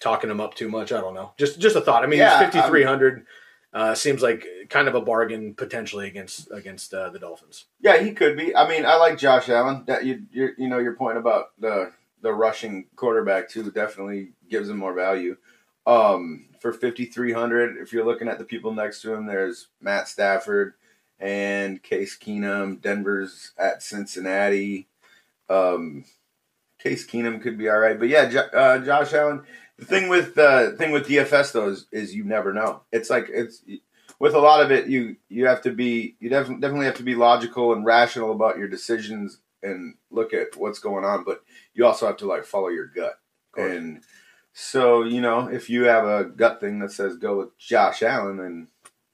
talking 0.00 0.28
them 0.28 0.40
up 0.40 0.54
too 0.54 0.68
much? 0.68 0.90
I 0.92 1.00
don't 1.00 1.14
know. 1.14 1.32
Just 1.38 1.60
just 1.60 1.76
a 1.76 1.80
thought. 1.80 2.02
I 2.02 2.06
mean, 2.08 2.18
Yeah, 2.18 2.40
fifty 2.40 2.60
three 2.62 2.82
hundred 2.82 3.26
uh, 3.72 3.94
seems 3.94 4.22
like 4.22 4.46
kind 4.68 4.88
of 4.88 4.94
a 4.94 5.00
bargain 5.00 5.54
potentially 5.54 6.06
against 6.06 6.50
against 6.50 6.92
uh, 6.92 7.10
the 7.10 7.18
Dolphins. 7.18 7.66
Yeah, 7.80 7.98
he 7.98 8.12
could 8.12 8.36
be. 8.36 8.54
I 8.54 8.68
mean, 8.68 8.84
I 8.84 8.96
like 8.96 9.18
Josh 9.18 9.48
Allen. 9.48 9.84
That 9.86 10.04
you 10.04 10.26
you 10.32 10.68
know 10.68 10.78
your 10.78 10.94
point 10.94 11.18
about 11.18 11.58
the 11.58 11.92
the 12.20 12.32
rushing 12.32 12.86
quarterback 12.96 13.48
too 13.48 13.70
definitely 13.70 14.32
gives 14.48 14.68
him 14.68 14.78
more 14.78 14.94
value. 14.94 15.36
Um, 15.86 16.46
for 16.60 16.72
fifty 16.72 17.06
three 17.06 17.32
hundred, 17.32 17.76
if 17.78 17.92
you're 17.92 18.04
looking 18.04 18.28
at 18.28 18.38
the 18.38 18.44
people 18.44 18.72
next 18.72 19.02
to 19.02 19.14
him, 19.14 19.26
there's 19.26 19.68
Matt 19.80 20.06
Stafford 20.06 20.74
and 21.18 21.82
Case 21.82 22.16
Keenum. 22.18 22.80
Denver's 22.80 23.52
at 23.58 23.82
Cincinnati. 23.82 24.88
Um, 25.48 26.04
Case 26.78 27.06
Keenum 27.06 27.40
could 27.40 27.56
be 27.56 27.68
all 27.68 27.78
right, 27.78 27.98
but 27.98 28.08
yeah, 28.08 28.22
uh, 28.52 28.78
Josh 28.78 29.12
Allen. 29.14 29.44
The 29.82 29.88
thing 29.88 30.08
with 30.08 30.38
uh, 30.38 30.72
thing 30.76 30.92
with 30.92 31.08
DFS 31.08 31.52
though 31.52 31.68
is, 31.68 31.86
is 31.90 32.14
you 32.14 32.22
never 32.22 32.52
know. 32.52 32.82
It's 32.92 33.10
like 33.10 33.26
it's 33.28 33.64
with 34.20 34.34
a 34.34 34.38
lot 34.38 34.62
of 34.62 34.70
it, 34.70 34.86
you 34.86 35.16
you 35.28 35.46
have 35.46 35.62
to 35.62 35.72
be 35.72 36.14
you 36.20 36.28
def- 36.28 36.46
definitely 36.46 36.86
have 36.86 36.98
to 36.98 37.02
be 37.02 37.16
logical 37.16 37.72
and 37.72 37.84
rational 37.84 38.30
about 38.30 38.58
your 38.58 38.68
decisions 38.68 39.38
and 39.60 39.96
look 40.12 40.32
at 40.32 40.56
what's 40.56 40.78
going 40.78 41.04
on, 41.04 41.24
but 41.24 41.42
you 41.74 41.84
also 41.84 42.06
have 42.06 42.16
to 42.18 42.26
like 42.26 42.44
follow 42.44 42.68
your 42.68 42.86
gut. 42.86 43.18
And 43.56 44.04
so 44.52 45.02
you 45.02 45.20
know, 45.20 45.48
if 45.48 45.68
you 45.68 45.84
have 45.84 46.06
a 46.06 46.24
gut 46.26 46.60
thing 46.60 46.78
that 46.78 46.92
says 46.92 47.16
go 47.16 47.38
with 47.38 47.58
Josh 47.58 48.04
Allen, 48.04 48.36
then 48.36 48.68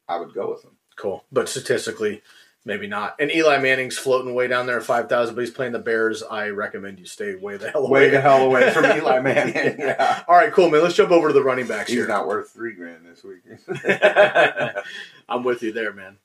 I 0.07 0.19
would 0.19 0.35
go 0.35 0.51
with 0.51 0.65
him. 0.65 0.77
Cool, 0.97 1.25
but 1.33 1.49
statistically, 1.49 2.21
maybe 2.69 2.87
not. 2.87 3.17
And 3.19 3.33
Eli 3.33 3.59
Manning's 3.59 3.99
floating 3.99 4.35
way 4.35 4.47
down 4.47 4.67
there 4.67 4.77
at 4.77 4.85
five 4.85 5.09
thousand, 5.09 5.35
but 5.35 5.41
he's 5.41 5.51
playing 5.51 5.73
the 5.73 5.79
Bears. 5.81 6.23
I 6.23 6.51
recommend 6.51 7.01
you 7.01 7.07
stay 7.07 7.35
way 7.35 7.57
the 7.57 7.71
hell 7.71 7.87
away. 7.87 8.03
Way 8.03 8.09
the 8.11 8.21
hell 8.21 8.45
away 8.45 8.71
from 8.71 8.85
Eli 8.97 9.19
Manning. 9.21 9.77
Yeah. 9.79 10.23
All 10.29 10.37
right, 10.37 10.53
cool, 10.53 10.71
man. 10.71 10.83
Let's 10.83 10.95
jump 10.95 11.11
over 11.11 11.29
to 11.29 11.35
the 11.35 11.43
running 11.43 11.67
backs 11.67 11.89
He's 11.89 11.99
here. 11.99 12.07
not 12.07 12.29
worth 12.29 12.51
three 12.51 12.75
grand 12.75 13.07
this 13.07 13.25
week. 13.25 13.41
I'm 15.29 15.43
with 15.43 15.63
you 15.63 15.73
there, 15.73 15.93
man. 15.93 16.19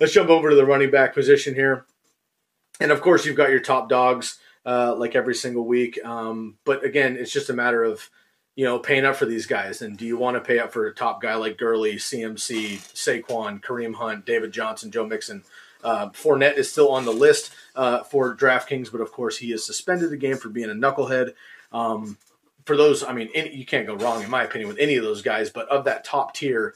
Let's 0.00 0.12
jump 0.12 0.28
over 0.28 0.50
to 0.50 0.56
the 0.56 0.66
running 0.66 0.90
back 0.90 1.14
position 1.14 1.54
here. 1.54 1.86
And 2.80 2.90
of 2.90 3.00
course, 3.00 3.24
you've 3.24 3.36
got 3.36 3.50
your 3.50 3.60
top 3.60 3.88
dogs 3.88 4.38
uh, 4.66 4.96
like 4.96 5.14
every 5.14 5.36
single 5.36 5.64
week. 5.64 6.04
Um, 6.04 6.56
but 6.64 6.84
again, 6.84 7.16
it's 7.16 7.32
just 7.32 7.48
a 7.48 7.54
matter 7.54 7.84
of 7.84 8.10
you 8.56 8.64
know 8.64 8.80
paying 8.80 9.04
up 9.04 9.14
for 9.14 9.26
these 9.26 9.46
guys. 9.46 9.80
And 9.80 9.96
do 9.96 10.04
you 10.04 10.18
want 10.18 10.36
to 10.36 10.40
pay 10.40 10.58
up 10.58 10.72
for 10.72 10.86
a 10.88 10.94
top 10.94 11.22
guy 11.22 11.36
like 11.36 11.56
Gurley, 11.56 11.94
CMC, 11.94 12.78
Saquon, 12.94 13.62
Kareem 13.62 13.94
Hunt, 13.94 14.26
David 14.26 14.50
Johnson, 14.50 14.90
Joe 14.90 15.06
Mixon? 15.06 15.44
Uh, 15.84 16.08
Fournette 16.10 16.56
is 16.56 16.72
still 16.72 16.90
on 16.90 17.04
the 17.04 17.12
list 17.12 17.52
uh, 17.76 18.02
for 18.02 18.34
DraftKings, 18.34 18.90
but 18.90 19.00
of 19.00 19.12
course, 19.12 19.36
he 19.36 19.52
is 19.52 19.64
suspended 19.64 20.10
the 20.10 20.16
game 20.16 20.36
for 20.36 20.48
being 20.48 20.70
a 20.70 20.74
knucklehead. 20.74 21.34
Um, 21.70 22.18
for 22.64 22.76
those, 22.76 23.04
I 23.04 23.12
mean, 23.12 23.28
any, 23.34 23.54
you 23.54 23.66
can't 23.66 23.86
go 23.86 23.94
wrong 23.94 24.22
in 24.22 24.30
my 24.30 24.42
opinion 24.42 24.68
with 24.68 24.78
any 24.78 24.96
of 24.96 25.04
those 25.04 25.22
guys. 25.22 25.50
But 25.50 25.68
of 25.68 25.84
that 25.84 26.04
top 26.04 26.34
tier, 26.34 26.74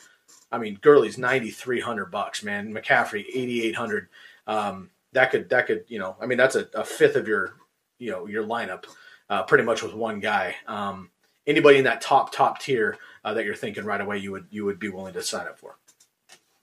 I 0.52 0.58
mean, 0.58 0.78
Gurley's 0.80 1.16
ninety 1.18 1.50
three 1.50 1.80
hundred 1.80 2.10
bucks, 2.10 2.42
man. 2.42 2.72
McCaffrey 2.72 3.24
eighty 3.34 3.64
eight 3.64 3.74
hundred. 3.74 4.08
Um, 4.46 4.90
that 5.12 5.30
could 5.30 5.48
that 5.48 5.66
could 5.66 5.84
you 5.88 5.98
know, 5.98 6.16
I 6.20 6.26
mean, 6.26 6.36
that's 6.36 6.56
a, 6.56 6.68
a 6.74 6.84
fifth 6.84 7.16
of 7.16 7.26
your 7.26 7.54
you 7.98 8.10
know 8.10 8.26
your 8.26 8.44
lineup. 8.44 8.84
uh, 9.30 9.42
pretty 9.42 9.64
much 9.64 9.82
with 9.82 9.94
one 9.94 10.20
guy. 10.20 10.56
Um, 10.66 11.10
anybody 11.46 11.78
in 11.78 11.84
that 11.84 12.00
top 12.00 12.32
top 12.32 12.60
tier 12.60 12.96
uh, 13.24 13.34
that 13.34 13.44
you're 13.44 13.54
thinking 13.54 13.84
right 13.84 14.00
away 14.00 14.18
you 14.18 14.32
would 14.32 14.46
you 14.50 14.64
would 14.64 14.78
be 14.78 14.88
willing 14.88 15.14
to 15.14 15.22
sign 15.22 15.46
up 15.46 15.58
for? 15.58 15.76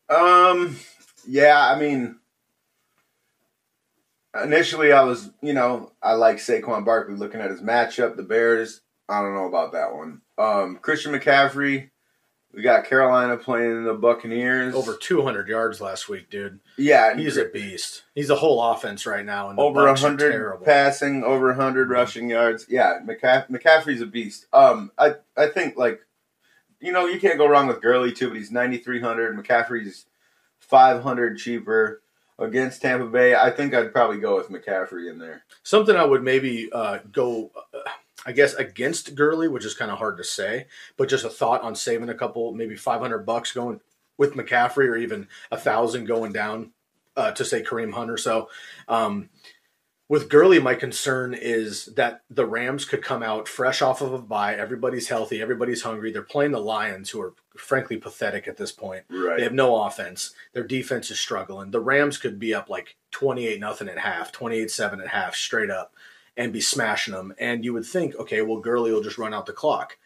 Um, 0.10 0.78
yeah, 1.28 1.68
I 1.68 1.80
mean, 1.80 2.18
initially 4.44 4.92
I 4.92 5.04
was, 5.04 5.30
you 5.42 5.54
know, 5.54 5.92
I 6.02 6.14
like 6.14 6.38
Saquon 6.38 6.86
Barkley 6.86 7.16
looking 7.16 7.42
at 7.42 7.52
his 7.52 7.62
matchup, 7.62 8.16
the 8.16 8.24
Bears. 8.24 8.82
I 9.08 9.22
don't 9.22 9.36
know 9.36 9.46
about 9.48 9.74
that 9.74 9.94
one. 9.96 10.22
Um, 10.38 10.78
Christian 10.82 11.14
McCaffrey, 11.14 11.90
we 12.54 12.62
got 12.62 12.86
Carolina 12.86 13.38
playing 13.38 13.84
the 13.84 13.94
Buccaneers. 13.94 14.74
Over 14.74 14.96
200 14.96 15.48
yards 15.48 15.80
last 15.82 16.10
week, 16.10 16.30
dude. 16.30 16.60
yeah, 16.78 17.16
He's 17.16 17.38
a 17.38 17.46
beast. 17.46 18.04
He's 18.16 18.30
a 18.30 18.36
whole 18.36 18.62
offense 18.64 19.06
right 19.06 19.26
now, 19.26 19.50
and 19.50 19.60
over 19.60 19.82
Bucs 19.82 20.02
100 20.02 20.32
terrible. 20.32 20.66
passing, 20.66 21.24
over 21.24 21.48
100 21.48 21.90
rushing 21.90 22.30
yards. 22.30 22.66
Yeah, 22.70 23.00
McCaff- 23.06 23.50
McCaffrey's 23.50 24.02
a 24.02 24.06
beast. 24.06 24.48
Um, 24.54 24.92
I 24.98 25.16
I 25.38 25.48
think 25.48 25.78
like, 25.78 26.02
you 26.80 26.92
know, 26.92 27.06
you 27.08 27.20
can't 27.20 27.38
go 27.38 27.48
wrong 27.48 27.68
with 27.68 27.82
Gurley 27.82 28.12
too, 28.14 28.30
but 28.30 28.38
he's 28.38 28.52
9,300. 28.52 29.38
McCaffrey's 29.38 30.06
500 30.60 31.38
cheaper 31.38 32.02
against 32.40 32.82
Tampa 32.82 33.06
Bay. 33.06 33.36
I 33.36 33.50
think 33.50 33.74
I'd 33.74 33.94
probably 33.94 34.20
go 34.20 34.36
with 34.36 34.50
McCaffrey 34.50 35.10
in 35.10 35.20
there. 35.20 35.44
Something 35.64 35.96
I 35.96 36.06
would 36.06 36.24
maybe 36.24 36.70
uh, 36.72 37.00
go, 37.12 37.52
uh, 37.74 37.90
I 38.26 38.32
guess, 38.32 38.54
against 38.56 39.16
Gurley, 39.16 39.48
which 39.48 39.66
is 39.66 39.74
kind 39.74 39.92
of 39.92 39.98
hard 39.98 40.18
to 40.18 40.24
say, 40.24 40.68
but 40.98 41.10
just 41.10 41.26
a 41.26 41.30
thought 41.30 41.62
on 41.62 41.76
saving 41.76 42.10
a 42.10 42.14
couple, 42.16 42.54
maybe 42.54 42.76
500 42.76 43.20
bucks 43.20 43.52
going 43.52 43.80
with 44.18 44.34
McCaffrey 44.34 44.88
or 44.88 44.98
even 44.98 45.28
a 45.52 45.58
thousand 45.58 46.06
going 46.06 46.32
down 46.32 46.72
uh, 47.18 47.32
to 47.32 47.46
say 47.46 47.64
Kareem 47.64 47.94
Hunt 47.94 48.12
or 48.12 48.18
so. 48.18 48.50
Um, 48.88 49.30
with 50.08 50.30
Gurley, 50.30 50.60
my 50.60 50.76
concern 50.76 51.34
is 51.34 51.86
that 51.96 52.22
the 52.30 52.46
Rams 52.46 52.86
could 52.86 53.02
come 53.02 53.24
out 53.24 53.48
fresh 53.48 53.82
off 53.82 54.02
of 54.02 54.14
a 54.14 54.20
bye. 54.20 54.56
Everybody's 54.56 55.08
healthy. 55.08 55.42
Everybody's 55.42 55.82
hungry. 55.82 56.12
They're 56.12 56.22
playing 56.22 56.52
the 56.52 56.60
Lions, 56.60 57.10
who 57.10 57.22
are 57.22 57.34
frankly 57.58 57.98
pathetic 57.98 58.48
at 58.48 58.58
this 58.58 58.72
point. 58.72 59.06
Right. 59.10 59.38
They 59.38 59.44
have 59.44 59.54
no 59.54 59.84
offense. 59.84 60.34
Their 60.54 60.64
defense 60.64 61.10
is 61.10 61.20
struggling. 61.20 61.72
The 61.72 61.80
Rams 61.80 62.18
could 62.20 62.38
be 62.38 62.54
up 62.54 62.70
like 62.70 62.98
28 63.12 63.60
nothing 63.60 63.90
at 63.90 63.98
half, 63.98 64.32
28 64.32 64.70
7 64.70 65.02
at 65.02 65.08
half, 65.08 65.36
straight 65.36 65.72
up, 65.72 65.96
and 66.38 66.54
be 66.54 66.62
smashing 66.62 67.16
them. 67.16 67.34
And 67.40 67.66
you 67.66 67.74
would 67.74 67.86
think, 67.86 68.16
okay, 68.16 68.44
well, 68.44 68.60
Gurley 68.60 68.92
will 68.92 69.02
just 69.02 69.18
run 69.18 69.34
out 69.34 69.48
the 69.48 69.54
clock. 69.54 69.98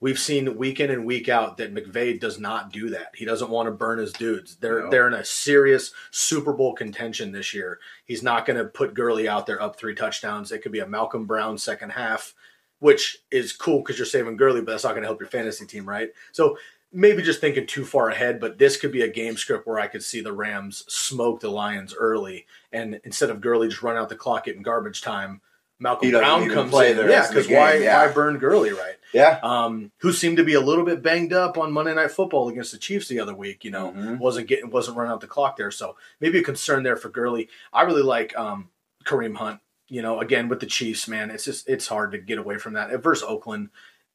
We've 0.00 0.18
seen 0.18 0.56
week 0.56 0.78
in 0.78 0.90
and 0.92 1.04
week 1.04 1.28
out 1.28 1.56
that 1.56 1.74
McVay 1.74 2.20
does 2.20 2.38
not 2.38 2.72
do 2.72 2.90
that. 2.90 3.08
He 3.16 3.24
doesn't 3.24 3.50
want 3.50 3.66
to 3.66 3.72
burn 3.72 3.98
his 3.98 4.12
dudes. 4.12 4.56
They're 4.56 4.84
No. 4.84 4.90
they're 4.90 5.08
in 5.08 5.14
a 5.14 5.24
serious 5.24 5.92
Super 6.12 6.52
Bowl 6.52 6.72
contention 6.74 7.32
this 7.32 7.52
year. 7.52 7.80
He's 8.04 8.22
not 8.22 8.46
going 8.46 8.58
to 8.58 8.66
put 8.66 8.94
Gurley 8.94 9.28
out 9.28 9.46
there 9.46 9.60
up 9.60 9.76
three 9.76 9.94
touchdowns. 9.96 10.52
It 10.52 10.62
could 10.62 10.72
be 10.72 10.78
a 10.78 10.86
Malcolm 10.86 11.26
Brown 11.26 11.58
second 11.58 11.90
half, 11.90 12.34
which 12.78 13.18
is 13.32 13.52
cool 13.52 13.78
because 13.78 13.98
you're 13.98 14.06
saving 14.06 14.36
Gurley, 14.36 14.60
but 14.60 14.72
that's 14.72 14.84
not 14.84 14.90
going 14.90 15.02
to 15.02 15.08
help 15.08 15.20
your 15.20 15.28
fantasy 15.28 15.66
team, 15.66 15.88
right? 15.88 16.10
So 16.30 16.56
maybe 16.92 17.22
just 17.22 17.40
thinking 17.40 17.66
too 17.66 17.84
far 17.84 18.08
ahead, 18.08 18.40
but 18.40 18.58
this 18.58 18.76
could 18.76 18.92
be 18.92 19.02
a 19.02 19.08
game 19.08 19.36
script 19.36 19.66
where 19.66 19.80
I 19.80 19.88
could 19.88 20.02
see 20.02 20.20
the 20.20 20.32
Rams 20.32 20.84
smoke 20.88 21.40
the 21.40 21.50
Lions 21.50 21.94
early, 21.98 22.46
and 22.72 23.00
instead 23.04 23.30
of 23.30 23.40
Gurley 23.40 23.68
just 23.68 23.82
run 23.82 23.96
out 23.96 24.08
the 24.08 24.16
clock 24.16 24.44
getting 24.44 24.62
garbage 24.62 25.02
time, 25.02 25.40
Malcolm 25.80 26.10
Brown 26.10 26.48
comes 26.50 26.70
play 26.70 26.92
in. 26.92 26.96
Yeah, 26.96 27.28
because 27.28 27.48
why 27.48 27.74
yeah. 27.74 28.06
why 28.06 28.12
burn 28.12 28.38
Gurley, 28.38 28.70
right? 28.70 28.96
Yeah. 29.12 29.38
um, 29.42 29.90
who 29.98 30.12
seemed 30.12 30.36
to 30.36 30.44
be 30.44 30.54
a 30.54 30.60
little 30.60 30.84
bit 30.84 31.02
banged 31.02 31.32
up 31.32 31.56
on 31.56 31.72
Monday 31.72 31.94
Night 31.94 32.10
Football 32.10 32.48
against 32.48 32.72
the 32.72 32.78
Chiefs 32.78 33.08
the 33.08 33.20
other 33.20 33.34
week. 33.34 33.64
You 33.64 33.70
know, 33.70 33.92
Mhm. 33.92 34.18
wasn't 34.18 34.48
getting 34.48 34.70
wasn't 34.70 34.96
running 34.96 35.12
out 35.12 35.20
the 35.20 35.26
clock 35.26 35.56
there, 35.56 35.70
so 35.70 35.96
maybe 36.20 36.38
a 36.38 36.42
concern 36.42 36.82
there 36.82 36.96
for 36.96 37.08
Gurley. 37.08 37.48
I 37.72 37.82
really 37.82 38.02
like 38.02 38.36
um, 38.38 38.70
Kareem 39.04 39.36
Hunt. 39.36 39.60
You 39.90 40.02
know, 40.02 40.20
again 40.20 40.48
with 40.48 40.60
the 40.60 40.66
Chiefs, 40.66 41.08
man, 41.08 41.30
it's 41.30 41.44
just 41.46 41.68
it's 41.68 41.86
hard 41.88 42.12
to 42.12 42.18
get 42.18 42.38
away 42.38 42.58
from 42.58 42.74
that. 42.74 42.90
Versus 43.02 43.24
Oakland, 43.26 43.70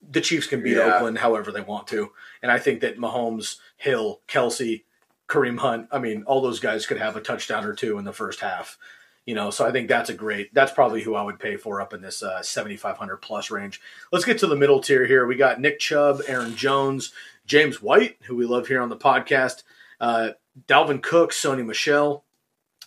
the 0.08 0.22
Chiefs 0.22 0.46
can 0.46 0.62
beat 0.62 0.78
Yeah. 0.78 0.98
Oakland 0.98 1.18
however 1.18 1.52
they 1.52 1.62
want 1.62 1.88
to, 1.88 2.12
and 2.44 2.52
I 2.52 2.60
think 2.60 2.82
that 2.82 2.98
Mahomes, 3.00 3.58
Hill, 3.78 4.22
Kelce, 4.28 4.84
Kareem 5.28 5.58
Hunt, 5.58 5.88
I 5.92 5.98
mean, 5.98 6.24
all 6.28 6.42
those 6.42 6.60
guys 6.60 6.86
could 6.86 6.98
have 7.00 7.16
a 7.16 7.22
touchdown 7.22 7.66
or 7.66 7.74
two 7.74 7.98
in 7.98 8.06
the 8.06 8.14
first 8.14 8.42
half. 8.42 8.78
You 9.26 9.36
know, 9.36 9.52
so 9.52 9.66
I 9.66 9.72
think 9.72 9.88
that's 9.88 10.10
a 10.10 10.14
great. 10.14 10.54
That's 10.54 10.74
probably 10.74 11.02
who 11.02 11.16
I 11.16 11.22
would 11.22 11.40
pay 11.40 11.56
for 11.56 11.80
up 11.80 11.94
in 11.94 12.02
this 12.02 12.22
uh, 12.22 12.42
seventy 12.42 12.76
five 12.76 12.98
hundred 12.98 13.18
plus 13.18 13.50
range. 13.50 13.80
Let's 14.12 14.26
get 14.26 14.38
to 14.40 14.48
the 14.48 14.56
middle 14.56 14.82
tier 14.82 15.06
here. 15.06 15.26
We 15.26 15.36
got 15.36 15.62
Nick 15.62 15.80
Chubb, 15.80 16.22
Aaron 16.28 16.56
Jones, 16.56 17.14
James 17.46 17.82
White, 17.82 18.18
who 18.24 18.36
we 18.36 18.46
love 18.46 18.68
here 18.68 18.82
on 18.82 18.90
the 18.90 18.98
podcast, 18.98 19.64
uh, 20.02 20.32
Dalvin 20.68 21.02
Cook, 21.02 21.32
Sony 21.32 21.66
Michel. 21.66 22.26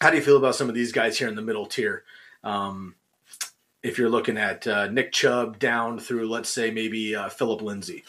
How 0.00 0.10
do 0.10 0.16
you 0.16 0.22
feel 0.22 0.36
about 0.36 0.54
some 0.54 0.68
of 0.68 0.74
these 0.74 0.92
guys 0.92 1.18
here 1.18 1.28
in 1.28 1.36
the 1.36 1.42
middle 1.42 1.64
tier? 1.64 2.04
Um, 2.44 2.96
if 3.82 3.96
you're 3.98 4.10
looking 4.10 4.36
at 4.36 4.66
uh, 4.66 4.88
Nick 4.88 5.12
Chubb 5.12 5.58
down 5.58 5.98
through, 5.98 6.28
let's 6.28 6.50
say 6.50 6.70
maybe 6.70 7.14
uh, 7.16 7.30
Philip 7.30 7.62
Lindsay. 7.62 8.04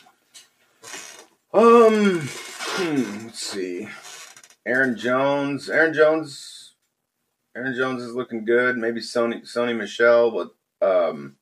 Um, 1.54 2.28
hmm, 2.28 3.26
let's 3.26 3.40
see. 3.40 3.88
Aaron 4.66 4.98
Jones. 4.98 5.70
Aaron 5.70 5.94
Jones. 5.94 6.57
Aaron 7.58 7.76
Jones 7.76 8.04
is 8.04 8.14
looking 8.14 8.46
good. 8.46 8.78
Maybe 8.78 9.02
Sony 9.02 9.42
Sony 9.42 9.76
Michel, 9.76 10.30
but 10.32 10.88
um, 10.88 11.38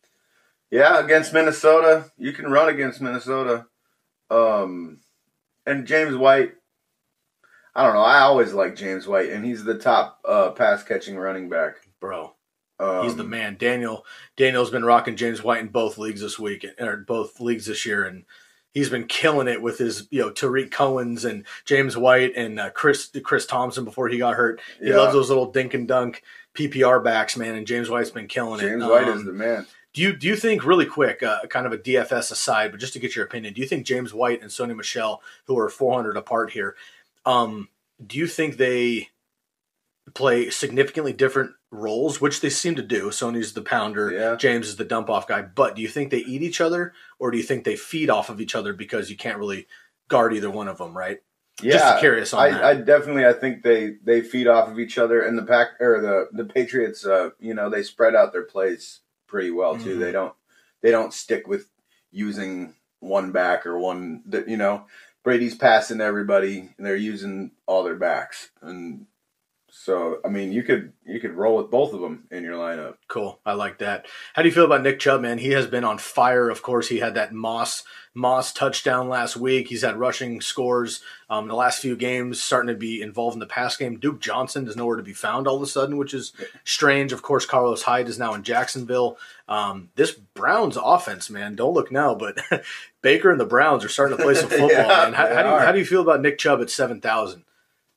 yeah, 0.71 1.03
against 1.03 1.33
Minnesota, 1.33 2.09
you 2.17 2.31
can 2.31 2.45
run 2.49 2.69
against 2.69 3.01
Minnesota. 3.01 3.65
Um, 4.29 4.99
and 5.65 5.85
James 5.85 6.15
White. 6.15 6.53
I 7.75 7.83
don't 7.83 7.95
know. 7.95 8.01
I 8.01 8.19
always 8.19 8.53
like 8.53 8.77
James 8.77 9.05
White, 9.05 9.29
and 9.29 9.43
he's 9.43 9.65
the 9.65 9.77
top 9.77 10.21
uh, 10.23 10.51
pass 10.51 10.83
catching 10.83 11.17
running 11.17 11.49
back. 11.49 11.75
Bro, 11.99 12.33
Um, 12.79 13.03
He's 13.03 13.17
the 13.17 13.25
man. 13.25 13.57
Daniel 13.59 14.05
Daniel's 14.37 14.69
been 14.69 14.85
rocking 14.85 15.17
James 15.17 15.43
White 15.43 15.59
in 15.59 15.67
both 15.67 15.97
leagues 15.97 16.21
this 16.21 16.39
week 16.39 16.65
or 16.79 16.97
both 16.97 17.41
leagues 17.41 17.65
this 17.65 17.85
year, 17.85 18.05
and 18.05 18.23
he's 18.75 18.89
been 18.91 19.05
killing 19.07 19.47
it 19.47 19.59
with 19.63 19.79
his 19.79 20.07
you 20.11 20.21
know 20.21 20.29
Tarik 20.29 20.69
Cohen's 20.69 21.25
and 21.25 21.43
James 21.65 21.97
White 21.97 22.33
and 22.35 22.59
uh, 22.59 22.69
Chris 22.69 23.09
Chris 23.23 23.47
Thompson 23.47 23.83
before 23.85 24.07
he 24.09 24.19
got 24.19 24.35
hurt. 24.35 24.61
He 24.79 24.89
Yeah. 24.89 24.97
loves 24.97 25.13
those 25.13 25.29
little 25.29 25.51
dink 25.51 25.73
and 25.73 25.87
dunk 25.87 26.21
PPR 26.53 27.03
backs, 27.03 27.35
man. 27.35 27.55
And 27.55 27.65
James 27.65 27.89
White's 27.89 28.11
been 28.11 28.27
killing 28.27 28.59
it. 28.59 28.69
James 28.69 28.83
White 28.83 29.07
Um, 29.07 29.17
is 29.17 29.25
the 29.25 29.33
man. 29.33 29.65
do 29.93 30.01
you 30.03 30.15
do 30.15 30.27
you 30.27 30.35
think 30.35 30.63
really 30.65 30.85
quick, 30.85 31.23
uh, 31.23 31.39
kind 31.49 31.65
of 31.65 31.71
a 31.73 31.77
DFS 31.79 32.31
aside, 32.31 32.69
but 32.71 32.79
just 32.79 32.93
to 32.93 32.99
get 32.99 33.15
your 33.15 33.25
opinion, 33.25 33.53
do 33.55 33.61
you 33.61 33.67
think 33.67 33.85
James 33.87 34.13
White 34.13 34.41
and 34.41 34.51
Sony 34.51 34.75
Michel, 34.75 35.23
who 35.47 35.57
are 35.57 35.69
400 35.69 36.15
apart 36.17 36.51
here, 36.51 36.75
um, 37.25 37.69
do 38.05 38.17
you 38.19 38.27
think 38.27 38.57
they 38.57 39.09
play 40.13 40.49
significantly 40.49 41.13
different 41.13 41.51
roles, 41.71 42.21
which 42.21 42.41
they 42.41 42.49
seem 42.49 42.75
to 42.75 42.83
do? 42.83 43.09
Sony's 43.09 43.53
the 43.53 43.61
pounder, 43.61 44.11
Yeah. 44.11 44.35
James 44.35 44.67
is 44.67 44.75
the 44.75 44.85
dump 44.85 45.09
off 45.09 45.27
guy. 45.27 45.41
But 45.41 45.75
do 45.75 45.81
you 45.81 45.87
think 45.87 46.11
they 46.11 46.19
eat 46.19 46.41
each 46.41 46.61
other, 46.61 46.93
or 47.19 47.31
do 47.31 47.37
you 47.37 47.43
think 47.43 47.63
they 47.63 47.75
feed 47.75 48.09
off 48.09 48.29
of 48.29 48.39
each 48.39 48.55
other 48.55 48.73
because 48.73 49.09
you 49.09 49.17
can't 49.17 49.39
really 49.39 49.67
guard 50.07 50.33
either 50.33 50.49
one 50.49 50.67
of 50.67 50.77
them, 50.77 50.95
right? 50.95 51.19
Yeah, 51.61 51.71
Just 51.77 51.99
curious 52.01 52.33
on 52.33 52.39
I, 52.41 52.49
that. 52.51 52.63
I 52.63 52.73
definitely 52.75 53.25
I 53.25 53.31
think 53.33 53.63
they 53.63 53.95
they 54.03 54.21
feed 54.21 54.47
off 54.47 54.67
of 54.69 54.77
each 54.77 54.97
other, 54.97 55.21
and 55.21 55.37
the 55.37 55.43
pack 55.43 55.69
or 55.79 56.01
the 56.01 56.43
the 56.43 56.45
Patriots, 56.53 57.05
uh, 57.05 57.29
you 57.39 57.53
know, 57.53 57.69
they 57.69 57.81
spread 57.81 58.13
out 58.13 58.33
their 58.33 58.43
plays 58.43 58.99
pretty 59.27 59.51
well 59.51 59.77
too. 59.77 59.95
Mhm. 59.95 59.99
They 60.01 60.11
don't 60.11 60.33
they 60.81 60.91
don't 60.91 61.13
stick 61.13 61.47
with 61.47 61.67
using 62.11 62.75
one 62.99 63.31
back 63.31 63.65
or 63.65 63.79
one 63.79 64.21
that 64.27 64.49
you 64.49 64.57
know. 64.57 64.85
Brady's 65.23 65.55
passing 65.55 66.01
everybody, 66.01 66.69
and 66.77 66.85
they're 66.85 66.95
using 66.95 67.51
all 67.65 67.83
their 67.83 67.95
backs, 67.95 68.49
and 68.61 69.07
so 69.85 70.19
I 70.25 70.29
mean, 70.29 70.51
you 70.51 70.63
could 70.63 70.93
you 71.05 71.19
could 71.19 71.35
roll 71.35 71.57
with 71.57 71.69
both 71.69 71.93
of 71.93 72.01
them 72.01 72.23
in 72.31 72.43
your 72.43 72.55
lineup. 72.55 72.95
Cool. 73.07 73.39
I 73.45 73.53
like 73.53 73.77
that. 73.77 74.07
How 74.33 74.41
do 74.41 74.47
you 74.47 74.53
feel 74.53 74.65
about 74.65 74.81
Nick 74.81 74.97
Chubb, 74.97 75.21
man? 75.21 75.37
He 75.37 75.51
has 75.51 75.67
been 75.67 75.83
on 75.83 75.99
fire. 75.99 76.49
Of 76.49 76.63
course, 76.63 76.87
he 76.87 76.97
had 76.97 77.13
that 77.13 77.35
Moss 77.35 77.83
Moss 78.15 78.51
touchdown 78.51 79.09
last 79.09 79.37
week. 79.37 79.67
He's 79.67 79.83
had 79.83 79.97
rushing 79.97 80.41
scores 80.41 81.03
um, 81.29 81.47
the 81.47 81.53
last 81.53 81.83
few 81.83 81.95
games, 81.95 82.41
starting 82.41 82.73
to 82.73 82.79
be 82.79 82.99
involved 82.99 83.35
in 83.35 83.39
the 83.39 83.45
pass 83.45 83.77
game. 83.77 83.99
Duke 83.99 84.19
Johnson 84.19 84.67
is 84.67 84.75
nowhere 84.75 84.97
to 84.97 85.03
be 85.03 85.13
found 85.13 85.47
all 85.47 85.57
of 85.57 85.61
a 85.61 85.67
sudden, 85.67 85.97
which 85.97 86.15
is 86.15 86.33
strange. 86.63 87.11
Of 87.11 87.21
course, 87.21 87.45
Carlos 87.45 87.83
Hyde 87.83 88.07
is 88.07 88.17
now 88.17 88.33
in 88.33 88.41
Jacksonville. 88.41 89.19
Um, 89.47 89.89
this 89.93 90.13
Browns 90.13 90.79
offense, 90.81 91.29
man, 91.29 91.55
don't 91.55 91.75
look 91.75 91.91
now, 91.91 92.15
but 92.15 92.39
Baker 93.03 93.29
and 93.29 93.39
the 93.39 93.45
Browns 93.45 93.85
are 93.85 93.89
starting 93.89 94.17
to 94.17 94.23
play 94.23 94.33
some 94.33 94.49
football, 94.49 94.71
Yeah, 94.71 94.87
man. 94.87 95.13
How, 95.13 95.27
how, 95.27 95.43
do 95.43 95.49
you, 95.49 95.55
how 95.57 95.71
do 95.73 95.77
you 95.77 95.85
feel 95.85 96.01
about 96.01 96.21
Nick 96.21 96.39
Chubb 96.39 96.59
at 96.61 96.71
seven 96.71 97.01
thousand? 97.01 97.43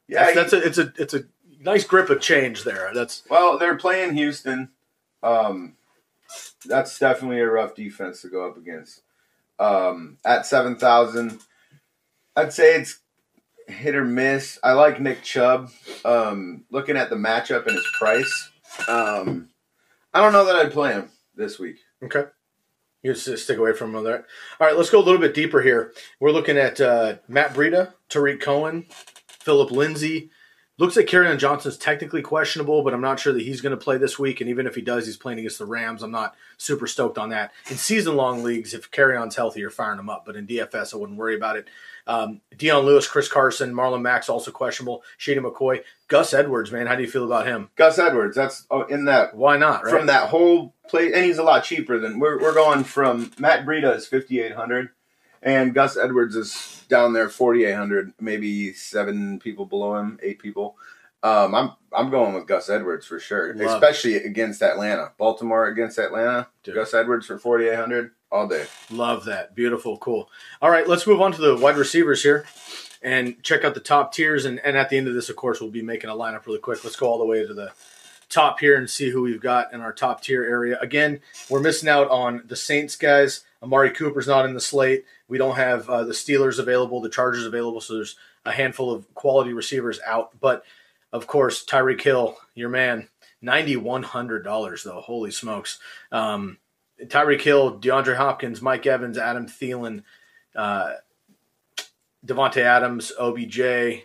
Yeah, 0.09 0.33
that's, 0.33 0.51
that's 0.51 0.53
a 0.53 0.66
it's 0.66 0.79
a 0.79 0.92
it's 0.96 1.14
a 1.14 1.24
nice 1.61 1.85
grip 1.85 2.11
of 2.11 2.21
change 2.21 2.64
there. 2.64 2.90
That's 2.94 3.23
Well, 3.31 3.59
they're 3.59 3.77
playing 3.77 4.14
Houston. 4.14 4.71
Um, 5.23 5.75
that's 6.66 6.99
definitely 6.99 7.40
a 7.40 7.51
rough 7.51 7.75
defense 7.75 8.23
to 8.23 8.29
go 8.29 8.47
up 8.49 8.57
against. 8.57 9.03
Um, 9.59 10.18
at 10.25 10.47
seven 10.47 10.77
thousand, 10.77 11.40
I'd 12.37 12.53
say 12.53 12.77
it's 12.77 13.01
hit 13.66 13.94
or 13.94 14.05
miss. 14.05 14.59
I 14.62 14.73
like 14.73 15.01
Nick 15.01 15.23
Chubb. 15.23 15.71
Um, 16.05 16.64
looking 16.71 16.97
at 16.97 17.11
the 17.11 17.16
matchup 17.16 17.66
and 17.66 17.75
his 17.75 17.87
price, 17.99 18.51
um, 18.88 19.49
I 20.14 20.21
don't 20.21 20.33
know 20.33 20.44
that 20.44 20.57
I'd 20.57 20.73
play 20.73 20.92
him 20.92 21.11
this 21.35 21.59
week. 21.59 21.79
Okay. 22.03 22.25
You 23.03 23.14
just 23.14 23.44
stick 23.44 23.59
away 23.59 23.73
from 23.75 23.94
him 23.94 24.03
there. 24.03 24.27
All 24.61 24.66
right, 24.66 24.77
let's 24.77 24.90
go 24.90 24.99
a 24.99 25.05
little 25.05 25.21
bit 25.21 25.35
deeper 25.35 25.62
here. 25.62 25.92
We're 26.18 26.33
looking 26.33 26.59
at 26.59 26.81
uh, 26.81 27.16
Matt 27.29 27.55
Breida, 27.55 27.94
Tarik 28.09 28.40
Cohen, 28.40 28.87
Philip 29.29 29.71
Lindsay, 29.71 30.31
Looks 30.79 30.97
like 30.97 31.07
Kerryon 31.07 31.38
Johnson's 31.38 31.77
technically 31.77 32.23
questionable, 32.23 32.83
but 32.83 32.95
I'm 32.95 33.01
not 33.01 33.19
sure 33.19 33.33
that 33.33 33.43
he's 33.43 33.61
going 33.61 33.77
to 33.77 33.85
play 33.85 33.99
this 33.99 34.19
week. 34.19 34.41
And 34.41 34.49
even 34.49 34.67
if 34.67 34.77
he 34.77 34.81
does, 34.81 35.07
he's 35.07 35.17
playing 35.17 35.41
against 35.41 35.59
the 35.59 35.67
Rams. 35.67 36.03
I'm 36.05 36.12
not 36.12 36.37
super 36.57 36.87
stoked 36.87 37.19
on 37.19 37.31
that. 37.31 37.53
In 37.69 37.77
season 37.77 38.17
long 38.17 38.45
leagues, 38.45 38.75
if 38.75 38.91
Kerryon's 38.93 39.35
healthy, 39.35 39.59
you're 39.59 39.71
firing 39.71 39.99
him 39.99 40.09
up. 40.09 40.25
But 40.25 40.37
in 40.37 40.47
DFS, 40.47 40.95
I 40.95 40.97
wouldn't 40.97 41.19
worry 41.19 41.35
about 41.35 41.57
it. 41.57 41.69
Um, 42.07 42.41
Dion 42.57 42.87
Lewis, 42.87 43.07
Chris 43.07 43.29
Carson, 43.29 43.75
Marlon 43.75 44.01
Mack's 44.01 44.31
also 44.31 44.51
questionable. 44.51 45.03
Shady 45.19 45.41
McCoy, 45.41 45.83
Gus 46.09 46.33
Edwards, 46.33 46.73
man, 46.73 46.87
how 46.87 46.97
do 46.97 47.03
you 47.03 47.11
feel 47.11 47.27
about 47.27 47.47
him? 47.47 47.71
Gus 47.77 47.99
Edwards. 47.99 48.35
That's 48.35 48.64
oh, 48.71 48.85
in 48.85 49.05
that 49.05 49.37
Why 49.37 49.59
not? 49.59 49.85
Right? 49.85 49.93
from 49.93 50.07
that 50.07 50.31
whole 50.31 50.75
play, 50.88 51.12
and 51.12 51.25
he's 51.25 51.37
a 51.37 51.43
lot 51.43 51.64
cheaper 51.64 51.99
than 51.99 52.19
we're 52.19 52.41
we're 52.41 52.55
going 52.55 52.85
from 52.85 53.31
Matt 53.38 53.67
Breida 53.67 53.95
is 53.95 54.07
fifty 54.07 54.41
eight 54.41 54.55
hundred, 54.55 54.88
and 55.49 55.75
Gus 55.75 55.97
Edwards 55.97 56.37
is 56.37 56.85
down 56.89 57.13
there 57.13 57.29
forty 57.29 57.65
eight 57.65 57.75
hundred, 57.75 58.13
maybe 58.21 58.73
seven 58.73 59.39
people 59.39 59.67
below 59.67 59.97
him, 59.97 60.19
eight 60.23 60.39
people. 60.39 60.77
Um, 61.23 61.55
I'm 61.55 61.73
I'm 61.93 62.11
going 62.11 62.35
with 62.35 62.47
Gus 62.47 62.71
Edwards 62.71 63.07
for 63.07 63.19
sure, 63.19 63.55
Love 63.55 63.61
it. 63.61 63.75
especially 63.75 64.17
against 64.17 64.63
Atlanta, 64.63 65.13
Baltimore 65.19 65.67
against 65.67 65.99
Atlanta. 65.99 66.49
Dude. 66.63 66.75
Gus 66.75 66.95
Edwards 66.95 67.27
for 67.27 67.39
forty 67.39 67.67
eight 67.69 67.77
hundred 67.77 68.13
all 68.31 68.47
day. 68.47 68.67
Love 68.91 69.25
that. 69.25 69.55
Beautiful. 69.55 69.97
Cool. 69.99 70.29
All 70.63 70.71
right, 70.71 70.87
let's 70.87 71.07
move 71.07 71.21
on 71.21 71.33
to 71.33 71.41
the 71.41 71.57
wide 71.57 71.77
receivers 71.77 72.23
here 72.23 72.45
and 73.03 73.43
check 73.43 73.65
out 73.65 73.75
the 73.75 73.81
top 73.81 74.13
tiers. 74.13 74.45
And, 74.45 74.61
and 74.61 74.77
at 74.77 74.91
the 74.91 74.99
end 74.99 75.09
of 75.09 75.15
this, 75.15 75.29
of 75.29 75.37
course, 75.37 75.61
we'll 75.61 75.71
be 75.71 75.83
making 75.83 76.11
a 76.11 76.15
lineup 76.15 76.47
really 76.47 76.59
quick. 76.59 76.85
Let's 76.85 76.97
go 76.97 77.09
all 77.09 77.19
the 77.19 77.25
way 77.25 77.47
to 77.47 77.55
the 77.55 77.73
top 78.29 78.61
here 78.61 78.77
and 78.77 78.89
see 78.91 79.11
who 79.11 79.23
we've 79.23 79.41
got 79.41 79.73
in 79.73 79.81
our 79.81 79.93
top 79.93 80.23
tier 80.23 80.45
area. 80.45 80.79
Again, 80.81 81.21
we're 81.49 81.61
missing 81.61 81.89
out 81.89 82.11
on 82.11 82.43
the 82.47 82.57
Saints 82.57 82.97
guys. 82.97 83.43
Amari 83.63 83.91
Cooper's 83.91 84.29
not 84.29 84.45
in 84.45 84.55
the 84.55 84.61
slate. 84.61 85.05
We 85.29 85.38
don't 85.38 85.57
have 85.57 85.88
uh, 85.88 86.05
the 86.05 86.12
Steelers 86.12 86.59
available, 86.59 87.01
the 87.01 87.09
Chargers 87.09 87.47
available. 87.47 87.81
So 87.81 87.95
there's 87.95 88.17
a 88.45 88.53
handful 88.53 88.91
of 88.93 89.12
quality 89.14 89.53
receivers 89.53 90.01
out. 90.07 90.38
But 90.41 90.64
of 91.12 91.27
course, 91.27 91.64
Tyreek 91.64 92.01
Hill, 92.01 92.37
your 92.55 92.69
man, 92.69 93.09
$9,100 93.43 94.85
though. 94.85 95.01
Holy 95.01 95.31
smokes. 95.31 95.79
Um, 96.11 96.59
Tyreek 97.01 97.43
Hill, 97.43 97.79
DeAndre 97.79 98.17
Hopkins, 98.17 98.61
Mike 98.61 98.87
Evans, 98.87 99.19
Adam 99.19 99.47
Thielen, 99.47 100.03
uh, 100.57 100.95
Davante 102.27 102.62
Adams, 102.62 103.12
OBJ, 103.19 104.03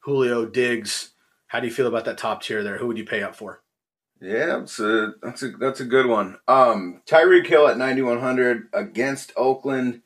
Julio 0.00 0.46
Diggs. 0.46 1.10
How 1.48 1.60
do 1.60 1.66
you 1.66 1.72
feel 1.72 1.86
about 1.86 2.06
that 2.06 2.16
top 2.16 2.42
tier 2.42 2.62
there? 2.62 2.78
Who 2.78 2.86
would 2.86 2.96
you 2.98 3.04
pay 3.04 3.22
up 3.22 3.36
for? 3.36 3.60
Yeah, 4.20 4.58
that's 4.58 4.78
a 4.78 5.14
that's 5.20 5.42
a 5.42 5.50
that's 5.50 5.80
a 5.80 5.84
good 5.84 6.06
one. 6.06 6.38
Um, 6.46 7.02
Tyreek 7.06 7.46
Hill 7.46 7.66
at 7.66 7.76
ninety 7.76 8.02
one 8.02 8.20
hundred 8.20 8.68
against 8.72 9.32
Oakland. 9.36 10.02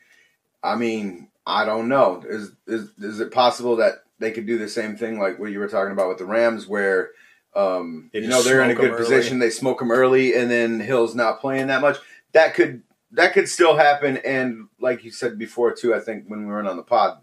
I 0.67 0.77
mean, 0.77 1.29
I 1.47 1.65
don't 1.65 1.89
know. 1.89 2.23
Is 2.27 2.53
is 2.67 2.91
is 2.99 3.21
it 3.21 3.33
possible 3.33 3.77
that 3.77 4.05
they 4.19 4.31
could 4.31 4.47
do 4.47 4.59
the 4.59 4.69
same 4.69 4.97
thing 4.97 5.19
like 5.19 5.39
what 5.39 5.53
you 5.53 5.59
were 5.59 5.69
talking 5.69 5.93
about 5.93 6.09
with 6.09 6.19
the 6.19 6.25
Rams, 6.25 6.67
where 6.67 7.11
um, 7.55 8.11
you 8.13 8.27
know 8.27 8.43
they're 8.43 8.63
in 8.63 8.71
a 8.71 8.75
good 8.75 8.97
position, 8.97 9.39
they 9.39 9.51
smoke 9.51 9.79
them 9.79 9.91
early, 9.91 10.35
and 10.35 10.51
then 10.51 10.81
Hill's 10.81 11.15
not 11.15 11.41
playing 11.41 11.69
that 11.69 11.81
much. 11.81 11.99
That 12.33 12.55
could 12.55 12.83
that 13.13 13.33
could 13.33 13.49
still 13.49 13.77
happen. 13.77 14.19
And 14.19 14.69
like 14.81 15.05
you 15.05 15.11
said 15.11 15.39
before 15.39 15.73
too, 15.73 15.95
I 15.95 16.01
think 16.01 16.25
when 16.27 16.41
we 16.41 16.47
were 16.47 16.67
on 16.67 16.77
the 16.77 16.83
pod, 16.83 17.19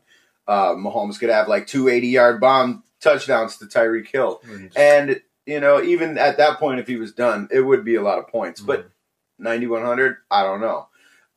uh, 0.48 0.72
Mahomes 0.72 1.20
could 1.20 1.30
have 1.30 1.48
like 1.48 1.68
two 1.68 1.90
80 1.90 2.08
yard 2.08 2.42
bomb 2.42 2.84
touchdowns 3.00 3.58
to 3.58 3.66
Tyreek 3.66 4.08
Hill. 4.08 4.42
And, 4.76 5.22
you 5.46 5.60
know, 5.60 5.82
even 5.82 6.18
at 6.18 6.38
that 6.38 6.58
point, 6.58 6.80
if 6.80 6.88
he 6.88 6.96
was 6.96 7.12
done, 7.14 7.48
it 7.52 7.62
would 7.62 7.84
be 7.84 7.96
a 7.96 8.02
lot 8.02 8.20
of 8.20 8.28
points. 8.28 8.62
But 8.62 8.90
9,100, 9.40 10.18
I 10.32 10.44
don't 10.44 10.62
know. 10.62 10.88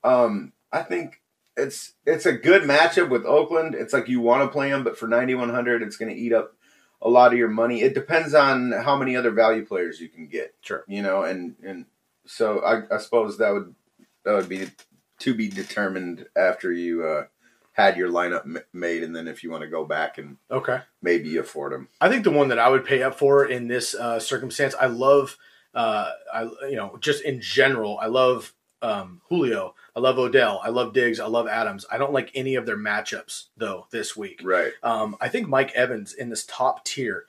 Um, 0.04 0.52
I 0.72 0.82
think 0.82 1.20
it's 1.56 1.94
it's 2.04 2.26
a 2.26 2.32
good 2.32 2.62
matchup 2.62 3.08
with 3.08 3.24
Oakland. 3.24 3.74
It's 3.74 3.92
like 3.92 4.08
you 4.08 4.20
want 4.20 4.42
to 4.42 4.48
play 4.48 4.70
them, 4.70 4.84
but 4.84 4.98
for 4.98 5.06
9,100, 5.08 5.82
it's 5.82 5.96
going 5.96 6.14
to 6.14 6.20
eat 6.20 6.32
up 6.32 6.54
a 7.02 7.08
lot 7.08 7.32
of 7.32 7.38
your 7.38 7.48
money. 7.48 7.82
It 7.82 7.94
depends 7.94 8.34
on 8.34 8.72
how 8.72 8.96
many 8.96 9.16
other 9.16 9.30
value 9.30 9.64
players 9.64 10.00
you 10.00 10.08
can 10.08 10.26
get. 10.26 10.54
Sure. 10.60 10.84
You 10.88 11.02
know, 11.02 11.22
and, 11.22 11.54
and 11.64 11.86
so 12.26 12.60
I, 12.60 12.94
I 12.94 12.98
suppose 12.98 13.38
that 13.38 13.50
would 13.50 13.74
that 14.24 14.34
would 14.34 14.48
be 14.48 14.68
to 15.20 15.34
be 15.34 15.48
determined 15.48 16.26
after 16.36 16.72
you 16.72 17.04
uh, 17.04 17.24
had 17.72 17.96
your 17.96 18.10
lineup 18.10 18.44
m- 18.44 18.58
made, 18.72 19.02
and 19.02 19.14
then 19.14 19.28
if 19.28 19.42
you 19.42 19.50
want 19.50 19.62
to 19.62 19.68
go 19.68 19.84
back 19.84 20.18
and 20.18 20.36
Okay. 20.50 20.80
maybe 21.00 21.36
afford 21.36 21.72
them. 21.72 21.88
I 22.00 22.08
think 22.08 22.24
the 22.24 22.30
one 22.30 22.48
that 22.48 22.58
I 22.58 22.68
would 22.68 22.84
pay 22.84 23.02
up 23.02 23.18
for 23.18 23.44
in 23.46 23.68
this 23.68 23.94
uh, 23.94 24.18
circumstance, 24.18 24.74
I 24.78 24.86
love, 24.86 25.36
uh, 25.74 26.10
I 26.32 26.42
you 26.68 26.76
know, 26.76 26.96
just 27.00 27.22
in 27.24 27.40
general, 27.40 27.98
I 27.98 28.06
love 28.06 28.52
um, 28.82 29.20
Julio, 29.28 29.74
I 29.96 30.00
love 30.00 30.18
Odell, 30.18 30.60
I 30.62 30.68
love 30.68 30.92
Diggs, 30.92 31.18
I 31.18 31.26
love 31.26 31.48
Adams. 31.48 31.86
I 31.90 31.96
don't 31.96 32.12
like 32.12 32.30
any 32.34 32.56
of 32.56 32.66
their 32.66 32.76
matchups 32.76 33.44
though 33.56 33.86
this 33.90 34.14
week. 34.14 34.42
Right. 34.44 34.72
Um, 34.82 35.16
I 35.22 35.28
think 35.28 35.48
Mike 35.48 35.72
Evans 35.74 36.12
in 36.12 36.28
this 36.28 36.44
top 36.44 36.84
tier 36.84 37.24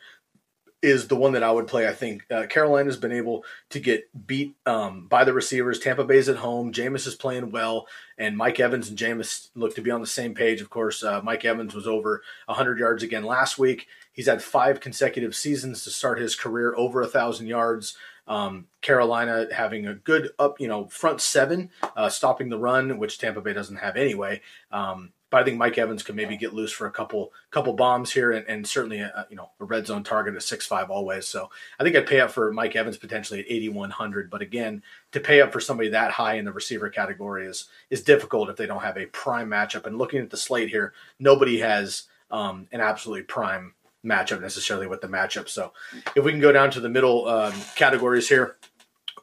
is 0.82 1.08
the 1.08 1.16
one 1.16 1.32
that 1.34 1.44
I 1.44 1.50
would 1.50 1.68
play. 1.68 1.88
I 1.88 1.94
think 1.94 2.26
uh, 2.30 2.46
Carolina's 2.46 2.98
been 2.98 3.12
able 3.12 3.46
to 3.70 3.80
get 3.80 4.10
beat 4.28 4.56
um, 4.66 5.08
by 5.08 5.24
the 5.24 5.34
receivers. 5.34 5.80
Tampa 5.80 6.04
Bay's 6.04 6.30
at 6.30 6.38
home. 6.38 6.72
Jameis 6.72 7.08
is 7.08 7.16
playing 7.16 7.52
well, 7.52 7.88
and 8.18 8.38
Mike 8.38 8.60
Evans 8.60 8.90
and 8.90 8.98
Jameis 8.98 9.50
look 9.56 9.74
to 9.76 9.82
be 9.82 9.90
on 9.90 10.02
the 10.02 10.08
same 10.08 10.36
page. 10.36 10.62
Of 10.62 10.70
course, 10.70 11.04
uh, 11.04 11.22
Mike 11.24 11.46
Evans 11.46 11.74
was 11.74 11.88
over 11.88 12.22
100 12.46 12.78
yards 12.78 13.02
again 13.02 13.24
last 13.24 13.58
week. 13.58 13.88
He's 14.12 14.28
had 14.28 14.44
five 14.44 14.80
consecutive 14.80 15.36
seasons 15.36 15.84
to 15.84 15.90
start 15.90 16.20
his 16.20 16.36
career 16.36 16.76
over 16.78 17.02
a 17.02 17.08
thousand 17.08 17.48
yards. 17.48 17.98
Um, 18.28 18.68
Carolina 18.82 19.48
having 19.54 19.88
a 19.88 19.96
good 19.96 20.30
up, 20.38 20.60
you 20.60 20.68
know, 20.68 20.88
front 20.88 21.22
seven, 21.22 21.70
uh, 21.96 22.10
stopping 22.10 22.50
the 22.50 22.58
run, 22.60 22.98
which 22.98 23.18
Tampa 23.18 23.42
Bay 23.42 23.54
doesn't 23.54 23.78
have 23.78 23.96
anyway. 23.96 24.42
Um, 24.72 25.14
but 25.30 25.42
I 25.42 25.44
think 25.44 25.58
Mike 25.58 25.78
Evans 25.78 26.04
could 26.04 26.16
maybe 26.16 26.38
get 26.38 26.54
loose 26.54 26.72
for 26.72 26.88
a 26.88 26.92
couple 26.92 27.34
couple 27.52 27.74
bombs 27.74 28.12
here, 28.12 28.32
and, 28.32 28.48
and 28.48 28.66
certainly 28.66 29.00
a, 29.00 29.28
you 29.30 29.36
know 29.36 29.50
a 29.60 29.66
red 29.66 29.86
zone 29.86 30.04
target 30.04 30.36
at 30.36 30.44
six 30.44 30.66
five 30.66 30.90
always. 30.90 31.28
So 31.28 31.50
I 31.80 31.84
think 31.84 31.96
I'd 31.96 32.08
pay 32.08 32.22
up 32.22 32.32
for 32.32 32.52
Mike 32.54 32.76
Evans 32.76 32.98
potentially 32.98 33.42
at 33.42 33.46
eighty 33.50 33.68
one 33.70 33.90
hundred. 33.90 34.30
But 34.30 34.42
again, 34.42 34.84
to 35.12 35.20
pay 35.20 35.42
up 35.42 35.52
for 35.52 35.60
somebody 35.60 35.90
that 35.90 36.12
high 36.12 36.36
in 36.36 36.46
the 36.46 36.54
receiver 36.54 36.90
category 36.90 37.46
is 37.46 37.66
is 37.90 38.04
difficult 38.04 38.50
if 38.50 38.56
they 38.56 38.68
don't 38.68 38.84
have 38.84 38.98
a 38.98 39.08
prime 39.08 39.50
matchup. 39.50 39.86
And 39.86 39.98
looking 39.98 40.22
at 40.22 40.30
the 40.30 40.38
slate 40.38 40.70
here, 40.70 40.94
nobody 41.20 41.60
has 41.60 42.04
um, 42.32 42.68
an 42.72 42.80
absolutely 42.80 43.24
prime 43.24 43.74
matchup 44.06 44.42
necessarily 44.42 44.88
with 44.88 45.02
the 45.02 45.08
matchup. 45.08 45.50
So 45.50 45.74
if 46.16 46.24
we 46.24 46.32
can 46.32 46.42
go 46.42 46.52
down 46.52 46.72
to 46.72 46.80
the 46.80 46.90
middle 46.90 47.28
um, 47.28 47.54
categories 47.76 48.30
here, 48.30 48.58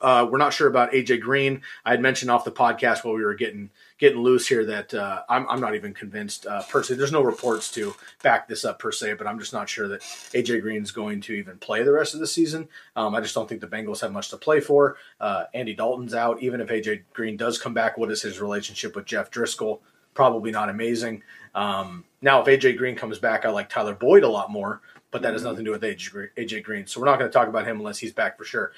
uh, 0.00 0.26
we're 0.30 0.38
not 0.38 0.52
sure 0.52 0.68
about 0.68 0.92
AJ 0.92 1.20
Green. 1.20 1.62
I 1.84 1.92
had 1.92 2.00
mentioned 2.02 2.30
off 2.30 2.44
the 2.44 2.52
podcast 2.52 3.04
while 3.04 3.14
we 3.14 3.24
were 3.24 3.34
getting 3.34 3.70
getting 3.98 4.20
loose 4.20 4.46
here 4.46 4.64
that 4.64 4.92
uh, 4.92 5.22
I'm, 5.30 5.48
I'm 5.48 5.60
not 5.60 5.74
even 5.74 5.94
convinced 5.94 6.46
uh, 6.46 6.62
personally. 6.68 6.98
There's 6.98 7.12
no 7.12 7.22
reports 7.22 7.70
to 7.72 7.94
back 8.22 8.46
this 8.46 8.64
up 8.64 8.78
per 8.78 8.92
se, 8.92 9.14
but 9.14 9.26
I'm 9.26 9.38
just 9.38 9.54
not 9.54 9.68
sure 9.68 9.88
that 9.88 10.00
AJ 10.00 10.60
Green's 10.60 10.90
going 10.90 11.20
to 11.22 11.32
even 11.32 11.56
play 11.58 11.82
the 11.84 11.92
rest 11.92 12.12
of 12.12 12.20
the 12.20 12.26
season. 12.26 12.68
Um, 12.96 13.14
I 13.14 13.20
just 13.20 13.34
don't 13.34 13.48
think 13.48 13.62
the 13.62 13.66
Bengals 13.66 14.00
have 14.00 14.12
much 14.12 14.28
to 14.30 14.36
play 14.36 14.60
for. 14.60 14.96
Uh, 15.20 15.44
Andy 15.54 15.74
Dalton's 15.74 16.12
out. 16.12 16.42
Even 16.42 16.60
if 16.60 16.68
AJ 16.68 17.04
Green 17.14 17.36
does 17.36 17.56
come 17.56 17.72
back, 17.72 17.96
what 17.96 18.10
is 18.10 18.20
his 18.20 18.40
relationship 18.40 18.94
with 18.96 19.06
Jeff 19.06 19.30
Driskel? 19.30 19.80
Probably 20.12 20.50
not 20.50 20.68
amazing. 20.68 21.22
Um, 21.54 22.04
now, 22.24 22.40
if 22.40 22.46
AJ 22.46 22.78
Green 22.78 22.96
comes 22.96 23.18
back, 23.18 23.44
I 23.44 23.50
like 23.50 23.68
Tyler 23.68 23.94
Boyd 23.94 24.22
a 24.22 24.28
lot 24.28 24.50
more, 24.50 24.80
but 25.10 25.20
that 25.20 25.34
has 25.34 25.42
nothing 25.42 25.58
to 25.58 25.64
do 25.64 25.70
with 25.72 25.82
AJ 25.82 26.10
Green- 26.10 26.30
AJ 26.38 26.64
Green. 26.64 26.86
So 26.86 26.98
we're 26.98 27.04
not 27.04 27.18
going 27.18 27.30
to 27.30 27.32
talk 27.32 27.48
about 27.48 27.66
him 27.66 27.76
unless 27.76 27.98
he's 27.98 28.14
back 28.14 28.38
for 28.38 28.44
sure. 28.44 28.72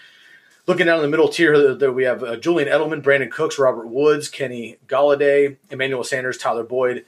Looking 0.66 0.86
down 0.86 0.96
in 0.96 1.02
the 1.02 1.08
middle 1.08 1.28
tier, 1.28 1.76
there 1.76 1.92
we 1.92 2.02
have 2.02 2.24
uh, 2.24 2.36
Julian 2.38 2.68
Edelman, 2.68 3.02
Brandin 3.02 3.30
Cooks, 3.30 3.56
Robert 3.56 3.86
Woods, 3.86 4.28
Kenny 4.28 4.78
Golladay, 4.88 5.58
Emmanuel 5.70 6.02
Sanders, 6.02 6.38
Tyler 6.38 6.64
Boyd, 6.64 7.04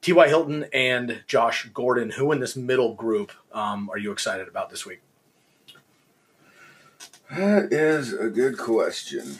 T.Y. 0.00 0.26
Hilton, 0.26 0.64
and 0.72 1.22
Josh 1.26 1.68
Gordon. 1.74 2.12
Who 2.12 2.32
in 2.32 2.40
this 2.40 2.56
middle 2.56 2.94
group 2.94 3.30
um, 3.52 3.90
are 3.90 3.98
you 3.98 4.10
excited 4.10 4.48
about 4.48 4.70
this 4.70 4.86
week? 4.86 5.02
That 7.30 7.74
is 7.74 8.14
a 8.14 8.30
good 8.30 8.56
question. 8.56 9.38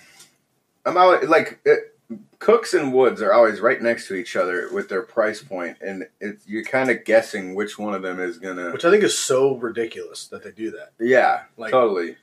I'm 0.85 0.99
always 0.99 1.27
like 1.27 1.61
it, 1.65 1.94
Cooks 2.39 2.75
and 2.75 2.93
Woods 2.93 3.23
are 3.23 3.33
always 3.33 3.61
right 3.61 3.81
next 3.81 4.09
to 4.09 4.15
each 4.15 4.37
other 4.37 4.69
with 4.73 4.89
their 4.91 5.03
price 5.03 5.43
point, 5.43 5.79
and 5.81 6.07
it, 6.21 6.39
you're 6.47 6.63
kind 6.65 6.91
of 6.91 7.05
guessing 7.05 7.55
which 7.55 7.79
one 7.79 7.95
of 7.95 8.03
them 8.03 8.21
is 8.21 8.39
gonna. 8.39 8.71
Which 8.73 8.85
I 8.85 8.91
think 8.91 9.03
is 9.03 9.17
so 9.19 9.57
ridiculous 9.57 10.27
that 10.29 10.43
they 10.45 10.51
do 10.51 10.71
that. 10.73 10.93
yeah, 11.01 11.45
Like- 11.57 11.71
totally. 11.73 12.17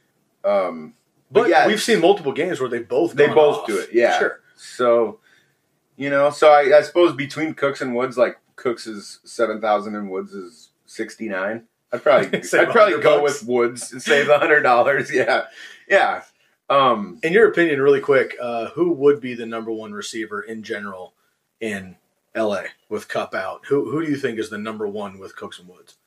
Um, 0.43 0.93
But 1.31 1.49
yeah, 1.49 1.65
we've 1.67 1.81
seen 1.81 1.99
multiple 2.01 2.31
games 2.31 2.59
where 2.59 2.69
they 2.69 2.79
both 2.79 3.13
they 3.13 3.27
both 3.27 3.59
off. 3.59 3.67
do 3.67 3.77
it. 3.79 3.89
Yeah, 3.93 4.17
sure. 4.19 4.41
So, 4.55 5.19
you 5.97 6.09
know, 6.09 6.29
so 6.29 6.51
I, 6.51 6.77
I 6.77 6.81
suppose 6.81 7.15
between 7.15 7.53
Cooks 7.55 7.81
and 7.81 7.95
Woods, 7.95 8.17
like 8.17 8.37
Cooks 8.55 8.85
is 8.85 9.19
seven 9.23 9.59
thousand 9.61 9.95
and 9.95 10.09
Woods 10.11 10.33
is 10.33 10.69
sixty 10.85 11.27
nine. 11.29 11.63
I'd 11.91 12.03
probably 12.03 12.39
I'd 12.53 12.69
probably 12.69 13.01
go 13.01 13.21
bucks. 13.21 13.41
with 13.41 13.49
Woods 13.49 13.91
and 13.91 14.01
save 14.01 14.27
the 14.27 14.37
hundred 14.37 14.61
dollars. 14.61 15.11
Yeah, 15.13 15.45
yeah. 15.89 16.21
Um, 16.71 17.19
In 17.21 17.33
your 17.33 17.49
opinion, 17.49 17.81
really 17.81 17.99
quick, 17.99 18.35
uh, 18.41 18.69
who 18.69 18.93
would 18.93 19.19
be 19.19 19.33
the 19.33 19.45
number 19.45 19.71
one 19.71 19.91
receiver 19.91 20.41
in 20.41 20.63
general 20.63 21.13
in 21.59 21.97
LA 22.33 22.63
with 22.87 23.09
Kupp 23.09 23.35
out? 23.35 23.65
Who 23.67 23.91
who 23.91 24.05
do 24.05 24.09
you 24.09 24.17
think 24.17 24.39
is 24.39 24.49
the 24.49 24.57
number 24.57 24.87
one 24.87 25.19
with 25.19 25.35
Cooks 25.35 25.59
and 25.59 25.67
Woods? 25.67 25.97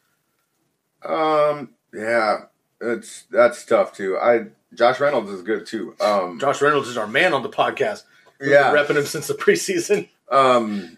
Um, 1.05 1.74
yeah, 1.92 2.46
it's 2.81 3.24
that's 3.31 3.64
tough 3.66 3.92
too. 3.92 4.16
I 4.16 4.46
Josh 4.72 5.00
Reynolds 5.00 5.31
is 5.31 5.42
good 5.42 5.66
too. 5.66 5.94
Um, 6.00 6.40
Josh 6.40 6.62
Reynolds 6.62 6.88
is 6.88 6.96
our 6.96 7.07
man 7.07 7.35
on 7.35 7.42
the 7.42 7.50
podcast. 7.50 8.05
We've 8.40 8.50
yeah. 8.50 8.72
been 8.72 8.85
repping 8.85 8.98
him 8.98 9.05
since 9.05 9.27
the 9.27 9.35
preseason. 9.35 10.09
Um, 10.31 10.96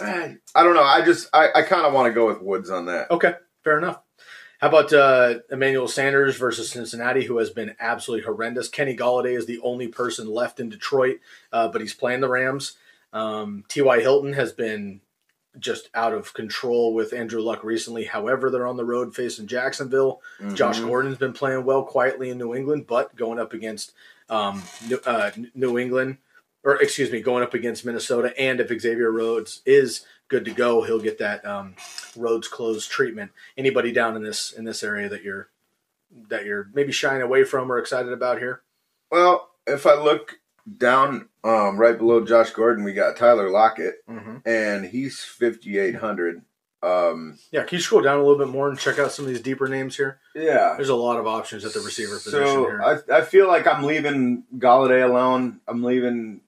I, 0.00 0.36
I 0.56 0.62
don't 0.64 0.74
know. 0.74 0.82
I 0.82 1.04
just 1.04 1.28
I, 1.32 1.50
I 1.54 1.62
kind 1.62 1.86
of 1.86 1.92
want 1.92 2.08
to 2.08 2.12
go 2.12 2.26
with 2.26 2.42
Woods 2.42 2.70
on 2.70 2.86
that. 2.86 3.12
Okay, 3.12 3.34
fair 3.62 3.78
enough. 3.78 4.00
How 4.58 4.68
about 4.68 4.92
uh, 4.92 5.34
Emmanuel 5.50 5.86
Sanders 5.86 6.36
versus 6.36 6.70
Cincinnati, 6.70 7.24
who 7.24 7.38
has 7.38 7.50
been 7.50 7.76
absolutely 7.78 8.24
horrendous? 8.24 8.68
Kenny 8.68 8.96
Golladay 8.96 9.36
is 9.36 9.46
the 9.46 9.60
only 9.60 9.86
person 9.86 10.28
left 10.28 10.58
in 10.58 10.68
Detroit, 10.68 11.20
uh, 11.52 11.68
but 11.68 11.80
he's 11.80 11.94
playing 11.94 12.20
the 12.20 12.28
Rams. 12.28 12.76
Um, 13.12 13.64
T.Y. 13.68 14.00
Hilton 14.00 14.32
has 14.32 14.52
been 14.52 15.00
just 15.58 15.88
out 15.94 16.12
of 16.12 16.34
control 16.34 16.92
with 16.92 17.12
Andrew 17.12 17.40
Luck 17.40 17.62
recently. 17.62 18.04
However, 18.04 18.50
they're 18.50 18.66
on 18.66 18.76
the 18.76 18.84
road 18.84 19.14
facing 19.14 19.46
Jacksonville. 19.46 20.20
Josh 20.54 20.80
Gordon's 20.80 21.18
been 21.18 21.32
playing 21.32 21.64
well 21.64 21.84
quietly 21.84 22.30
in 22.30 22.38
New 22.38 22.54
England, 22.54 22.86
but 22.86 23.14
going 23.16 23.38
up 23.38 23.52
against 23.52 23.92
um, 24.28 24.62
New, 24.88 24.98
uh, 25.06 25.30
New 25.54 25.78
England, 25.78 26.18
or 26.64 26.76
excuse 26.82 27.10
me, 27.10 27.20
going 27.20 27.42
up 27.42 27.54
against 27.54 27.84
Minnesota. 27.84 28.38
And 28.38 28.60
if 28.60 28.80
Xavier 28.80 29.10
Rhodes 29.10 29.62
is 29.64 30.04
good 30.28 30.44
to 30.44 30.50
go, 30.52 30.82
he'll 30.82 31.00
get 31.00 31.18
that 31.18 31.44
um, 31.44 31.74
roads 32.16 32.48
closed 32.48 32.90
treatment. 32.90 33.32
Anybody 33.56 33.92
down 33.92 34.16
in 34.16 34.22
this 34.22 34.52
in 34.52 34.64
this 34.64 34.82
area 34.82 35.08
that 35.08 35.22
you're 35.22 35.48
that 36.28 36.44
you're 36.44 36.70
maybe 36.72 36.92
shying 36.92 37.22
away 37.22 37.44
from 37.44 37.70
or 37.70 37.78
excited 37.78 38.12
about 38.12 38.38
here? 38.38 38.62
Well, 39.10 39.50
if 39.66 39.86
I 39.86 39.94
look 39.94 40.38
down 40.76 41.28
um, 41.44 41.78
right 41.78 41.96
below 41.96 42.24
Josh 42.24 42.50
Gordon, 42.50 42.84
we 42.84 42.92
got 42.92 43.16
Tyler 43.16 43.50
Lockett, 43.50 43.96
and 44.44 44.84
he's 44.86 45.20
fifty 45.20 45.78
eight 45.78 45.96
hundred. 45.96 46.42
Um, 46.80 47.38
Yeah, 47.50 47.64
can 47.64 47.76
you 47.78 47.82
scroll 47.82 48.02
down 48.02 48.18
a 48.18 48.22
little 48.22 48.38
bit 48.38 48.52
more 48.52 48.68
and 48.68 48.78
check 48.78 49.00
out 49.00 49.10
some 49.10 49.24
of 49.24 49.30
these 49.30 49.40
deeper 49.40 49.66
names 49.66 49.96
here? 49.96 50.20
yeah. 50.34 50.74
There's 50.76 50.90
a 50.90 50.94
lot 50.94 51.18
of 51.18 51.26
options 51.26 51.64
at 51.64 51.72
the 51.72 51.80
receiver 51.80 52.14
position 52.14 52.46
So 52.46 52.66
here. 52.66 52.80
I, 53.10 53.16
I 53.16 53.22
feel 53.22 53.48
like 53.48 53.66
I'm 53.66 53.82
leaving 53.82 54.44
Golladay 54.58 55.04
alone. 55.08 55.60
I'm 55.66 55.82
leaving. 55.82 56.40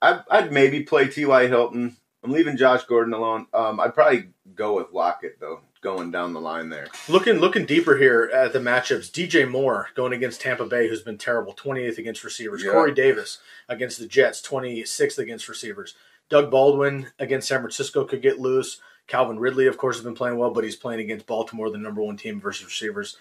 I'd, 0.00 0.22
I'd 0.30 0.52
maybe 0.52 0.84
play 0.84 1.08
T.Y. 1.08 1.48
Hilton. 1.48 1.96
I'm 2.24 2.30
leaving 2.30 2.56
Josh 2.56 2.84
Gordon 2.84 3.14
alone. 3.14 3.46
Um, 3.52 3.80
I'd 3.80 3.94
probably 3.94 4.28
go 4.54 4.76
with 4.76 4.92
Lockett 4.92 5.40
though, 5.40 5.60
going 5.80 6.10
down 6.10 6.32
the 6.32 6.40
line 6.40 6.68
there. 6.68 6.86
Looking 7.08 7.36
looking 7.38 7.66
deeper 7.66 7.96
here 7.96 8.30
at 8.32 8.52
the 8.52 8.60
matchups, 8.60 9.10
DJ 9.10 9.48
Moore 9.50 9.88
going 9.94 10.12
against 10.12 10.40
Tampa 10.40 10.66
Bay, 10.66 10.88
who's 10.88 11.02
been 11.02 11.18
terrible, 11.18 11.54
28th 11.54 11.98
against 11.98 12.24
receivers. 12.24 12.62
Yeah. 12.62 12.72
Corey 12.72 12.94
Davis 12.94 13.38
against 13.68 13.98
the 13.98 14.06
Jets, 14.06 14.40
26th 14.40 15.18
against 15.18 15.48
receivers. 15.48 15.94
Doug 16.28 16.50
Baldwin 16.50 17.08
against 17.18 17.48
San 17.48 17.60
Francisco 17.60 18.04
could 18.04 18.22
get 18.22 18.38
loose. 18.40 18.80
Calvin 19.08 19.38
Ridley, 19.38 19.66
of 19.66 19.76
course, 19.76 19.96
has 19.96 20.04
been 20.04 20.14
playing 20.14 20.38
well, 20.38 20.50
but 20.50 20.64
he's 20.64 20.76
playing 20.76 21.00
against 21.00 21.26
Baltimore, 21.26 21.70
the 21.70 21.76
number 21.78 22.00
one 22.02 22.16
team 22.16 22.40
versus 22.40 22.64
receivers. 22.64 23.16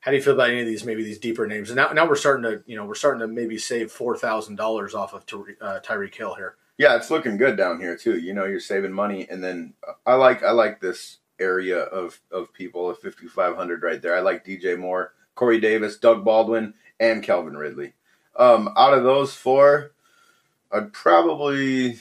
How 0.00 0.10
do 0.10 0.16
you 0.16 0.22
feel 0.22 0.32
about 0.32 0.50
any 0.50 0.60
of 0.60 0.66
these, 0.66 0.84
maybe 0.84 1.04
these 1.04 1.18
deeper 1.18 1.46
names? 1.46 1.68
And 1.68 1.76
now, 1.76 1.88
now 1.92 2.08
we're 2.08 2.16
starting 2.16 2.42
to, 2.44 2.62
you 2.66 2.76
know, 2.76 2.86
we're 2.86 2.94
starting 2.94 3.20
to 3.20 3.26
maybe 3.28 3.58
save 3.58 3.90
four 3.92 4.16
thousand 4.16 4.56
dollars 4.56 4.94
off 4.94 5.12
of 5.12 5.26
Tyre- 5.26 5.56
uh, 5.60 5.80
Tyreek 5.84 6.14
Hill 6.14 6.34
here. 6.34 6.54
Yeah, 6.78 6.96
it's 6.96 7.10
looking 7.10 7.36
good 7.36 7.56
down 7.56 7.80
here 7.80 7.96
too. 7.96 8.18
You 8.18 8.34
know, 8.34 8.44
you're 8.44 8.60
saving 8.60 8.92
money, 8.92 9.26
and 9.30 9.42
then 9.42 9.74
I 10.04 10.14
like 10.14 10.42
I 10.42 10.50
like 10.50 10.80
this 10.80 11.18
area 11.38 11.78
of 11.78 12.20
of 12.30 12.52
people 12.52 12.90
at 12.90 13.00
5500 13.00 13.82
right 13.82 14.00
there. 14.00 14.16
I 14.16 14.20
like 14.20 14.44
DJ 14.44 14.78
Moore, 14.78 15.12
Corey 15.34 15.60
Davis, 15.60 15.96
Doug 15.96 16.24
Baldwin, 16.24 16.74
and 17.00 17.22
Calvin 17.22 17.56
Ridley. 17.56 17.94
Um, 18.36 18.68
out 18.76 18.92
of 18.92 19.04
those 19.04 19.34
four, 19.34 19.92
I'd 20.70 20.92
probably 20.92 21.98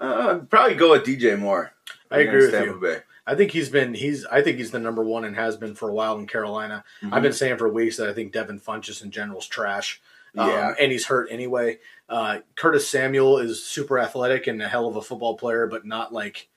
uh, 0.00 0.38
I'd 0.40 0.50
probably 0.50 0.76
go 0.76 0.92
with 0.92 1.04
DJ 1.04 1.38
Moore. 1.38 1.72
I 2.10 2.20
agree 2.20 2.46
with 2.46 2.54
against 2.54 2.66
you. 2.66 2.80
Bay. 2.80 3.00
I 3.26 3.34
think 3.34 3.50
he's 3.50 3.68
been 3.68 3.94
he's 3.94 4.24
I 4.26 4.40
think 4.42 4.58
he's 4.58 4.70
the 4.70 4.78
number 4.78 5.02
one 5.02 5.24
and 5.24 5.34
has 5.34 5.56
been 5.56 5.74
for 5.74 5.88
a 5.88 5.92
while 5.92 6.16
in 6.18 6.26
Carolina. 6.26 6.84
I've 7.10 7.22
been 7.22 7.32
saying 7.32 7.58
for 7.58 7.68
weeks 7.68 7.96
that 7.96 8.08
I 8.08 8.12
think 8.12 8.32
Devin 8.32 8.60
Funchess 8.60 9.02
in 9.02 9.10
general 9.10 9.40
is 9.40 9.46
trash. 9.46 10.00
Um, 10.36 10.48
Yeah. 10.48 10.74
and 10.78 10.92
he's 10.92 11.06
hurt 11.06 11.28
anyway. 11.30 11.78
Uh, 12.08 12.38
Curtis 12.54 12.88
Samuel 12.88 13.38
is 13.38 13.64
super 13.64 13.98
athletic 13.98 14.46
and 14.46 14.60
a 14.62 14.68
hell 14.68 14.86
of 14.86 14.96
a 14.96 15.02
football 15.02 15.36
player, 15.36 15.66
but 15.66 15.86
not 15.86 16.12
like 16.12 16.48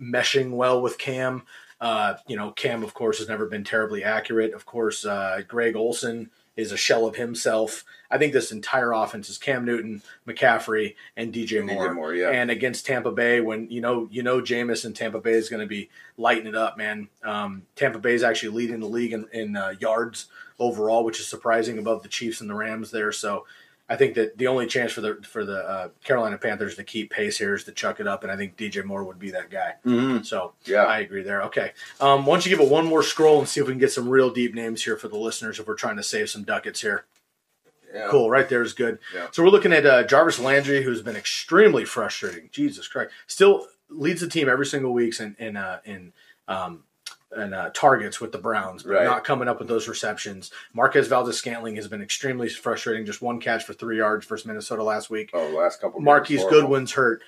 meshing 0.00 0.50
well 0.52 0.82
with 0.82 0.98
Cam. 0.98 1.44
Uh, 1.80 2.14
you 2.26 2.36
know, 2.36 2.50
Cam, 2.52 2.82
of 2.82 2.94
course, 2.94 3.18
has 3.18 3.28
never 3.28 3.46
been 3.46 3.64
terribly 3.64 4.02
accurate. 4.02 4.54
Of 4.54 4.64
course, 4.66 5.04
uh, 5.04 5.42
Greg 5.46 5.76
Olsen 5.76 6.30
is 6.56 6.72
a 6.72 6.76
shell 6.76 7.06
of 7.06 7.16
himself. 7.16 7.84
I 8.10 8.18
think 8.18 8.32
this 8.32 8.52
entire 8.52 8.92
offense 8.92 9.28
is 9.28 9.38
Cam 9.38 9.64
Newton, 9.64 10.02
McCaffrey, 10.26 10.94
and 11.16 11.32
DJ 11.32 11.60
And 11.60 11.70
DJ 11.70 11.74
Moore. 11.74 11.94
Moore, 11.94 12.14
yeah. 12.14 12.30
And 12.30 12.50
against 12.50 12.86
Tampa 12.86 13.10
Bay, 13.10 13.40
when 13.40 13.70
you 13.70 13.80
know 13.80 14.08
you 14.10 14.22
know 14.22 14.40
Jameis 14.40 14.84
and 14.84 14.94
Tampa 14.94 15.20
Bay 15.20 15.32
is 15.32 15.48
going 15.48 15.60
to 15.60 15.66
be 15.66 15.90
lighting 16.16 16.46
it 16.46 16.54
up, 16.54 16.78
man. 16.78 17.08
Um, 17.22 17.62
Tampa 17.74 17.98
Bay 17.98 18.14
is 18.14 18.22
actually 18.22 18.56
leading 18.56 18.80
the 18.80 18.86
league 18.86 19.12
in, 19.12 19.26
in 19.32 19.56
uh, 19.56 19.74
yards 19.78 20.26
overall, 20.58 21.04
which 21.04 21.20
is 21.20 21.26
surprising 21.26 21.78
above 21.78 22.02
the 22.02 22.08
Chiefs 22.08 22.40
and 22.40 22.48
the 22.48 22.54
Rams 22.54 22.90
there. 22.90 23.12
So 23.12 23.44
I 23.88 23.94
think 23.94 24.14
that 24.14 24.36
the 24.36 24.48
only 24.48 24.66
chance 24.66 24.90
for 24.92 25.00
the 25.00 25.18
for 25.22 25.44
the 25.44 25.58
uh, 25.58 25.88
Carolina 26.02 26.38
Panthers 26.38 26.74
to 26.74 26.82
keep 26.84 27.10
pace 27.10 27.38
here 27.38 27.54
is 27.54 27.62
to 27.64 27.72
chuck 27.72 28.00
it 28.00 28.08
up, 28.08 28.24
and 28.24 28.32
I 28.32 28.36
think 28.36 28.56
DJ 28.56 28.84
Moore 28.84 29.04
would 29.04 29.18
be 29.18 29.30
that 29.30 29.48
guy. 29.48 29.74
So 30.24 30.54
Yeah. 30.64 30.84
I 30.84 30.98
agree 31.00 31.22
there. 31.22 31.42
Okay, 31.44 31.72
um, 32.00 32.26
why 32.26 32.34
don't 32.34 32.44
you 32.46 32.50
give 32.50 32.60
it 32.64 32.70
one 32.70 32.84
more 32.84 33.02
scroll 33.04 33.38
and 33.38 33.48
see 33.48 33.60
if 33.60 33.66
we 33.66 33.72
can 33.72 33.78
get 33.78 33.92
some 33.92 34.08
real 34.08 34.30
deep 34.30 34.54
names 34.54 34.82
here 34.84 34.96
for 34.96 35.06
the 35.08 35.16
listeners 35.18 35.60
if 35.60 35.66
we're 35.68 35.74
trying 35.74 35.96
to 35.96 36.02
save 36.02 36.28
some 36.30 36.42
ducats 36.42 36.80
here. 36.80 37.04
Yeah. 37.94 38.08
Cool, 38.10 38.28
right 38.28 38.48
there 38.48 38.62
is 38.62 38.72
good. 38.72 38.98
Yeah. 39.14 39.28
So 39.30 39.42
we're 39.44 39.50
looking 39.50 39.72
at 39.72 39.86
uh, 39.86 40.02
Jarvis 40.02 40.40
Landry, 40.40 40.82
who's 40.82 41.00
been 41.02 41.16
extremely 41.16 41.84
frustrating. 41.84 42.48
Jesus 42.50 42.88
Christ, 42.88 43.12
still 43.28 43.68
leads 43.88 44.20
the 44.20 44.28
team 44.28 44.48
every 44.48 44.66
single 44.66 44.92
week 44.92 45.18
in 45.20 45.36
in 45.38 45.56
uh, 45.56 45.78
in 45.84 46.12
um, 46.48 46.82
and 47.32 47.54
uh, 47.54 47.70
targets 47.74 48.20
with 48.20 48.32
the 48.32 48.38
Browns, 48.38 48.82
but 48.84 48.92
Right. 48.92 49.04
not 49.04 49.24
coming 49.24 49.48
up 49.48 49.58
with 49.58 49.68
those 49.68 49.88
receptions. 49.88 50.50
Marquez 50.72 51.08
Valdes-Scantling 51.08 51.76
has 51.76 51.88
been 51.88 52.02
extremely 52.02 52.48
frustrating. 52.48 53.04
Just 53.04 53.20
one 53.22 53.40
catch 53.40 53.64
for 53.64 53.72
three 53.74 53.98
yards 53.98 54.24
versus 54.26 54.46
Minnesota 54.46 54.82
last 54.82 55.10
week. 55.10 55.30
Oh, 55.34 55.48
last 55.48 55.80
couple. 55.80 56.00
Marquise. 56.00 56.44
Goodwin's 56.44 56.92
hurt. 56.92 57.22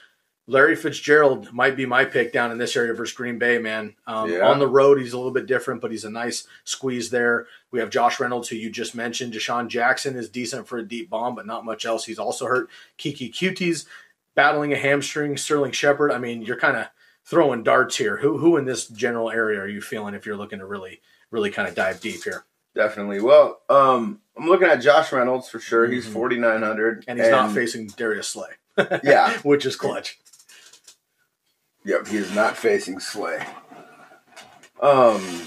Larry 0.46 0.76
Fitzgerald 0.76 1.52
might 1.52 1.76
be 1.76 1.84
my 1.84 2.06
pick 2.06 2.32
down 2.32 2.50
in 2.50 2.56
this 2.56 2.74
area 2.74 2.94
versus 2.94 3.14
Green 3.14 3.38
Bay, 3.38 3.58
man. 3.58 3.96
Um, 4.06 4.30
Yeah. 4.32 4.48
On 4.48 4.58
the 4.58 4.66
road, 4.66 4.98
he's 4.98 5.12
a 5.12 5.16
little 5.18 5.32
bit 5.32 5.44
different, 5.46 5.82
but 5.82 5.90
he's 5.90 6.06
a 6.06 6.10
nice 6.10 6.46
squeeze 6.64 7.10
there. 7.10 7.46
We 7.70 7.80
have 7.80 7.90
Josh 7.90 8.18
Reynolds, 8.18 8.48
who 8.48 8.56
you 8.56 8.70
just 8.70 8.94
mentioned. 8.94 9.34
DeSean 9.34 9.68
Jackson 9.68 10.16
is 10.16 10.30
decent 10.30 10.66
for 10.66 10.78
a 10.78 10.82
deep 10.88 11.10
bomb, 11.10 11.34
but 11.34 11.46
not 11.46 11.66
much 11.66 11.84
else. 11.84 12.06
He's 12.06 12.18
also 12.18 12.46
hurt. 12.46 12.70
Keke 12.98 13.30
Coutee 13.30 13.84
battling 14.34 14.72
a 14.72 14.76
hamstring. 14.76 15.36
Sterling 15.36 15.72
Shepard. 15.72 16.10
I 16.12 16.18
mean, 16.18 16.40
you're 16.40 16.56
kind 16.56 16.78
of 16.78 16.86
throwing 17.28 17.62
darts 17.62 17.96
here. 17.96 18.16
Who 18.16 18.38
who 18.38 18.56
in 18.56 18.64
this 18.64 18.86
general 18.86 19.30
area 19.30 19.60
are 19.60 19.68
you 19.68 19.80
feeling 19.80 20.14
if 20.14 20.24
you're 20.26 20.36
looking 20.36 20.58
to 20.60 20.66
really 20.66 21.00
really 21.30 21.50
kind 21.50 21.68
of 21.68 21.74
dive 21.74 22.00
deep 22.00 22.24
here? 22.24 22.44
Definitely. 22.74 23.20
Well, 23.20 23.60
um, 23.68 24.20
I'm 24.36 24.46
looking 24.46 24.68
at 24.68 24.76
Josh 24.80 25.12
Reynolds 25.12 25.48
for 25.48 25.58
sure. 25.58 25.86
He's 25.88 26.06
4900, 26.06 27.00
Mm-hmm. 27.00 27.10
And 27.10 27.18
he's 27.18 27.30
not 27.30 27.52
facing 27.52 27.88
Darius 27.88 28.28
Slay, 28.28 28.50
Yeah. 29.02 29.36
which 29.42 29.66
is 29.66 29.74
clutch. 29.74 30.18
Yep, 31.84 32.06
he 32.08 32.18
is 32.18 32.32
not 32.34 32.56
facing 32.56 33.00
Slay. 33.00 33.44
Um, 34.80 35.42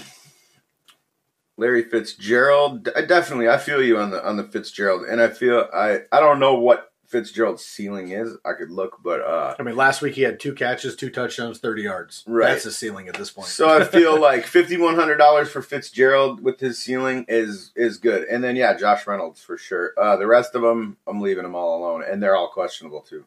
Larry 1.56 1.84
Fitzgerald, 1.84 2.88
I 2.94 3.02
definitely, 3.02 3.48
I 3.48 3.56
feel 3.58 3.82
you 3.82 3.98
on 3.98 4.10
the 4.10 4.22
on 4.26 4.36
the 4.36 4.44
Fitzgerald, 4.44 5.04
and 5.08 5.20
I 5.20 5.28
feel 5.28 5.68
I 5.72 6.00
I 6.10 6.20
don't 6.20 6.38
know 6.40 6.54
what 6.54 6.91
Fitzgerald's 7.12 7.64
ceiling 7.64 8.10
is. 8.10 8.36
I 8.44 8.54
could 8.54 8.70
look, 8.70 8.98
but 9.04 9.20
uh, 9.20 9.54
I 9.58 9.62
mean, 9.62 9.76
last 9.76 10.00
week 10.02 10.14
he 10.14 10.22
had 10.22 10.40
two 10.40 10.54
catches, 10.54 10.96
two 10.96 11.10
touchdowns, 11.10 11.58
30 11.58 11.82
yards. 11.82 12.24
Right. 12.26 12.48
That's 12.48 12.64
the 12.64 12.72
ceiling 12.72 13.06
at 13.08 13.14
this 13.14 13.30
point. 13.30 13.48
so 13.48 13.68
I 13.68 13.84
feel 13.84 14.18
like 14.28 14.46
fifty 14.46 14.76
one 14.78 14.94
hundred 14.96 15.18
dollars 15.18 15.50
for 15.50 15.60
Fitzgerald 15.62 16.40
with 16.42 16.58
his 16.58 16.78
ceiling 16.78 17.26
is 17.28 17.70
is 17.76 17.98
good, 17.98 18.24
and 18.24 18.42
then 18.42 18.56
yeah, 18.56 18.74
Josh 18.76 19.06
Reynolds 19.06 19.40
for 19.42 19.56
sure. 19.58 19.92
Uh, 19.96 20.16
the 20.16 20.26
rest 20.26 20.54
of 20.54 20.62
them, 20.62 20.96
I'm 21.06 21.20
leaving 21.20 21.42
them 21.44 21.54
all 21.54 21.78
alone, 21.78 22.02
and 22.10 22.22
they're 22.22 22.34
all 22.34 22.48
questionable 22.48 23.02
too. 23.02 23.24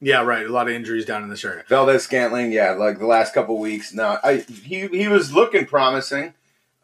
yeah, 0.00 0.22
right. 0.22 0.46
A 0.46 0.50
lot 0.50 0.68
of 0.68 0.74
injuries 0.74 1.04
down 1.04 1.24
in 1.24 1.30
this 1.30 1.44
area. 1.44 1.64
Valdes-Scantling, 1.68 2.52
yeah, 2.52 2.72
like 2.72 2.98
the 3.00 3.06
last 3.06 3.34
couple 3.34 3.58
weeks. 3.58 3.92
Now, 3.92 4.18
I 4.22 4.36
he 4.36 4.86
he 4.88 5.08
was 5.08 5.32
looking 5.32 5.66
promising. 5.66 6.34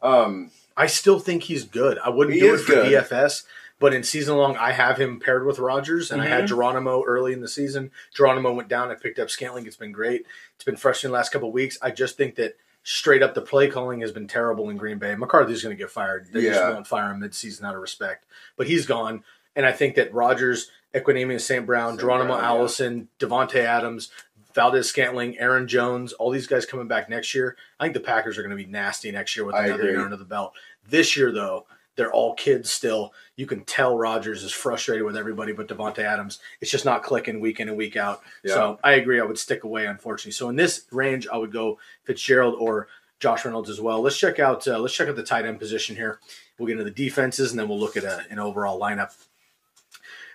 Um, 0.01 0.51
I 0.75 0.87
still 0.87 1.19
think 1.19 1.43
he's 1.43 1.63
good. 1.63 1.99
I 1.99 2.09
wouldn't 2.09 2.33
He 2.33 2.41
do 2.41 2.55
it 2.55 2.57
for 2.59 2.73
good. 2.73 2.91
DFS, 3.05 3.43
but 3.81 3.93
in 3.93 4.03
season 4.03 4.37
long, 4.37 4.55
I 4.55 4.71
have 4.71 4.97
him 4.97 5.19
paired 5.19 5.45
with 5.45 5.59
Rodgers, 5.59 6.09
and 6.11 6.21
I 6.21 6.25
Mm-hmm. 6.25 6.33
had 6.33 6.47
Geronimo 6.47 7.03
early 7.03 7.33
in 7.33 7.41
the 7.41 7.49
season. 7.49 7.91
Geronimo 8.13 8.53
went 8.53 8.69
down. 8.69 8.89
I 8.91 8.95
picked 8.95 9.19
up 9.19 9.29
Scantling. 9.29 9.65
It's 9.67 9.75
been 9.75 9.91
great. 9.91 10.25
It's 10.55 10.63
been 10.63 10.77
fresh 10.77 11.03
in 11.03 11.09
the 11.11 11.15
last 11.15 11.33
couple 11.33 11.49
of 11.49 11.53
weeks. 11.53 11.77
I 11.81 11.91
just 11.91 12.15
think 12.15 12.35
that 12.35 12.55
straight 12.83 13.21
up 13.21 13.33
the 13.33 13.41
play 13.41 13.67
calling 13.67 13.99
has 14.01 14.11
been 14.11 14.27
terrible 14.27 14.69
in 14.69 14.77
Green 14.77 14.97
Bay. 14.97 15.15
McCarthy's 15.15 15.61
going 15.61 15.75
to 15.75 15.81
get 15.83 15.91
fired. 15.91 16.27
They 16.31 16.43
just 16.43 16.63
won't 16.63 16.87
fire 16.87 17.11
him 17.11 17.19
midseason 17.19 17.63
out 17.63 17.75
of 17.75 17.81
respect. 17.81 18.25
But 18.55 18.67
he's 18.67 18.85
gone, 18.85 19.23
and 19.55 19.65
I 19.65 19.71
think 19.71 19.95
that 19.95 20.13
Rodgers, 20.13 20.71
Equanimeous 20.95 21.41
St. 21.41 21.65
Brown, 21.65 21.91
St. 21.91 21.99
Geronimo 22.01 22.35
Brown, 22.37 22.43
yeah. 22.43 22.47
Allison, 22.49 23.07
Davante 23.19 23.55
Adams, 23.63 24.09
Valdes-Scantling, 24.53 25.39
Aaron 25.39 25.67
Jones, 25.67 26.13
all 26.13 26.29
these 26.29 26.47
guys 26.47 26.65
coming 26.65 26.87
back 26.87 27.09
next 27.09 27.33
year. 27.33 27.55
I 27.79 27.85
think 27.85 27.93
the 27.93 27.99
Packers 28.01 28.37
are 28.37 28.41
going 28.43 28.55
to 28.55 28.61
be 28.63 28.69
nasty 28.69 29.11
next 29.11 29.35
year 29.35 29.45
with 29.45 29.55
I 29.55 29.67
another 29.67 29.89
year 29.91 30.01
under 30.03 30.17
the 30.17 30.25
belt. 30.25 30.53
This 30.87 31.15
year, 31.15 31.31
though, 31.31 31.65
they're 31.95 32.11
all 32.11 32.33
kids 32.35 32.71
still. 32.71 33.13
You 33.35 33.45
can 33.45 33.63
tell 33.63 33.97
Rodgers 33.97 34.43
is 34.43 34.51
frustrated 34.51 35.05
with 35.05 35.17
everybody 35.17 35.51
but 35.53 35.67
Davante 35.67 35.99
Adams. 35.99 36.39
It's 36.59 36.71
just 36.71 36.85
not 36.85 37.03
clicking 37.03 37.39
week 37.39 37.59
in 37.59 37.67
and 37.67 37.77
week 37.77 37.95
out. 37.95 38.21
Yeah. 38.43 38.53
So 38.53 38.79
I 38.83 38.93
agree. 38.93 39.19
I 39.19 39.25
would 39.25 39.37
stick 39.37 39.63
away, 39.63 39.85
unfortunately. 39.85 40.31
So 40.31 40.49
in 40.49 40.55
this 40.55 40.85
range, 40.91 41.27
I 41.31 41.37
would 41.37 41.51
go 41.51 41.79
Fitzgerald 42.03 42.55
or 42.57 42.87
Josh 43.19 43.45
Reynolds 43.45 43.69
as 43.69 43.79
well. 43.79 44.01
Let's 44.01 44.17
check 44.17 44.39
out. 44.39 44.67
Uh, 44.67 44.79
let's 44.79 44.93
check 44.93 45.07
out 45.07 45.15
the 45.15 45.23
tight 45.23 45.45
end 45.45 45.59
position 45.59 45.95
here. 45.95 46.19
We'll 46.57 46.67
get 46.67 46.73
into 46.73 46.85
the 46.85 46.91
defenses 46.91 47.51
and 47.51 47.59
then 47.59 47.67
we'll 47.67 47.79
look 47.79 47.97
at 47.97 48.03
a, 48.03 48.25
an 48.29 48.39
overall 48.39 48.79
lineup. 48.79 49.13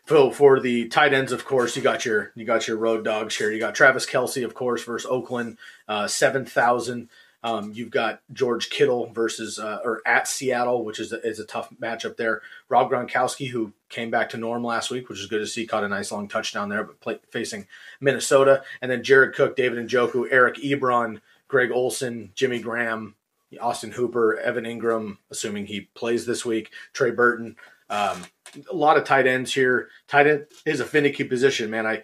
So 0.07 0.31
for 0.31 0.61
the 0.61 0.87
tight 0.87 1.13
ends, 1.13 1.33
of 1.33 1.45
course, 1.45 1.75
you 1.75 1.83
got 1.83 2.05
your 2.05 2.31
you 2.37 2.45
got 2.45 2.69
your 2.69 2.77
road 2.77 3.03
dogs 3.05 3.37
here. 3.37 3.51
You 3.51 3.59
got 3.59 3.75
Travis 3.75 4.07
Kelce, 4.07 4.45
of 4.45 4.55
course, 4.55 4.85
versus 4.85 5.11
Oakland, 5.11 5.59
uh, 5.89 6.07
seven 6.07 6.45
thousand. 6.45 7.09
Um, 7.47 7.71
you've 7.73 7.93
got 7.93 8.23
George 8.33 8.71
Kittle 8.71 9.13
versus 9.13 9.61
uh, 9.61 9.79
or 9.85 10.03
at 10.05 10.27
Seattle, 10.27 10.85
which 10.85 10.99
is 10.99 11.13
a, 11.13 11.25
is 11.25 11.39
a 11.39 11.47
tough 11.47 11.71
matchup 11.81 12.17
there. 12.17 12.43
Rob 12.69 12.91
Gronkowski, 12.91 13.49
who 13.49 13.73
came 13.89 14.11
back 14.11 14.31
to 14.31 14.37
norm 14.37 14.65
last 14.65 14.91
week, 14.91 15.09
which 15.09 15.21
is 15.21 15.29
good 15.29 15.39
to 15.39 15.47
see, 15.47 15.65
caught 15.65 15.85
a 15.85 15.89
nice 15.89 16.11
long 16.11 16.27
touchdown 16.27 16.69
there, 16.69 16.83
but 16.83 17.01
play, 17.01 17.21
facing 17.31 17.69
Minnesota, 18.01 18.65
and 18.83 18.91
then 18.91 19.05
Jared 19.05 19.37
Cook, 19.37 19.55
David 19.55 19.79
Njoku, 19.87 20.27
Eric 20.29 20.57
Ebron, 20.57 21.21
Greg 21.47 21.71
Olsen, 21.71 22.33
Jimmy 22.35 22.59
Graham, 22.59 23.15
Austin 23.61 23.93
Hooper, 23.93 24.41
Evan 24.41 24.65
Engram, 24.65 25.19
assuming 25.31 25.67
he 25.67 25.83
plays 25.95 26.27
this 26.27 26.45
week, 26.45 26.73
Trey 26.95 27.13
Burton. 27.13 27.55
Um, 27.89 28.25
a 28.69 28.75
lot 28.75 28.97
of 28.97 29.05
tight 29.05 29.29
ends 29.29 29.55
here. 29.55 29.89
Tight 30.09 30.27
end 30.27 30.47
is 30.65 30.81
a 30.81 30.85
finicky 30.85 31.23
position, 31.23 31.71
man. 31.71 31.87
I 31.87 32.03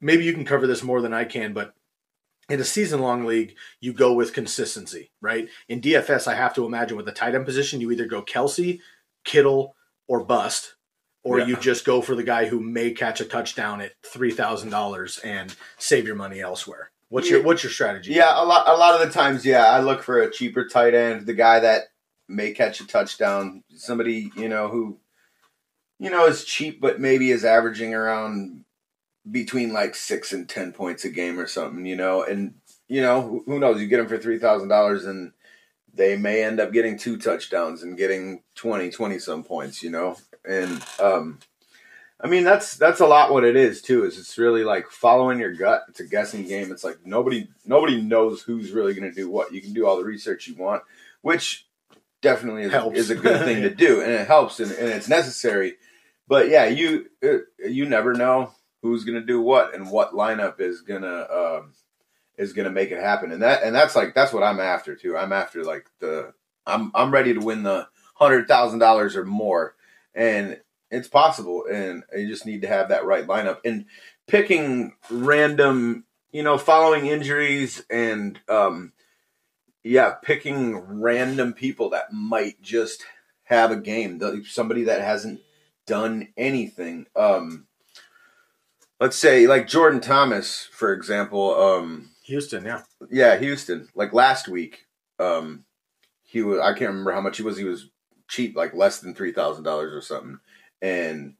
maybe 0.00 0.24
you 0.24 0.32
can 0.32 0.46
cover 0.46 0.66
this 0.66 0.82
more 0.82 1.02
than 1.02 1.12
I 1.12 1.24
can, 1.24 1.52
but 1.52 1.74
in 2.50 2.60
a 2.60 2.64
season 2.64 3.00
long 3.00 3.24
league, 3.24 3.54
you 3.80 3.92
go 3.92 4.12
with 4.12 4.32
consistency, 4.32 5.10
right? 5.20 5.48
In 5.68 5.80
DFS, 5.80 6.26
I 6.26 6.34
have 6.34 6.54
to 6.54 6.64
imagine 6.66 6.96
with 6.96 7.06
the 7.06 7.12
tight 7.12 7.34
end 7.34 7.46
position, 7.46 7.80
you 7.80 7.90
either 7.90 8.06
go 8.06 8.22
Kelce, 8.22 8.80
Kittle, 9.24 9.76
or 10.08 10.24
bust, 10.24 10.74
or 11.22 11.38
Yeah. 11.38 11.46
you 11.46 11.56
just 11.56 11.84
go 11.84 12.02
for 12.02 12.14
the 12.14 12.22
guy 12.22 12.46
who 12.46 12.60
may 12.60 12.90
catch 12.92 13.20
a 13.20 13.24
touchdown 13.24 13.80
at 13.80 13.92
three 14.02 14.32
thousand 14.32 14.70
dollars 14.70 15.18
and 15.18 15.54
save 15.78 16.06
your 16.06 16.16
money 16.16 16.40
elsewhere. 16.40 16.90
What's 17.08 17.28
your 17.30 17.42
what's 17.42 17.62
your 17.62 17.72
strategy? 17.72 18.12
Yeah, 18.12 18.32
a 18.34 18.44
lot. 18.44 18.68
A 18.68 18.76
lot 18.76 19.00
of 19.00 19.06
the 19.06 19.12
times, 19.12 19.44
yeah, 19.44 19.66
I 19.66 19.80
look 19.80 20.02
for 20.02 20.20
a 20.20 20.30
cheaper 20.30 20.66
tight 20.66 20.94
end, 20.94 21.26
the 21.26 21.34
guy 21.34 21.60
that 21.60 21.84
may 22.28 22.52
catch 22.52 22.80
a 22.80 22.86
touchdown, 22.86 23.62
somebody 23.74 24.30
you 24.36 24.48
know 24.48 24.68
who, 24.68 24.98
you 25.98 26.08
know, 26.10 26.26
is 26.26 26.44
cheap, 26.44 26.80
but 26.80 27.00
maybe 27.00 27.30
is 27.30 27.44
averaging 27.44 27.94
around 27.94 28.64
between 29.28 29.72
like 29.72 29.94
six 29.94 30.32
and 30.32 30.48
ten 30.48 30.72
points 30.72 31.04
a 31.04 31.10
game 31.10 31.38
or 31.38 31.46
something, 31.46 31.84
you 31.84 31.96
know, 31.96 32.22
and 32.22 32.54
you 32.88 33.00
know 33.02 33.42
who, 33.46 33.58
knows? 33.58 33.80
You 33.80 33.88
get 33.88 33.98
them 33.98 34.08
for 34.08 34.18
three 34.18 34.38
thousand 34.38 34.68
dollars, 34.68 35.04
and 35.04 35.32
they 35.92 36.16
may 36.16 36.42
end 36.42 36.60
up 36.60 36.72
getting 36.72 36.96
two 36.96 37.16
touchdowns 37.16 37.82
and 37.82 37.98
getting 37.98 38.42
20, 38.54 38.90
20 38.90 39.18
some 39.18 39.44
points, 39.44 39.82
you 39.82 39.90
know, 39.90 40.16
and 40.44 40.82
um. 41.00 41.38
I 42.22 42.26
mean 42.26 42.44
that's 42.44 42.76
that's 42.76 43.00
a 43.00 43.06
lot 43.06 43.32
what 43.32 43.44
it 43.44 43.56
is 43.56 43.80
too. 43.80 44.04
Is 44.04 44.18
it's 44.18 44.36
really 44.36 44.62
like 44.62 44.90
following 44.90 45.38
your 45.38 45.54
gut. 45.54 45.84
It's 45.88 46.00
a 46.00 46.06
guessing 46.06 46.46
game. 46.46 46.70
It's 46.70 46.84
like 46.84 46.98
nobody 47.02 47.48
nobody 47.64 48.02
knows 48.02 48.42
who's 48.42 48.72
really 48.72 48.92
going 48.92 49.08
to 49.08 49.14
do 49.14 49.30
what. 49.30 49.54
You 49.54 49.62
can 49.62 49.72
do 49.72 49.86
all 49.86 49.96
the 49.96 50.04
research 50.04 50.46
you 50.46 50.54
want, 50.54 50.82
which 51.22 51.66
definitely 52.20 52.64
is, 52.64 52.72
Helps. 52.72 52.98
is 52.98 53.08
a 53.08 53.14
good 53.14 53.44
thing 53.46 53.62
to 53.62 53.70
do, 53.74 54.02
and 54.02 54.12
it 54.12 54.26
helps 54.26 54.60
and, 54.60 54.70
and 54.70 54.90
it's 54.90 55.08
necessary. 55.08 55.76
But 56.28 56.50
yeah, 56.50 56.66
you 56.66 57.06
uh, 57.24 57.38
you 57.66 57.86
never 57.86 58.12
know 58.12 58.52
who's 58.82 59.04
going 59.04 59.20
to 59.20 59.26
do 59.26 59.40
what 59.40 59.74
and 59.74 59.90
what 59.90 60.12
lineup 60.12 60.60
is 60.60 60.80
gonna 60.82 61.26
um, 61.30 61.72
is 62.36 62.52
gonna 62.52 62.70
make 62.70 62.90
it 62.90 63.00
happen. 63.00 63.32
And 63.32 63.42
that 63.42 63.62
and 63.62 63.74
that's 63.74 63.94
like 63.94 64.14
that's 64.14 64.32
what 64.32 64.42
I'm 64.42 64.60
after 64.60 64.94
too. 64.96 65.16
I'm 65.16 65.32
after 65.32 65.64
like 65.64 65.86
the 66.00 66.32
I'm 66.66 66.90
I'm 66.94 67.10
ready 67.10 67.34
to 67.34 67.40
win 67.40 67.62
the 67.62 67.88
hundred 68.14 68.48
thousand 68.48 68.78
dollars 68.78 69.16
or 69.16 69.24
more, 69.24 69.74
and 70.14 70.60
it's 70.90 71.08
possible. 71.08 71.64
And 71.70 72.04
you 72.16 72.28
just 72.28 72.46
need 72.46 72.62
to 72.62 72.68
have 72.68 72.88
that 72.88 73.04
right 73.04 73.26
lineup 73.26 73.58
and 73.64 73.86
picking 74.26 74.94
random, 75.10 76.04
you 76.32 76.42
know, 76.42 76.58
following 76.58 77.06
injuries 77.06 77.84
and 77.90 78.38
um, 78.48 78.92
yeah, 79.82 80.14
picking 80.22 80.76
random 81.00 81.52
people 81.52 81.90
that 81.90 82.12
might 82.12 82.60
just 82.62 83.04
have 83.44 83.70
a 83.70 83.76
game. 83.76 84.20
Somebody 84.44 84.84
that 84.84 85.00
hasn't 85.00 85.40
done 85.86 86.28
anything. 86.36 87.06
Um, 87.16 87.66
let's 89.00 89.16
say 89.16 89.46
like 89.46 89.66
Jordan 89.66 90.00
Thomas, 90.00 90.68
for 90.72 90.92
example. 90.92 91.54
Um, 91.54 92.10
Houston, 92.24 92.64
yeah. 92.64 92.82
yeah, 93.10 93.36
Houston. 93.36 93.88
Like 93.94 94.12
last 94.12 94.46
week, 94.46 94.86
um, 95.18 95.64
he 96.22 96.42
was. 96.42 96.60
I 96.60 96.72
can't 96.72 96.90
remember 96.90 97.12
how 97.12 97.20
much 97.20 97.38
he 97.38 97.42
was. 97.42 97.56
He 97.56 97.64
was 97.64 97.90
cheap, 98.28 98.56
like 98.56 98.74
less 98.74 99.00
than 99.00 99.14
three 99.14 99.32
thousand 99.32 99.64
dollars 99.64 99.92
or 99.92 100.02
something. 100.02 100.38
And 100.82 101.34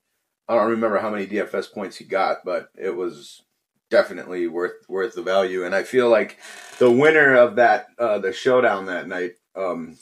I 0.48 0.56
don't 0.56 0.70
remember 0.70 0.98
how 0.98 1.10
many 1.10 1.26
DFS 1.26 1.72
points 1.72 1.96
he 1.96 2.04
got, 2.04 2.38
but 2.44 2.70
it 2.76 2.96
was 2.96 3.42
definitely 3.90 4.48
worth 4.48 4.88
worth 4.88 5.14
the 5.14 5.22
value. 5.22 5.64
And 5.64 5.74
I 5.74 5.82
feel 5.84 6.08
like 6.08 6.38
the 6.78 6.90
winner 6.90 7.36
of 7.36 7.56
that 7.56 7.86
uh, 7.98 8.18
the 8.18 8.32
showdown 8.32 8.86
that 8.86 9.06
night 9.06 9.34
um, 9.54 9.96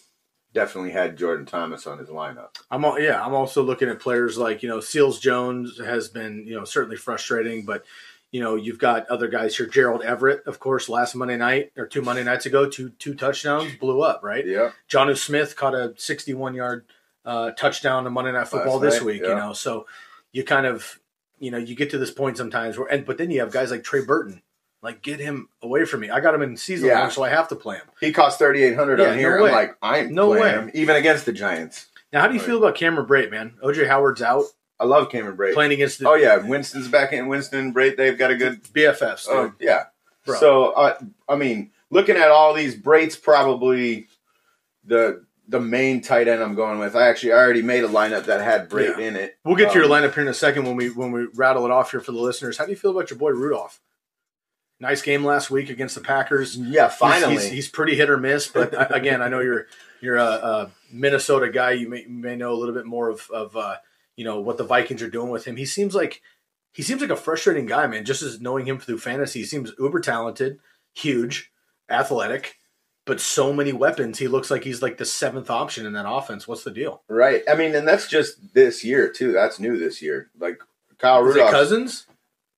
definitely 0.59 0.91
had 0.91 1.17
Jordan 1.17 1.47
Thomas 1.47 1.87
on 1.87 1.99
his 1.99 2.09
lineup. 2.09 2.57
I'm 2.69 2.85
al- 2.85 2.99
yeah. 3.01 3.25
I'm 3.25 3.33
also 3.33 3.63
looking 3.63 3.89
at 3.89 4.01
players 4.01 4.37
like 4.37 4.63
you 4.63 4.69
know 4.69 4.81
Seals 4.81 5.21
Jones 5.21 5.79
has 5.79 6.09
been 6.09 6.45
you 6.47 6.57
know 6.57 6.65
certainly 6.65 6.97
frustrating, 6.97 7.65
but 7.65 7.85
you 8.33 8.41
know 8.41 8.57
you've 8.57 8.81
got 8.81 9.09
other 9.09 9.29
guys 9.29 9.57
here. 9.57 9.67
Gerald 9.67 10.03
Everett, 10.03 10.45
of 10.47 10.59
course, 10.59 10.89
last 10.89 11.15
Monday 11.15 11.37
night 11.37 11.71
or 11.77 11.87
two 11.87 12.03
Monday 12.03 12.25
nights 12.25 12.45
ago, 12.47 12.69
two 12.69 12.91
two 12.91 13.15
touchdowns, 13.15 13.77
blew 13.77 14.03
up. 14.03 14.25
Right. 14.25 14.45
Yeah, 14.45 14.73
Jonnu 14.91 15.17
Smith 15.17 15.55
caught 15.55 15.75
a 15.75 15.95
61 15.97 16.55
yard 16.55 16.87
uh, 17.25 17.53
touchdown 17.53 18.05
on 18.05 18.13
Monday 18.13 18.33
Night 18.33 18.49
Football 18.49 18.81
Last 18.81 18.83
this 18.83 18.95
night, 18.95 19.07
week. 19.07 19.23
You 19.23 19.37
know, 19.37 19.53
so 19.53 19.87
you 20.33 20.43
kind 20.43 20.67
of 20.67 20.99
you 21.39 21.53
know 21.53 21.59
you 21.59 21.77
get 21.77 21.91
to 21.91 21.99
this 21.99 22.11
point 22.11 22.37
sometimes 22.37 22.77
where 22.77 22.89
and 22.89 23.07
but 23.07 23.17
then 23.17 23.31
you 23.31 23.39
have 23.41 23.53
guys 23.53 23.71
like 23.71 23.85
Trey 23.85 24.05
Burton. 24.05 24.43
Like 24.83 25.03
get 25.03 25.19
him 25.19 25.49
away 25.63 25.85
from 25.85 26.01
me. 26.01 26.11
I 26.11 26.21
got 26.21 26.35
him 26.35 26.43
in 26.43 26.57
season 26.57 26.89
Yeah. 26.89 27.01
long, 27.01 27.11
so 27.11 27.25
I 27.25 27.31
have 27.31 27.49
to 27.49 27.57
play 27.57 27.77
him. 27.77 27.87
he 28.01 28.13
cost 28.13 28.39
thirty 28.39 28.63
eight 28.63 28.77
hundred 28.77 29.01
Yeah, 29.01 29.11
on 29.11 29.19
here. 29.19 29.37
no. 29.39 29.47
I'm 29.47 29.53
like, 29.53 29.77
I 29.83 29.99
ain't 30.01 30.13
No 30.13 30.29
playing 30.29 30.43
way. 30.43 30.51
him, 30.51 30.71
even 30.75 30.97
against 30.97 31.27
the 31.27 31.33
Giants. 31.33 31.87
Now, 32.13 32.21
how 32.23 32.29
do 32.29 32.35
you 32.35 32.41
feel 32.41 32.59
about 32.59 32.75
Cameron 32.77 33.07
Brate, 33.07 33.31
man? 33.31 33.55
OJ 33.63 33.87
Howard's 33.89 34.23
out 34.23 34.45
I 34.81 34.85
love 34.85 35.11
Cameron 35.11 35.37
Brate. 35.37 35.53
playing 35.55 35.73
against 35.73 35.99
the 35.99 36.09
Oh 36.09 36.15
yeah, 36.15 36.37
Winston's 36.39 36.87
back 36.89 37.13
in. 37.13 37.27
Winston, 37.27 37.75
Brate, 37.75 37.97
they've 37.97 38.17
got 38.17 38.31
a 38.31 38.37
good 38.37 38.63
BFFs. 38.73 39.25
dude. 39.27 39.35
Oh 39.35 39.53
yeah. 39.59 39.85
Bro. 40.25 40.39
So 40.39 40.67
uh, 40.71 40.99
I 41.29 41.35
mean, 41.35 41.73
looking 41.91 42.17
at 42.17 42.31
all 42.31 42.55
these, 42.55 42.77
Brate's 42.77 43.17
probably 43.17 44.07
the 44.85 45.25
the 45.49 45.59
main 45.61 46.03
tight 46.03 46.29
end 46.29 46.43
I'm 46.43 46.55
going 46.55 46.79
with. 46.79 46.95
I 46.95 47.09
actually 47.09 47.33
I 47.33 47.37
already 47.39 47.63
made 47.63 47.83
a 47.83 47.89
lineup 47.89 48.27
that 48.27 48.41
had 48.43 48.69
Brate 48.71 48.97
Yeah. 48.99 49.05
in 49.07 49.17
it. 49.17 49.39
We'll 49.45 49.57
get 49.57 49.73
to 49.73 49.79
your 49.79 49.87
Um, 49.87 49.91
lineup 49.91 50.15
here 50.15 50.23
in 50.23 50.29
a 50.29 50.35
second 50.35 50.65
when 50.67 50.77
we 50.77 50.91
when 50.91 51.11
we 51.11 51.27
rattle 51.35 51.65
it 51.65 51.71
off 51.73 51.91
here 51.91 52.01
for 52.01 52.13
the 52.13 52.21
listeners. 52.21 52.59
How 52.59 52.65
do 52.65 52.71
you 52.71 52.77
feel 52.77 52.93
about 52.93 53.11
your 53.11 53.19
boy 53.19 53.31
Rudolph? 53.31 53.81
Nice 54.81 55.03
game 55.03 55.25
last 55.25 55.51
week 55.51 55.71
against 55.71 55.97
the 55.97 56.01
Packers. 56.01 56.57
Yeah, 56.57 56.87
He's- 56.87 56.99
finally. 56.99 57.35
he's, 57.35 57.51
he's, 57.51 57.69
pretty 57.69 57.97
hit 57.97 58.09
or 58.11 58.17
miss. 58.17 58.47
But 58.47 58.95
again, 58.95 59.21
I 59.23 59.29
know 59.29 59.41
you're 59.41 59.67
you're 60.01 60.17
a, 60.17 60.23
a 60.25 60.71
Minnesota 60.93 61.51
guy. 61.51 61.73
You 61.73 61.89
may, 61.89 62.03
you 62.03 62.09
may 62.09 62.37
know 62.37 62.53
a 62.53 62.55
little 62.57 62.75
bit 62.75 62.87
more 62.87 63.09
of 63.09 63.29
of 63.31 63.57
uh, 63.57 63.77
you 64.17 64.25
know 64.25 64.41
what 64.41 64.57
the 64.57 64.65
Vikings 64.65 65.03
are 65.03 65.11
doing 65.11 65.31
with 65.31 65.45
him. 65.47 65.57
He 65.57 65.65
seems 65.65 65.95
like 65.95 66.23
he 66.73 66.83
seems 66.83 67.01
like 67.01 67.11
a 67.11 67.17
frustrating 67.17 67.67
guy, 67.67 67.87
man. 67.89 68.05
Just 68.05 68.23
as 68.23 68.41
knowing 68.41 68.67
him 68.67 68.79
through 68.79 68.99
fantasy, 68.99 69.41
he 69.41 69.45
seems 69.47 69.73
uber 69.81 69.99
talented, 69.99 70.61
huge, 70.95 71.51
athletic, 71.91 72.57
but 73.05 73.21
so 73.21 73.53
many 73.53 73.73
weapons. 73.73 74.19
He 74.19 74.29
looks 74.29 74.49
like 74.49 74.63
he's 74.63 74.81
like 74.81 74.99
the 74.99 75.05
seventh 75.05 75.51
option 75.51 75.87
in 75.87 75.95
that 75.95 76.09
offense. 76.09 76.47
What's 76.47 76.63
the 76.63 76.71
deal? 76.71 77.03
right. 77.09 77.43
I 77.51 77.57
mean, 77.57 77.75
and 77.75 77.89
that's 77.89 78.07
just 78.07 78.55
this 78.55 78.85
year 78.85 79.11
too. 79.11 79.33
That's 79.33 79.59
new 79.59 79.77
this 79.77 80.01
year. 80.01 80.31
Like 80.39 80.61
Kyle 80.99 81.23
Rudolph. 81.23 81.51
Cousins? 81.51 82.07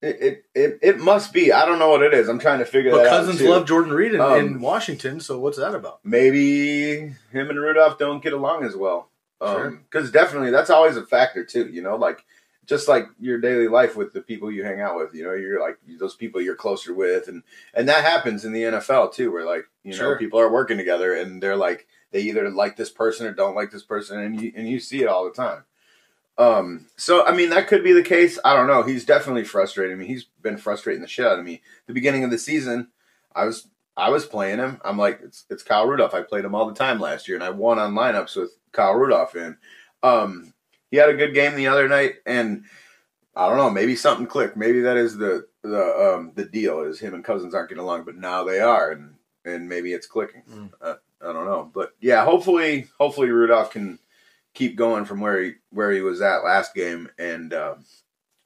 It, 0.03 0.45
it, 0.55 0.79
it 0.81 0.99
must 0.99 1.33
be. 1.35 1.53
I 1.53 1.67
don't 1.67 1.79
know 1.79 1.91
what 1.91 2.03
it 2.03 2.15
is. 2.15 2.29
I'm 2.29 2.39
trying 2.39 2.61
to 2.61 2.65
figure 2.65 2.91
But 2.91 3.03
that 3.05 3.11
Cousins 3.11 3.37
out. 3.41 3.45
too. 3.45 3.51
love 3.51 3.67
Jordan 3.67 3.93
Reed 3.93 4.15
in, 4.15 4.21
Um, 4.21 4.39
in 4.39 4.61
Washington, 4.61 5.21
so 5.21 5.39
what's 5.39 5.59
that 5.59 5.75
about? 5.75 6.01
maybe 6.05 7.15
him 7.33 7.51
and 7.51 7.61
Rudolph 7.61 7.99
don't 7.99 8.23
get 8.23 8.33
along 8.33 8.65
as 8.65 8.75
well. 8.77 9.11
Sure. 9.43 9.71
Because 9.71 10.11
definitely 10.11 10.51
that's 10.51 10.71
always 10.71 10.97
a 10.97 11.05
factor 11.07 11.45
too. 11.45 11.67
You 11.69 11.83
know, 11.83 11.97
like 11.97 12.25
just 12.67 12.89
like 12.89 13.07
your 13.19 13.41
daily 13.41 13.69
life 13.69 13.97
with 13.97 14.13
the 14.13 14.21
people 14.21 14.51
you 14.51 14.65
hang 14.65 14.81
out 14.81 14.97
with. 14.97 15.15
You 15.15 15.25
know, 15.25 15.33
you're 15.35 15.61
like 15.61 15.79
those 15.99 16.15
people 16.15 16.41
you're 16.41 16.55
closer 16.55 16.93
with, 16.95 17.27
and 17.29 17.43
and 17.75 17.89
that 17.89 18.05
happens 18.05 18.45
in 18.45 18.53
the 18.53 18.63
NFL 18.65 19.13
too, 19.15 19.31
where 19.33 19.45
like 19.47 19.65
you 19.83 19.93
Sure. 19.93 20.13
know 20.13 20.19
people 20.19 20.39
are 20.41 20.53
working 20.53 20.77
together 20.77 21.15
and 21.15 21.43
they're 21.43 21.57
like 21.57 21.87
they 22.13 22.21
either 22.23 22.51
like 22.51 22.77
this 22.77 22.91
person 22.91 23.27
or 23.27 23.33
don't 23.33 23.55
like 23.55 23.71
this 23.71 23.83
person, 23.83 24.19
and 24.21 24.41
you 24.41 24.53
and 24.55 24.69
you 24.69 24.79
see 24.81 25.03
it 25.03 25.09
all 25.09 25.25
the 25.25 25.31
time. 25.33 25.65
Um, 26.41 26.87
so 26.97 27.27
I 27.27 27.35
mean 27.37 27.51
that 27.51 27.69
could 27.69 27.85
be 27.85 27.93
the 27.93 28.03
case. 28.03 28.39
I 28.45 28.57
don't 28.57 28.67
know. 28.67 28.83
He's 28.83 29.05
definitely 29.05 29.45
frustrating 29.45 29.99
me. 29.99 30.07
He's 30.07 30.25
been 30.41 30.57
frustrating 30.57 31.03
the 31.03 31.09
shit 31.09 31.27
out 31.27 31.39
of 31.39 31.45
me. 31.45 31.61
The 31.87 31.93
beginning 31.93 32.25
of 32.25 32.31
the 32.31 32.39
season, 32.39 32.89
I 33.35 33.45
was 33.45 33.69
I 33.95 34.09
was 34.09 34.25
playing 34.25 34.59
him. 34.59 34.81
I'm 34.83 34.97
like, 34.97 35.21
it's 35.23 35.45
it's 35.51 35.63
Kyle 35.63 35.87
Rudolph. 35.87 36.15
I 36.15 36.23
played 36.23 36.47
him 36.47 36.55
all 36.55 36.67
the 36.67 36.75
time 36.75 36.99
last 36.99 37.29
year, 37.29 37.37
and 37.37 37.45
I 37.45 37.51
won 37.51 37.79
on 37.79 37.95
lineups 37.95 38.37
with 38.37 38.53
Kyle 38.73 38.95
Rudolph 38.95 39.37
in. 39.37 39.59
Um, 40.03 40.55
he 40.91 40.97
had 40.97 41.11
a 41.11 41.15
good 41.15 41.35
game 41.35 41.55
the 41.55 41.67
other 41.67 41.89
night, 41.89 42.15
and 42.25 42.65
I 43.37 43.47
don't 43.47 43.59
know, 43.59 43.69
maybe 43.69 43.95
something 43.95 44.27
clicked. 44.27 44.57
Maybe 44.57 44.81
that 44.81 44.97
is 44.97 45.19
the 45.19 45.47
the 45.61 46.15
um 46.15 46.33
the 46.37 46.47
deal 46.47 46.81
is 46.81 46.99
him 46.99 47.13
and 47.13 47.23
Cousins 47.23 47.55
aren't 47.55 47.69
getting 47.69 47.85
along, 47.85 48.05
but 48.05 48.17
now 48.17 48.45
they 48.45 48.61
are, 48.61 48.93
and 48.93 49.15
and 49.45 49.69
maybe 49.69 49.93
it's 49.93 50.07
clicking. 50.07 50.43
Mm. 50.51 50.71
Uh, 50.81 50.95
I 51.21 51.35
don't 51.35 51.45
know, 51.45 51.71
but 51.75 51.91
yeah, 52.01 52.25
hopefully 52.25 52.89
hopefully 52.99 53.29
Rudolph 53.29 53.73
can 53.73 53.99
keep 54.55 54.77
going 54.77 55.05
from 55.05 55.21
where 55.21 55.43
he 55.43 55.53
where 55.71 55.93
he 55.93 56.01
was 56.01 56.21
at 56.21 56.45
last 56.45 56.75
game, 56.75 57.09
and 57.19 57.53
um, 57.53 57.85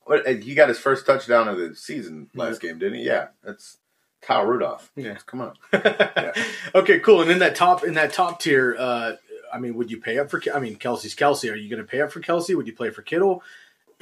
what 0.04 0.26
and 0.26 0.42
he 0.42 0.54
got 0.54 0.68
his 0.68 0.78
first 0.78 1.06
touchdown 1.06 1.48
of 1.48 1.58
the 1.58 1.74
season 1.74 2.28
last 2.34 2.60
game, 2.60 2.78
didn't 2.78 2.98
he? 2.98 3.04
Yeah, 3.04 3.28
that's 3.42 3.78
Kyle 4.22 4.44
Rudolph. 4.44 4.90
Yeah. 4.96 5.16
come 5.26 5.40
on. 5.40 5.54
Okay, 6.74 6.98
cool. 6.98 7.22
And 7.22 7.30
in 7.30 7.38
that 7.38 7.54
top 7.54 7.84
in 7.84 7.94
that 7.94 8.12
top 8.12 8.40
tier, 8.40 8.74
uh, 8.78 9.12
I 9.52 9.58
mean, 9.58 9.74
would 9.76 9.90
you 9.90 10.00
pay 10.00 10.18
up 10.18 10.30
for? 10.30 10.42
I 10.52 10.58
mean, 10.58 10.76
Kelce's 10.76 11.14
Kelce. 11.14 11.50
Are 11.50 11.54
you 11.54 11.70
going 11.70 11.82
to 11.82 11.88
pay 11.88 12.00
up 12.00 12.10
for 12.10 12.20
Kelce? 12.20 12.56
Would 12.56 12.66
you 12.66 12.74
play 12.74 12.90
for 12.90 13.02
Kittle? 13.02 13.42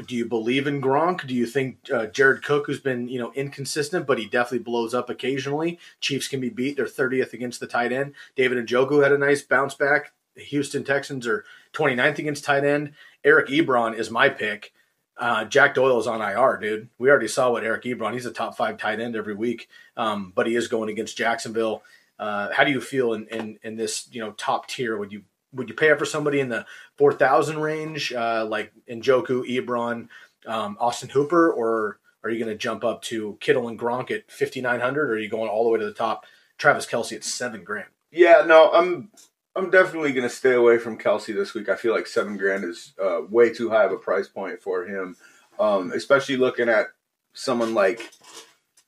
do 0.06 0.16
you 0.16 0.24
believe 0.24 0.66
in 0.66 0.80
Gronk? 0.80 1.26
Do 1.26 1.34
you 1.34 1.46
think 1.46 1.78
uh, 1.92 2.06
Jared 2.06 2.42
Cook, 2.42 2.66
who's 2.66 2.80
been 2.80 3.08
you 3.08 3.18
know 3.18 3.32
inconsistent, 3.34 4.06
but 4.06 4.18
he 4.18 4.26
definitely 4.26 4.60
blows 4.60 4.94
up 4.94 5.10
occasionally? 5.10 5.78
Chiefs 6.00 6.28
can 6.28 6.40
be 6.40 6.48
beat. 6.48 6.76
They're 6.76 6.86
thirtieth 6.86 7.32
against 7.32 7.60
the 7.60 7.66
tight 7.66 7.92
end. 7.92 8.14
David 8.36 8.58
and 8.58 8.68
Njoku 8.68 9.02
had 9.02 9.12
a 9.12 9.18
nice 9.18 9.42
bounce 9.42 9.74
back. 9.74 10.12
The 10.34 10.42
Houston 10.42 10.84
Texans 10.84 11.26
are 11.26 11.44
29th 11.72 12.18
against 12.18 12.44
tight 12.44 12.64
end. 12.64 12.92
Eric 13.24 13.48
Ebron 13.48 13.96
is 13.96 14.10
my 14.10 14.28
pick. 14.28 14.72
Uh, 15.16 15.44
Jack 15.44 15.74
Doyle 15.74 16.00
is 16.00 16.06
on 16.06 16.20
IR, 16.20 16.58
dude. 16.58 16.88
We 16.98 17.10
already 17.10 17.28
saw 17.28 17.52
what 17.52 17.64
Eric 17.64 17.84
Ebron. 17.84 18.14
He's 18.14 18.26
a 18.26 18.32
top 18.32 18.56
five 18.56 18.78
tight 18.78 18.98
end 18.98 19.14
every 19.14 19.34
week, 19.34 19.68
um, 19.96 20.32
but 20.34 20.46
he 20.46 20.56
is 20.56 20.68
going 20.68 20.90
against 20.90 21.16
Jacksonville. 21.16 21.82
Uh, 22.18 22.50
how 22.52 22.64
do 22.64 22.70
you 22.70 22.80
feel 22.80 23.12
in, 23.12 23.26
in 23.28 23.58
in 23.62 23.76
this 23.76 24.08
you 24.10 24.20
know 24.20 24.32
top 24.32 24.68
tier? 24.68 24.96
Would 24.96 25.12
you 25.12 25.22
would 25.52 25.68
you 25.68 25.74
pay 25.74 25.90
up 25.90 25.98
for 25.98 26.06
somebody 26.06 26.40
in 26.40 26.48
the 26.48 26.66
four 26.96 27.12
thousand 27.12 27.60
range, 27.60 28.12
uh, 28.12 28.46
like 28.48 28.72
Njoku, 28.88 29.44
Ebron, 29.48 30.08
um, 30.46 30.76
Austin 30.80 31.10
Hooper, 31.10 31.52
or 31.52 31.98
are 32.24 32.30
you 32.30 32.38
going 32.42 32.52
to 32.52 32.58
jump 32.58 32.84
up 32.84 33.02
to 33.02 33.36
Kittle 33.40 33.68
and 33.68 33.78
Gronk 33.78 34.10
at 34.10 34.30
fifty 34.30 34.60
nine 34.60 34.80
hundred, 34.80 35.10
or 35.10 35.14
are 35.14 35.18
you 35.18 35.28
going 35.28 35.48
all 35.48 35.64
the 35.64 35.70
way 35.70 35.78
to 35.78 35.84
the 35.84 35.92
top? 35.92 36.24
Travis 36.58 36.86
Kelce 36.86 37.16
at 37.16 37.24
seven 37.24 37.64
grand. 37.64 37.88
Yeah, 38.10 38.44
no, 38.46 38.70
I'm 38.70 39.10
I'm 39.54 39.70
definitely 39.70 40.12
gonna 40.12 40.30
stay 40.30 40.54
away 40.54 40.78
from 40.78 40.98
Kelce 40.98 41.34
this 41.34 41.54
week. 41.54 41.68
I 41.68 41.76
feel 41.76 41.92
like 41.92 42.06
seven 42.06 42.36
grand 42.36 42.64
is 42.64 42.94
uh, 43.02 43.20
way 43.28 43.52
too 43.52 43.70
high 43.70 43.84
of 43.84 43.92
a 43.92 43.96
price 43.96 44.28
point 44.28 44.62
for 44.62 44.86
him, 44.86 45.16
um, 45.58 45.92
especially 45.92 46.36
looking 46.36 46.68
at 46.68 46.86
someone 47.34 47.74
like 47.74 48.10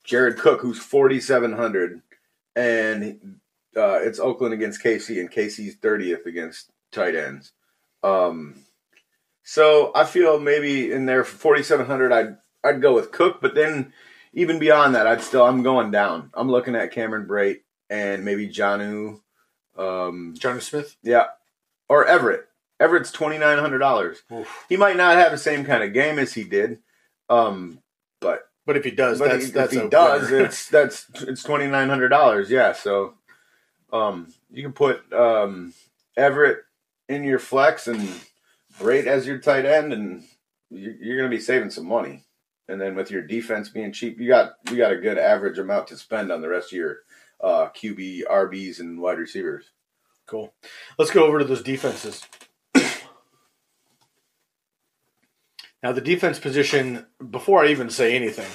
Jared 0.05 0.39
Cook, 0.39 0.61
who's 0.61 0.79
forty 0.79 1.21
seven 1.21 1.53
hundred, 1.53 2.01
and 2.57 3.41
uh, 3.77 3.99
it's 4.01 4.19
Oakland 4.19 4.55
against 4.55 4.83
KC, 4.83 5.21
and 5.21 5.31
KC's 5.31 5.75
thirtieth 5.75 6.25
against 6.27 6.71
tight 6.93 7.15
ends. 7.15 7.53
Um, 8.03 8.65
so 9.43 9.93
I 9.95 10.05
feel 10.05 10.41
maybe 10.41 10.91
in 10.91 11.05
there 11.05 11.25
for 11.25 11.37
forty 11.37 11.63
seven 11.63 11.87
hundred, 11.87 12.13
I'd 12.13 12.37
I'd 12.65 12.81
go 12.81 12.95
with 12.95 13.13
Cook, 13.13 13.41
but 13.43 13.55
then 13.55 13.93
even 14.33 14.59
beyond 14.59 14.95
that, 14.95 15.07
I'd 15.07 15.21
still 15.23 15.45
I'm 15.45 15.63
going 15.63 15.91
down. 15.91 16.31
I'm 16.35 16.51
looking 16.51 16.75
at 16.75 16.93
Cameron 16.93 17.27
Brate 17.27 17.61
and 17.91 18.25
maybe 18.25 18.49
Jonnu. 18.49 19.21
Um, 19.77 20.35
Johnny 20.39 20.61
Smith. 20.61 20.97
yeah, 21.03 21.27
or 21.89 22.07
Everett. 22.07 22.49
Everett's 22.81 23.13
twenty 23.13 23.39
nine 23.39 23.59
hundred 23.59 23.79
dollars. 23.79 24.23
He 24.69 24.77
might 24.77 24.97
not 24.97 25.17
have 25.17 25.33
the 25.33 25.39
same 25.39 25.65
kind 25.65 25.83
of 25.85 25.93
game 25.93 26.19
as 26.19 26.35
he 26.35 26.45
did, 26.45 26.79
um, 27.31 27.79
but 28.21 28.49
But 28.67 28.77
if 28.77 28.85
he 28.85 28.91
does, 28.91 29.19
but 29.19 29.29
that's 29.31 29.47
he, 29.47 29.51
that's 29.53 29.73
if 29.73 29.83
he 29.83 29.89
does, 29.89 30.31
winner. 30.31 30.45
it's 30.45 30.69
that's 30.69 31.07
it's 31.23 31.43
twenty 31.43 31.67
nine 31.69 31.89
hundred 31.89 32.09
dollars. 32.09 32.51
Yeah, 32.51 32.73
so 32.73 33.15
um, 33.93 34.33
you 34.51 34.63
can 34.63 34.73
put 34.73 35.01
um, 35.13 35.73
Everett 36.17 36.65
in 37.09 37.23
your 37.25 37.39
flex 37.39 37.87
and 37.87 38.09
Brate 38.81 39.07
as 39.07 39.27
your 39.27 39.39
tight 39.39 39.65
end, 39.67 39.93
and 39.93 40.25
you- 40.71 40.97
you're 41.01 41.17
going 41.19 41.31
to 41.31 41.37
be 41.37 41.41
saving 41.43 41.71
some 41.71 41.87
money. 41.87 42.25
And 42.69 42.81
then 42.81 42.97
with 42.97 43.11
your 43.11 43.23
defense 43.23 43.69
being 43.69 43.93
cheap, 43.93 44.19
you 44.19 44.27
got 44.27 44.55
you 44.71 44.77
got 44.79 44.93
a 44.93 44.97
good 44.97 45.19
average 45.19 45.59
amount 45.59 45.87
to 45.89 45.97
spend 45.97 46.33
on 46.33 46.41
the 46.41 46.49
rest 46.49 46.73
of 46.73 46.79
your 46.79 46.99
uh, 47.41 47.69
QB, 47.71 48.23
RBs, 48.31 48.81
and 48.81 49.01
wide 49.01 49.19
receivers. 49.19 49.71
Cool. 50.27 50.55
Let's 50.99 51.11
go 51.11 51.25
over 51.27 51.39
to 51.39 51.45
those 51.45 51.63
defenses. 51.63 52.27
now, 55.83 55.93
the 55.93 56.01
defense 56.01 56.39
position, 56.39 57.07
before 57.31 57.65
I 57.65 57.69
even 57.69 57.91
say 57.91 58.15
anything, 58.17 58.51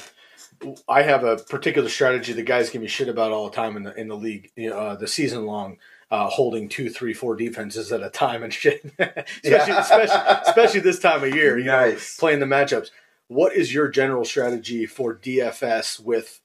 I 0.88 1.03
have 1.03 1.23
a 1.23 1.38
particular 1.38 1.88
strategy 1.89 2.34
that 2.34 2.43
guys 2.43 2.69
give 2.69 2.82
me 2.82 2.88
shit 2.88 3.07
about 3.07 3.32
all 3.32 3.49
the 3.49 3.55
time 3.55 3.77
in 3.77 3.84
the 3.84 3.93
in 3.99 4.07
the 4.07 4.15
league, 4.15 4.51
uh, 4.73 4.95
the 4.95 5.07
season 5.07 5.45
long, 5.45 5.77
uh, 6.11 6.27
holding 6.27 6.67
two, 6.67 6.89
three, 6.89 7.13
four 7.13 7.36
defenses 7.36 7.91
at 7.91 8.03
a 8.03 8.09
time 8.09 8.43
and 8.43 8.53
shit. 8.53 8.84
especially, 8.99 9.23
Yeah. 9.43 9.80
especially, 9.80 10.21
especially 10.47 10.80
this 10.82 10.99
time 10.99 11.23
of 11.23 11.34
year, 11.34 11.57
you 11.57 11.65
know, 11.65 11.80
Nice. 11.91 12.17
playing 12.17 12.39
the 12.39 12.45
matchups. 12.45 12.89
What 13.27 13.53
is 13.55 13.73
your 13.73 13.88
general 13.89 14.25
strategy 14.25 14.86
for 14.88 15.15
DFS 15.15 15.99
with 15.99 16.41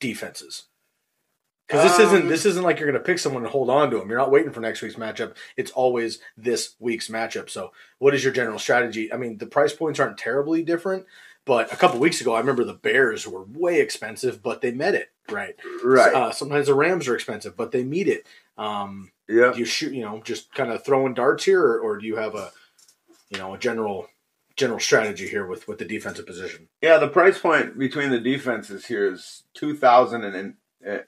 defenses? 0.00 0.64
Because 1.72 1.90
this 1.90 2.06
isn't 2.06 2.22
Um, 2.22 2.28
this 2.28 2.44
isn't 2.44 2.62
like 2.62 2.78
you're 2.78 2.90
going 2.90 3.02
to 3.02 3.06
pick 3.06 3.18
someone 3.18 3.42
and 3.44 3.50
hold 3.50 3.70
on 3.70 3.90
to 3.90 3.98
them. 3.98 4.08
You're 4.10 4.18
not 4.18 4.30
waiting 4.30 4.52
for 4.52 4.60
next 4.60 4.82
week's 4.82 4.96
matchup. 4.96 5.34
It's 5.56 5.70
always 5.70 6.18
this 6.36 6.74
week's 6.78 7.08
matchup. 7.08 7.48
So, 7.48 7.72
what 7.98 8.14
is 8.14 8.22
your 8.22 8.32
general 8.32 8.58
strategy? 8.58 9.12
I 9.12 9.16
mean, 9.16 9.38
the 9.38 9.46
price 9.46 9.72
points 9.72 9.98
aren't 9.98 10.18
terribly 10.18 10.62
different, 10.62 11.06
but 11.46 11.72
a 11.72 11.76
couple 11.76 11.98
weeks 11.98 12.20
ago, 12.20 12.34
I 12.34 12.40
remember 12.40 12.64
the 12.64 12.74
Bears 12.74 13.26
were 13.26 13.44
way 13.44 13.80
expensive, 13.80 14.42
but 14.42 14.60
they 14.60 14.70
met 14.70 14.94
it 14.94 15.12
right. 15.30 15.54
Right. 15.82 16.14
Uh, 16.14 16.30
sometimes 16.30 16.66
the 16.66 16.74
Rams 16.74 17.08
are 17.08 17.14
expensive, 17.14 17.56
but 17.56 17.72
they 17.72 17.84
meet 17.84 18.08
it. 18.08 18.26
Um, 18.58 19.10
yeah. 19.28 19.52
do 19.52 19.58
you 19.58 19.64
shoot? 19.64 19.94
You 19.94 20.02
know, 20.02 20.20
just 20.22 20.52
kind 20.54 20.70
of 20.70 20.84
throwing 20.84 21.14
darts 21.14 21.44
here, 21.44 21.62
or, 21.62 21.80
or 21.80 21.98
do 21.98 22.06
you 22.06 22.16
have 22.16 22.34
a 22.34 22.52
you 23.30 23.38
know 23.38 23.54
a 23.54 23.58
general 23.58 24.08
general 24.56 24.78
strategy 24.78 25.26
here 25.26 25.46
with 25.46 25.66
with 25.66 25.78
the 25.78 25.84
defensive 25.84 26.26
position? 26.26 26.68
Yeah, 26.82 26.98
the 26.98 27.08
price 27.08 27.38
point 27.38 27.78
between 27.78 28.10
the 28.10 28.20
defenses 28.20 28.86
here 28.86 29.10
is 29.10 29.44
two 29.54 29.74
thousand 29.74 30.24
and 30.24 30.54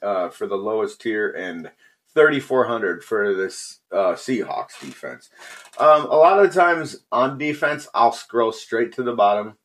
uh, 0.02 0.28
for 0.28 0.46
the 0.46 0.56
lowest 0.56 1.00
tier 1.00 1.30
and 1.30 1.70
thirty 2.14 2.40
four 2.40 2.66
hundred 2.66 3.02
for 3.02 3.34
this 3.34 3.80
uh, 3.92 4.12
Seahawks 4.12 4.80
defense. 4.80 5.30
Um, 5.78 6.06
a 6.06 6.16
lot 6.16 6.44
of 6.44 6.54
times 6.54 7.04
on 7.10 7.38
defense, 7.38 7.88
I'll 7.94 8.12
scroll 8.12 8.52
straight 8.52 8.92
to 8.94 9.02
the 9.02 9.14
bottom 9.14 9.58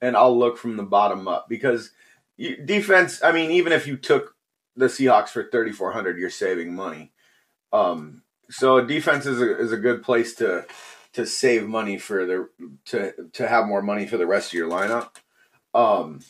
and 0.00 0.16
I'll 0.16 0.38
look 0.38 0.58
from 0.58 0.76
the 0.76 0.82
bottom 0.82 1.26
up 1.26 1.48
because 1.48 1.90
defense. 2.64 3.22
I 3.22 3.32
mean, 3.32 3.50
even 3.50 3.72
if 3.72 3.86
you 3.86 3.96
took 3.96 4.34
the 4.76 4.86
Seahawks 4.86 5.30
for 5.30 5.44
thirty 5.44 5.72
four 5.72 5.92
hundred, 5.92 6.18
you're 6.18 6.30
saving 6.30 6.74
money. 6.74 7.12
Um, 7.72 8.22
so 8.50 8.84
defense 8.84 9.26
is 9.26 9.40
a, 9.40 9.58
is 9.58 9.72
a 9.72 9.76
good 9.78 10.02
place 10.02 10.34
to 10.36 10.66
to 11.14 11.26
save 11.26 11.66
money 11.66 11.98
for 11.98 12.26
the 12.26 12.48
to 12.86 13.12
to 13.32 13.48
have 13.48 13.66
more 13.66 13.82
money 13.82 14.06
for 14.06 14.18
the 14.18 14.26
rest 14.26 14.50
of 14.50 14.54
your 14.54 14.70
lineup. 14.70 15.10
Um, 15.72 16.20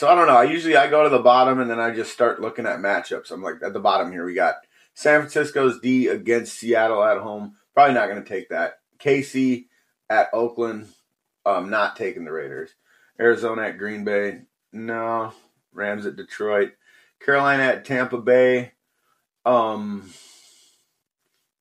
so 0.00 0.08
I 0.08 0.14
don't 0.14 0.28
know. 0.28 0.36
I 0.36 0.44
usually 0.44 0.78
I 0.78 0.88
go 0.88 1.02
to 1.02 1.10
the 1.10 1.18
bottom 1.18 1.60
and 1.60 1.70
then 1.70 1.78
I 1.78 1.90
just 1.90 2.10
start 2.10 2.40
looking 2.40 2.64
at 2.64 2.78
matchups. 2.78 3.30
I'm 3.30 3.42
like 3.42 3.56
at 3.62 3.74
the 3.74 3.80
bottom 3.80 4.10
here 4.10 4.24
we 4.24 4.32
got 4.32 4.54
San 4.94 5.20
Francisco's 5.20 5.78
D 5.78 6.06
against 6.06 6.54
Seattle 6.54 7.04
at 7.04 7.18
home. 7.18 7.56
Probably 7.74 7.92
not 7.92 8.08
going 8.08 8.22
to 8.24 8.26
take 8.26 8.48
that. 8.48 8.78
KC 8.98 9.66
at 10.08 10.30
Oakland. 10.32 10.88
Um, 11.44 11.68
not 11.68 11.96
taking 11.96 12.24
the 12.24 12.32
Raiders. 12.32 12.70
Arizona 13.20 13.64
at 13.64 13.76
Green 13.76 14.02
Bay. 14.02 14.40
No. 14.72 15.34
Rams 15.74 16.06
at 16.06 16.16
Detroit. 16.16 16.72
Carolina 17.22 17.64
at 17.64 17.84
Tampa 17.84 18.16
Bay. 18.16 18.72
Um, 19.44 20.14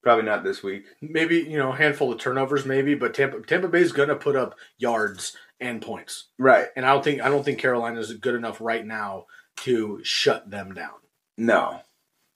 probably 0.02 0.24
not 0.24 0.46
this 0.46 0.64
week. 0.64 0.86
Maybe 1.02 1.40
you 1.40 1.58
know 1.58 1.74
a 1.74 1.76
handful 1.76 2.14
of 2.14 2.20
turnovers, 2.20 2.66
maybe, 2.66 2.96
but 2.96 3.14
Tampa 3.14 3.42
Tampa 3.42 3.68
Bay 3.68 3.82
is 3.82 3.92
going 3.92 4.08
to 4.08 4.16
put 4.16 4.38
up 4.38 4.56
yards 4.78 5.36
and 5.60 5.82
points, 5.82 6.28
Right. 6.38 6.68
and 6.76 6.86
I 6.86 6.94
don't 6.94 7.04
think 7.04 7.22
I 7.22 7.30
don't 7.30 7.44
think 7.44 7.60
Carolina 7.60 8.00
is 8.00 8.14
good 8.14 8.36
enough 8.36 8.60
right 8.62 8.86
now 8.86 9.26
to 9.58 10.00
shut 10.04 10.50
them 10.50 10.74
down. 10.74 10.94
No, 11.38 11.82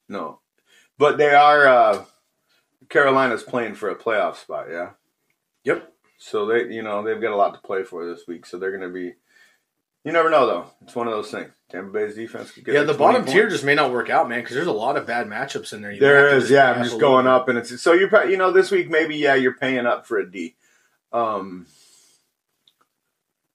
no, 0.09 0.39
but 0.97 1.17
they 1.17 1.33
are. 1.33 1.65
Uh, 1.67 2.05
Carolina's 2.89 3.43
playing 3.43 3.75
for 3.75 3.89
a 3.89 3.95
playoff 3.95 4.35
spot. 4.35 4.67
Yeah, 4.69 4.91
Yep. 5.63 5.91
so 6.17 6.45
they, 6.45 6.73
you 6.73 6.83
know, 6.83 7.03
they've 7.03 7.21
got 7.21 7.31
a 7.31 7.35
lot 7.35 7.53
to 7.53 7.61
play 7.61 7.83
for 7.83 8.05
this 8.05 8.27
week. 8.27 8.45
So 8.45 8.57
they're 8.57 8.75
going 8.77 8.87
to 8.87 8.93
be. 8.93 9.15
You 10.05 10.11
never 10.11 10.29
know, 10.29 10.45
though. 10.45 10.65
It's 10.81 10.95
one 10.95 11.07
of 11.07 11.13
those 11.13 11.31
things. 11.31 11.53
Tampa 11.71 11.89
Bay's 11.89 12.15
defense 12.15 12.51
could 12.51 12.65
get. 12.65 12.73
Yeah, 12.73 12.81
like 12.81 12.87
the 12.87 12.97
20 12.97 13.19
bottom 13.19 13.25
tier 13.33 13.47
just 13.47 13.63
may 13.63 13.73
not 13.73 13.93
work 13.93 14.09
out, 14.09 14.27
man, 14.27 14.41
because 14.41 14.53
there's 14.53 14.67
a 14.67 14.71
lot 14.73 14.97
of 14.97 15.07
bad 15.07 15.27
matchups 15.27 15.71
in 15.71 15.81
there. 15.81 15.93
You 15.93 16.01
There 16.01 16.35
is, 16.35 16.49
yeah. 16.51 16.73
I'm 16.73 16.83
just 16.83 16.99
going 16.99 17.25
up, 17.25 17.47
and 17.47 17.57
it's 17.57 17.81
so 17.81 17.93
you're 17.93 18.25
you 18.25 18.35
know, 18.35 18.51
this 18.51 18.69
week 18.69 18.89
maybe 18.89 19.15
yeah, 19.15 19.35
you're 19.35 19.53
paying 19.55 19.85
up 19.85 20.05
for 20.05 20.17
a 20.17 20.29
D. 20.29 20.55
Um, 21.13 21.67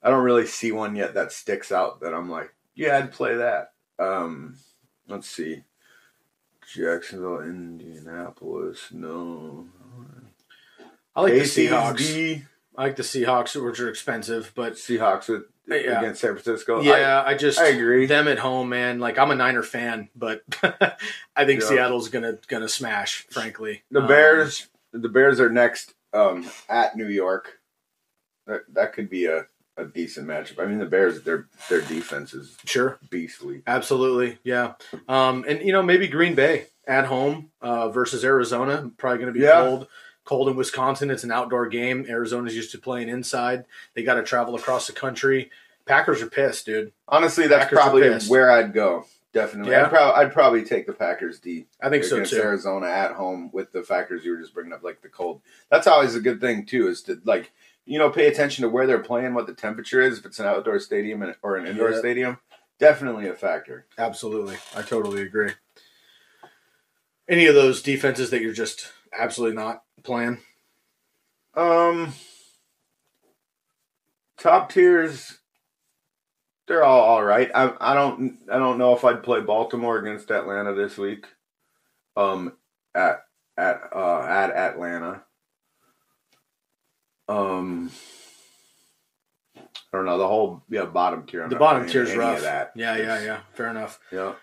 I 0.03 0.11
don't 0.11 0.24
really 0.24 0.46
see 0.46 0.72
one 0.72 0.94
yet 0.96 1.14
that 1.14 1.32
sticks 1.32 1.72
out 1.72 2.01
that 2.01 2.14
I'm 2.14 2.30
like, 2.30 2.55
yeah, 2.74 2.99
I'd 2.99 3.12
play 3.12 3.36
that. 3.36 3.72
Um, 3.99 4.57
let's 5.09 5.28
see, 5.28 5.62
Jacksonville, 6.74 7.40
Indianapolis, 7.40 8.88
no. 8.92 9.66
I 11.16 11.22
like 11.22 11.32
the 11.32 11.40
Seahawks. 11.40 11.96
D, 11.99 12.42
I 12.76 12.82
like 12.84 12.96
the 12.96 13.03
Seahawks, 13.03 13.61
which 13.62 13.80
are 13.80 13.88
expensive, 13.88 14.53
but 14.55 14.74
Seahawks 14.74 15.28
with, 15.28 15.44
Yeah. 15.66 15.99
against 16.01 16.20
San 16.20 16.34
Francisco. 16.34 16.80
yeah, 16.80 17.22
I, 17.26 17.34
just 17.34 17.59
I 17.59 17.68
agree. 17.68 18.07
them 18.07 18.28
at 18.28 18.38
home, 18.38 18.68
man. 18.68 19.01
Like 19.01 19.18
I'm 19.18 19.30
a 19.32 19.34
Niner 19.34 19.64
fan, 19.64 20.11
but 20.14 20.42
I 21.34 21.44
think 21.44 21.61
Yeah. 21.62 21.68
Seattle's 21.68 22.09
gonna 22.09 22.38
gonna 22.46 22.68
smash. 22.68 23.26
Frankly, 23.30 23.82
The 23.90 24.03
Um, 24.03 24.07
Bears, 24.07 24.68
the 24.92 25.09
Bears 25.09 25.40
are 25.40 25.51
next 25.51 25.94
um, 26.12 26.49
at 26.68 26.96
New 26.96 27.09
York. 27.09 27.59
That 28.46 28.62
that 28.74 28.92
could 28.92 29.11
be 29.11 29.26
a, 29.26 29.46
a 29.79 29.85
decent 29.87 30.26
matchup. 30.26 30.59
I 30.62 30.66
mean, 30.66 30.79
the 30.79 30.87
Bears, 30.87 31.22
their 31.22 31.47
their 31.68 31.81
defense 31.83 32.35
is 32.35 32.57
sure, 32.64 32.99
beastly. 33.11 33.62
absolutely, 33.66 34.39
yeah. 34.45 34.72
Um, 35.09 35.45
and 35.49 35.61
you 35.62 35.72
know 35.72 35.83
maybe 35.83 36.09
Green 36.09 36.35
Bay 36.35 36.66
at 36.87 37.07
home 37.07 37.51
uh, 37.62 37.89
versus 37.91 38.24
Arizona, 38.24 38.91
probably 38.99 39.18
gonna 39.20 39.33
be 39.33 39.41
Yeah. 39.41 39.61
cold. 39.62 39.89
Cold 40.24 40.49
in 40.51 40.57
Wisconsin. 40.57 41.11
It's 41.11 41.24
an 41.24 41.31
outdoor 41.33 41.68
game. 41.68 42.05
Arizona's 42.07 42.55
used 42.55 42.72
to 42.72 42.79
playing 42.79 43.09
inside. 43.09 43.64
They 43.95 44.03
got 44.03 44.14
to 44.16 44.22
travel 44.22 44.57
across 44.57 44.87
the 44.87 44.93
country. 44.93 45.51
Packers 45.87 46.20
are 46.20 46.26
pissed, 46.29 46.66
dude. 46.66 46.93
Honestly, 47.09 47.47
that's 47.47 47.64
Packers 47.64 47.79
probably 47.79 48.18
where 48.29 48.51
I'd 48.51 48.74
go. 48.74 49.07
Definitely, 49.33 49.72
Yeah? 49.72 49.85
I'd, 49.85 49.89
prob- 49.91 50.14
I'd 50.16 50.33
probably 50.35 50.64
take 50.64 50.87
the 50.87 50.93
Packers 50.93 51.39
D. 51.39 51.66
I 51.81 51.89
think 51.89 52.05
so 52.05 52.22
too. 52.22 52.37
Arizona 52.43 52.89
at 52.89 53.12
home 53.12 53.49
with 53.55 53.72
the 53.72 53.83
factors 53.83 54.22
you 54.22 54.33
were 54.33 54.39
just 54.41 54.53
bringing 54.53 54.74
up, 54.74 54.83
like 54.83 55.01
the 55.01 55.09
cold. 55.09 55.41
That's 55.70 55.87
always 55.87 56.14
a 56.14 56.20
good 56.20 56.43
thing 56.43 56.66
too. 56.66 56.89
Is 56.89 57.01
to 57.05 57.18
like 57.24 57.51
you 57.89 57.99
know, 57.99 58.11
pay 58.11 58.26
attention 58.26 58.62
to 58.62 58.68
where 58.68 58.86
they're 58.86 58.99
playing, 58.99 59.32
what 59.32 59.47
the 59.47 59.55
temperature 59.55 60.01
is, 60.01 60.18
if 60.18 60.26
it's 60.26 60.39
an 60.39 60.47
outdoor 60.47 60.78
stadium 60.78 61.34
or 61.43 61.57
an 61.57 61.66
indoor 61.66 61.99
stadium, 61.99 62.39
definitely 62.78 63.26
a 63.28 63.34
factor. 63.34 63.86
Absolutely. 63.97 64.57
I 64.76 64.82
totally 64.82 65.22
agree. 65.22 65.53
Any 67.26 67.47
of 67.47 67.55
those 67.55 67.82
defenses 67.82 68.28
that 68.30 68.43
you're 68.43 68.53
just 68.53 68.93
absolutely 69.18 69.57
not 69.57 69.84
playing? 70.03 70.39
Um, 71.55 72.12
top 74.36 74.70
tiers, 74.70 75.39
they're 76.66 76.84
all 76.84 77.01
all 77.01 77.24
right. 77.24 77.51
I 77.55 77.72
I 77.80 77.95
don't 77.95 78.39
I 78.53 78.59
don't 78.59 78.78
know 78.78 78.95
if 78.95 79.05
I'd 79.05 79.22
play 79.22 79.41
Baltimore 79.41 79.99
against 79.99 80.30
Atlanta 80.30 80.74
this 80.74 80.99
week. 80.99 81.26
Um, 82.16 82.53
at 82.95 83.24
at 83.57 83.80
uh 83.95 84.20
at 84.20 84.51
Atlanta. 84.51 85.24
Um, 87.29 87.91
I 89.57 89.61
don't 89.97 90.07
know 90.07 90.18
the 90.18 90.29
whole 90.29 90.62
yeah 90.68 90.85
bottom 90.85 91.26
tier. 91.26 91.43
I'm 91.43 91.51
The 91.51 91.57
bottom 91.57 91.87
tier 91.89 92.03
is 92.03 92.14
rough. 92.14 92.43
That. 92.43 92.72
Yeah, 92.74 92.97
yeah, 92.97 93.22
yeah. 93.24 93.41
Fair 93.55 93.68
enough. 93.68 93.99
yeah. 94.12 94.35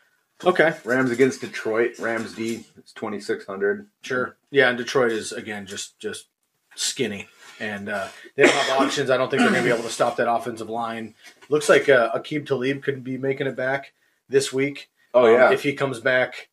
Okay. 0.44 0.74
Rams 0.84 1.12
against 1.12 1.42
Detroit. 1.42 1.98
Rams 2.00 2.34
D. 2.34 2.66
It's 2.78 2.92
twenty 2.94 3.20
six 3.20 3.46
hundred. 3.46 3.88
Sure. 4.02 4.38
Yeah, 4.52 4.70
and 4.70 4.78
Detroit 4.78 5.12
is 5.12 5.32
again 5.32 5.66
just 5.66 5.98
just 6.00 6.28
skinny, 6.76 7.28
and 7.60 7.88
uh, 7.90 8.08
they 8.36 8.44
don't 8.44 8.52
have 8.54 8.82
options. 8.82 9.10
I 9.10 9.18
don't 9.18 9.30
think 9.30 9.42
they're 9.42 9.50
going 9.52 9.64
to 9.64 9.68
be 9.70 9.74
able 9.74 9.88
to 9.88 9.94
stop 9.94 10.18
that 10.18 10.30
offensive 10.32 10.70
line. 10.70 11.14
Looks 11.50 11.70
like 11.70 11.88
uh, 11.90 12.12
Aqib 12.18 12.46
Talib 12.46 12.84
could 12.84 13.04
be 13.04 13.18
making 13.18 13.48
it 13.48 13.56
back 13.56 13.94
this 14.28 14.52
week. 14.52 14.90
Oh 15.14 15.26
Um, 15.26 15.32
yeah. 15.34 15.52
if 15.54 15.64
he 15.64 15.74
comes 15.74 16.00
back, 16.02 16.50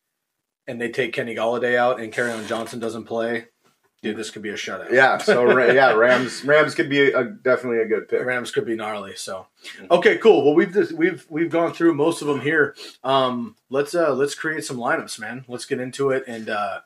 and 0.65 0.79
they 0.79 0.89
take 0.89 1.11
Kenny 1.13 1.35
Golladay 1.35 1.75
out, 1.75 1.99
and 1.99 2.13
Kerryon 2.13 2.47
Johnson 2.47 2.79
doesn't 2.79 3.03
play, 3.03 3.47
dude, 4.03 4.17
this 4.17 4.29
could 4.29 4.41
be 4.43 4.49
a 4.49 4.53
shutout. 4.53 4.91
yeah. 4.91 5.17
So 5.17 5.57
yeah, 5.71 5.93
Rams 5.93 6.43
Rams 6.45 6.75
could 6.75 6.89
be 6.89 7.11
a, 7.11 7.23
definitely 7.23 7.79
a 7.79 7.85
good 7.87 8.07
pick. 8.09 8.23
Rams 8.23 8.51
could 8.51 8.65
be 8.65 8.75
gnarly. 8.75 9.15
So, 9.15 9.47
okay, 9.89 10.17
cool. 10.17 10.45
Well, 10.45 10.53
we've 10.53 10.71
just, 10.71 10.91
we've 10.91 11.25
we've 11.29 11.49
gone 11.49 11.73
through 11.73 11.95
most 11.95 12.21
of 12.21 12.27
them 12.27 12.41
here. 12.41 12.75
Um, 13.03 13.55
let's 13.69 13.95
uh 13.95 14.13
let's 14.13 14.35
create 14.35 14.63
some 14.65 14.77
lineups, 14.77 15.17
man. 15.19 15.45
Let's 15.47 15.65
get 15.65 15.79
into 15.79 16.11
it. 16.11 16.23
And 16.27 16.49
uh, 16.49 16.81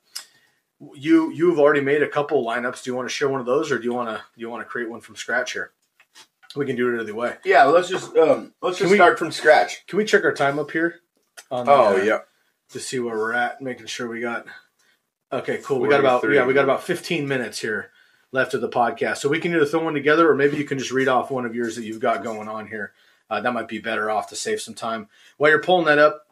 you 0.94 1.32
you've 1.32 1.60
already 1.60 1.82
made 1.82 2.04
a 2.04 2.08
couple 2.08 2.46
lineups. 2.46 2.84
Do 2.84 2.92
you 2.92 2.96
want 2.96 3.10
to 3.10 3.14
share 3.14 3.30
one 3.30 3.40
of 3.40 3.46
those, 3.46 3.72
or 3.72 3.78
do 3.80 3.84
you 3.86 3.94
want 3.94 4.10
to 4.10 4.16
do 4.16 4.42
you 4.42 4.50
want 4.50 4.62
to 4.62 4.66
create 4.70 4.90
one 4.90 5.02
from 5.02 5.16
scratch 5.16 5.54
here? 5.54 5.72
We 6.56 6.66
can 6.66 6.76
do 6.76 6.96
it 6.96 7.02
either 7.02 7.14
way. 7.14 7.36
Yeah, 7.44 7.66
let's 7.66 7.90
just 7.90 8.16
um, 8.16 8.54
let's 8.62 8.78
Can 8.78 8.86
just 8.86 8.92
we- 8.92 8.98
start 8.98 9.20
from 9.20 9.32
scratch. 9.32 9.86
Can 9.88 9.98
we 9.98 10.06
check 10.06 10.24
our 10.24 10.34
time 10.34 10.58
up 10.60 10.72
here? 10.72 11.02
On 11.52 11.66
the, 11.66 11.72
Oh 11.72 11.98
uh, 11.98 12.02
yeah, 12.02 12.20
to 12.70 12.80
see 12.80 13.00
where 13.00 13.16
we're 13.16 13.34
at, 13.34 13.62
making 13.62 13.86
sure 13.88 14.08
we 14.08 14.22
got. 14.22 14.46
Okay, 15.32 15.60
cool. 15.64 15.80
We 15.80 15.90
got 15.90 16.00
about 16.00 16.24
yeah, 16.32 16.46
we 16.46 16.54
got 16.54 16.64
about 16.64 16.84
fifteen 16.84 17.28
minutes 17.28 17.60
here 17.60 17.92
left 18.32 18.54
of 18.54 18.62
the 18.62 18.70
podcast, 18.70 19.18
so 19.18 19.30
we 19.30 19.40
can 19.40 19.54
either 19.54 19.66
throw 19.66 19.84
one 19.84 19.94
together, 19.94 20.30
or 20.30 20.36
maybe 20.36 20.58
you 20.58 20.66
can 20.66 20.80
just 20.80 20.92
read 20.92 21.08
off 21.08 21.32
one 21.32 21.46
of 21.46 21.56
yours 21.56 21.76
that 21.76 21.84
you've 21.84 22.00
got 22.00 22.24
going 22.24 22.48
on 22.48 22.68
here. 22.68 22.94
Uh, 23.30 23.42
that 23.42 23.54
might 23.54 23.68
be 23.68 23.80
better 23.80 24.10
off 24.10 24.30
to 24.30 24.36
save 24.36 24.62
some 24.62 24.74
time 24.74 25.08
while 25.38 25.52
you're 25.52 25.62
pulling 25.62 25.86
that 25.86 26.00
up. 26.00 26.28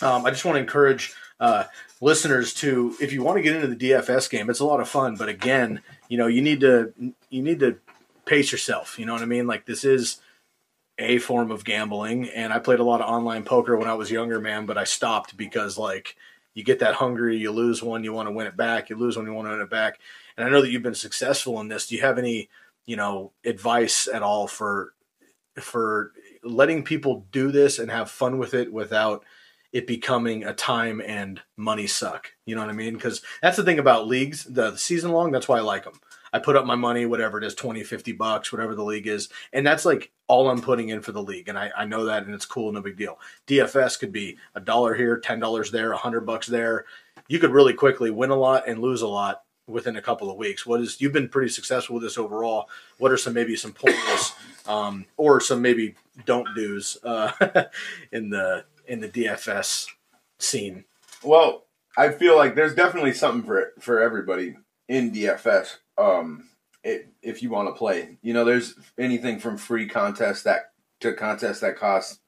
Um, 0.00 0.24
I 0.24 0.30
just 0.30 0.44
want 0.44 0.56
to 0.56 0.60
encourage 0.60 1.14
uh, 1.38 1.64
listeners 2.00 2.54
to, 2.54 2.96
if 3.00 3.12
you 3.12 3.22
want 3.22 3.36
to 3.36 3.42
get 3.42 3.54
into 3.54 3.68
the 3.68 3.90
DFS 3.90 4.30
game, 4.30 4.48
it's 4.48 4.60
a 4.60 4.64
lot 4.64 4.80
of 4.80 4.88
fun. 4.88 5.16
But 5.16 5.28
again, 5.28 5.82
you 6.08 6.16
know, 6.16 6.26
you 6.26 6.40
need 6.40 6.60
to 6.60 6.92
you 7.28 7.42
need 7.42 7.60
to 7.60 7.78
pace 8.24 8.50
yourself. 8.50 8.98
You 8.98 9.06
know 9.06 9.12
what 9.12 9.22
I 9.22 9.26
mean? 9.26 9.46
Like 9.46 9.66
this 9.66 9.84
is 9.84 10.20
a 10.98 11.18
form 11.18 11.50
of 11.50 11.64
gambling, 11.64 12.28
and 12.28 12.52
I 12.52 12.58
played 12.58 12.78
a 12.80 12.84
lot 12.84 13.00
of 13.00 13.08
online 13.08 13.44
poker 13.44 13.76
when 13.76 13.88
I 13.88 13.94
was 13.94 14.10
younger, 14.10 14.40
man. 14.40 14.66
But 14.66 14.78
I 14.78 14.84
stopped 14.84 15.36
because 15.36 15.76
like 15.76 16.16
you 16.54 16.64
get 16.64 16.80
that 16.80 16.94
hungry, 16.94 17.36
you 17.36 17.50
lose 17.50 17.82
one, 17.82 18.04
you 18.04 18.12
want 18.12 18.28
to 18.28 18.32
win 18.32 18.46
it 18.46 18.56
back, 18.56 18.90
you 18.90 18.96
lose 18.96 19.16
one, 19.16 19.26
you 19.26 19.32
want 19.32 19.48
to 19.48 19.52
win 19.52 19.60
it 19.60 19.70
back. 19.70 19.98
And 20.36 20.46
I 20.46 20.50
know 20.50 20.60
that 20.60 20.70
you've 20.70 20.82
been 20.82 20.94
successful 20.94 21.60
in 21.60 21.68
this. 21.68 21.86
Do 21.86 21.96
you 21.96 22.02
have 22.02 22.18
any, 22.18 22.48
you 22.84 22.96
know, 22.96 23.32
advice 23.44 24.08
at 24.12 24.22
all 24.22 24.46
for 24.46 24.94
for 25.56 26.12
letting 26.42 26.82
people 26.82 27.26
do 27.30 27.52
this 27.52 27.78
and 27.78 27.90
have 27.90 28.10
fun 28.10 28.38
with 28.38 28.54
it 28.54 28.72
without 28.72 29.24
it 29.72 29.86
becoming 29.86 30.44
a 30.44 30.54
time 30.54 31.02
and 31.04 31.40
money 31.56 31.86
suck? 31.86 32.32
You 32.46 32.54
know 32.54 32.62
what 32.62 32.70
I 32.70 32.74
mean? 32.74 32.94
Because 32.94 33.22
that's 33.40 33.56
the 33.56 33.64
thing 33.64 33.78
about 33.78 34.08
leagues, 34.08 34.44
the, 34.44 34.76
season 34.76 35.12
long. 35.12 35.30
That's 35.30 35.48
why 35.48 35.58
I 35.58 35.62
like 35.62 35.84
them. 35.84 36.00
I 36.32 36.38
put 36.38 36.56
up 36.56 36.64
my 36.64 36.74
money, 36.74 37.04
whatever 37.06 37.38
it 37.38 37.44
is, 37.44 37.54
20, 37.54 37.84
50 37.84 38.12
bucks, 38.12 38.52
whatever 38.52 38.74
the 38.74 38.84
league 38.84 39.06
is. 39.06 39.28
And 39.52 39.66
that's 39.66 39.84
like 39.84 40.10
all 40.28 40.48
I'm 40.48 40.62
putting 40.62 40.88
in 40.88 41.02
for 41.02 41.12
the 41.12 41.22
league. 41.22 41.48
And 41.48 41.58
I, 41.58 41.70
I 41.76 41.84
know 41.84 42.04
that 42.06 42.24
and 42.24 42.34
it's 42.34 42.46
cool, 42.46 42.72
no 42.72 42.80
big 42.80 42.96
deal. 42.96 43.18
DFS 43.46 43.98
could 43.98 44.12
be 44.12 44.38
a 44.54 44.60
dollar 44.60 44.94
here, 44.94 45.20
$10 45.20 45.70
there, 45.70 45.92
a 45.92 45.96
hundred 45.96 46.22
bucks 46.22 46.46
there. 46.46 46.86
You 47.28 47.38
could 47.38 47.50
really 47.50 47.74
quickly 47.74 48.10
win 48.10 48.30
a 48.30 48.36
lot 48.36 48.66
and 48.66 48.80
lose 48.80 49.02
a 49.02 49.08
lot 49.08 49.42
within 49.66 49.96
a 49.96 50.02
couple 50.02 50.30
of 50.30 50.36
weeks. 50.36 50.66
What 50.66 50.80
is, 50.80 51.00
you've 51.00 51.12
been 51.12 51.28
pretty 51.28 51.50
successful 51.50 51.94
with 51.94 52.02
this 52.02 52.18
overall. 52.18 52.68
What 52.98 53.12
are 53.12 53.16
some, 53.16 53.34
maybe 53.34 53.54
some 53.56 53.72
pointless, 53.72 54.32
um, 54.66 55.04
or 55.16 55.40
some 55.40 55.62
maybe 55.62 55.94
don't 56.24 56.48
do's, 56.54 56.98
uh, 57.04 57.32
in 58.12 58.30
the, 58.30 58.64
in 58.86 59.00
the 59.00 59.08
DFS 59.08 59.86
scene? 60.38 60.84
Well, 61.22 61.64
I 61.96 62.08
feel 62.10 62.36
like 62.36 62.54
there's 62.54 62.74
definitely 62.74 63.12
something 63.12 63.42
for 63.42 63.72
for 63.78 64.00
everybody 64.00 64.56
in 64.88 65.12
DFS. 65.12 65.76
Um, 65.98 66.48
it, 66.84 67.08
if 67.22 67.42
you 67.42 67.50
want 67.50 67.68
to 67.68 67.78
play, 67.78 68.18
you 68.22 68.32
know, 68.32 68.44
there's 68.44 68.74
anything 68.98 69.38
from 69.38 69.56
free 69.56 69.88
contests 69.88 70.42
that 70.42 70.72
to 71.00 71.12
contests 71.12 71.60
that 71.60 71.76
cost 71.76 72.20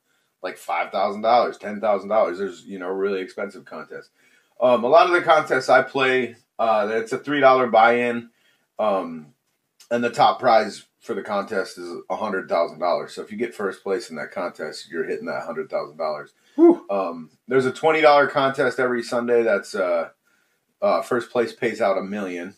like 0.43 0.59
five 0.59 0.93
thousand 0.93 1.23
dollars, 1.23 1.59
ten 1.59 1.81
thousand 1.81 2.09
dollars. 2.09 2.39
There's 2.39 2.65
you 2.65 2.79
know 2.79 2.89
really 2.89 3.21
expensive 3.21 3.65
contests. 3.65 4.11
Um, 4.61 4.85
a 4.85 4.89
lot 4.89 5.07
of 5.07 5.13
the 5.13 5.23
contests 5.23 5.69
I 5.69 5.83
play, 5.83 6.37
uh, 6.59 6.89
it's 6.93 7.13
a 7.13 7.19
three 7.19 7.41
dollar 7.41 7.67
buy 7.67 7.95
in, 7.95 8.31
um, 8.79 9.29
and 9.91 10.05
the 10.05 10.11
top 10.11 10.39
prize 10.39 10.85
for 11.01 11.15
the 11.15 11.23
contest 11.23 11.77
is 11.79 11.91
a 12.09 12.17
hundred 12.17 12.49
thousand 12.49 12.79
dollars. 12.79 13.15
So 13.15 13.23
if 13.23 13.33
you 13.33 13.39
get 13.39 13.55
first 13.55 13.83
place 13.83 14.11
in 14.11 14.17
that 14.17 14.31
contest, 14.31 14.89
you're 14.91 15.05
hitting 15.05 15.27
that 15.27 15.45
hundred 15.45 15.69
thousand 15.71 15.97
dollars. 15.97 16.33
Um, 16.91 17.31
there's 17.49 17.67
a 17.67 17.73
twenty 17.73 18.01
dollar 18.01 18.29
contest 18.29 18.79
every 18.79 19.03
Sunday. 19.03 19.43
That's 19.43 19.75
uh, 19.75 20.11
uh, 20.85 21.01
first 21.01 21.31
place 21.31 21.53
pays 21.53 21.81
out 21.81 21.97
a 21.97 22.03
million. 22.03 22.55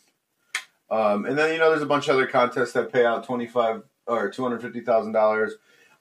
Um, 0.90 1.24
and 1.26 1.38
then 1.38 1.52
you 1.52 1.58
know 1.58 1.70
there's 1.70 1.82
a 1.82 1.86
bunch 1.86 2.08
of 2.08 2.16
other 2.16 2.26
contests 2.26 2.72
that 2.72 2.92
pay 2.92 3.04
out 3.06 3.24
twenty 3.24 3.46
five 3.46 3.82
or 4.06 4.30
two 4.30 4.42
hundred 4.42 4.62
fifty 4.62 4.80
thousand 4.80 5.12
dollars. 5.12 5.54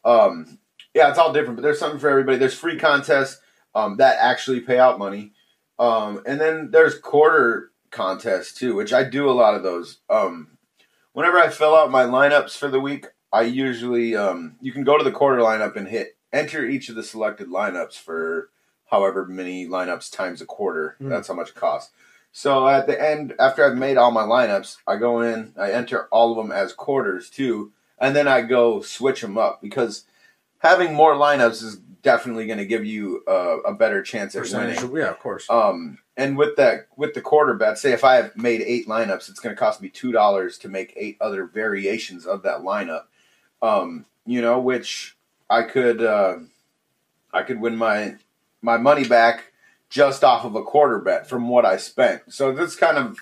Um, 0.04 0.60
yeah, 0.94 1.10
it's 1.10 1.20
all 1.20 1.34
different, 1.34 1.58
but 1.58 1.62
there's 1.62 1.80
something 1.80 2.00
for 2.00 2.10
everybody. 2.10 2.38
There's 2.38 2.58
free 2.58 2.78
contests 2.78 3.40
um, 3.76 3.98
that 3.98 4.18
actually 4.20 4.62
pay 4.62 4.80
out 4.80 4.98
money, 4.98 5.34
um, 5.78 6.22
and 6.26 6.42
then 6.42 6.72
there's 6.72 6.98
quarter 6.98 7.72
contests 7.92 8.54
too, 8.54 8.76
which 8.76 8.94
I 8.94 9.04
do 9.04 9.30
a 9.30 9.32
lot 9.32 9.56
of 9.56 9.64
those. 9.64 10.00
Um, 10.10 10.58
whenever 11.14 11.38
I 11.38 11.50
fill 11.50 11.76
out 11.76 11.92
my 11.92 12.06
lineups 12.06 12.58
for 12.58 12.70
the 12.70 12.80
week, 12.80 13.06
I 13.32 13.44
usually 13.44 14.16
um, 14.16 14.56
you 14.62 14.72
can 14.72 14.84
go 14.84 14.98
to 14.98 15.04
the 15.04 15.12
quarter 15.12 15.42
lineup 15.42 15.76
and 15.76 15.88
hit 15.88 16.18
enter 16.34 16.66
each 16.66 16.90
of 16.90 16.96
the 16.96 17.04
selected 17.04 17.50
lineups 17.50 18.00
for 18.00 18.50
however 18.90 19.26
many 19.26 19.68
lineups 19.68 20.12
times 20.12 20.42
a 20.42 20.46
quarter. 20.46 20.96
That's 21.10 21.28
how 21.28 21.34
much 21.34 21.50
it 21.50 21.56
costs. 21.56 21.92
So 22.38 22.68
at 22.68 22.86
the 22.86 23.02
end, 23.02 23.34
after 23.40 23.64
I've 23.64 23.78
made 23.78 23.96
all 23.96 24.12
my 24.12 24.24
lineups, 24.24 24.80
I 24.86 24.98
go 24.98 25.22
in, 25.22 25.54
I 25.58 25.72
enter 25.72 26.08
all 26.08 26.32
of 26.32 26.38
them 26.38 26.52
as 26.52 26.74
quarters 26.74 27.30
too, 27.30 27.72
and 27.98 28.14
then 28.14 28.28
I 28.28 28.42
go 28.42 28.82
switch 28.82 29.22
them 29.22 29.38
up 29.38 29.62
because 29.62 30.04
having 30.58 30.94
more 30.94 31.14
lineups 31.14 31.64
is 31.64 31.78
definitely 32.02 32.46
going 32.46 32.58
to 32.60 32.66
give 32.66 32.84
you 32.84 33.24
uh, 33.26 33.60
a 33.62 33.74
better 33.74 34.02
chance 34.02 34.36
at 34.36 34.40
Percentage, 34.40 34.82
winning. 34.82 34.98
yeah, 34.98 35.12
of 35.12 35.20
course. 35.20 35.50
Um, 35.50 36.00
and 36.18 36.38
with 36.38 36.58
that, 36.58 36.90
with 36.98 37.14
the 37.14 37.22
quarter 37.22 37.54
bet, 37.54 37.78
say 37.78 37.94
if 37.94 38.04
I 38.04 38.16
have 38.16 38.36
made 38.36 38.62
eight 38.64 38.86
lineups, 38.86 39.30
it's 39.30 39.40
going 39.40 39.56
to 39.56 39.60
cost 39.60 39.82
me 39.82 39.88
two 39.88 40.12
dollars 40.12 40.58
to 40.58 40.68
make 40.68 40.92
eight 40.98 41.16
other 41.22 41.46
variations 41.46 42.26
of 42.26 42.44
that 42.44 42.64
lineup. 42.64 43.04
Um, 43.62 44.08
you 44.26 44.42
know, 44.42 44.60
which 44.60 45.16
I 45.50 45.62
could, 45.62 46.04
uh, 46.04 46.40
I 47.32 47.44
could 47.44 47.62
win 47.62 47.78
my 47.78 48.16
my 48.62 48.76
money 48.76 49.08
back 49.08 49.54
just 49.96 50.26
off 50.26 50.44
of 50.44 50.56
a 50.56 50.62
quarter 50.62 51.00
bet 51.00 51.26
from 51.26 51.48
what 51.48 51.66
I 51.66 51.78
spent. 51.78 52.22
So 52.28 52.52
that's 52.52 52.76
kind 52.76 52.98
of, 52.98 53.18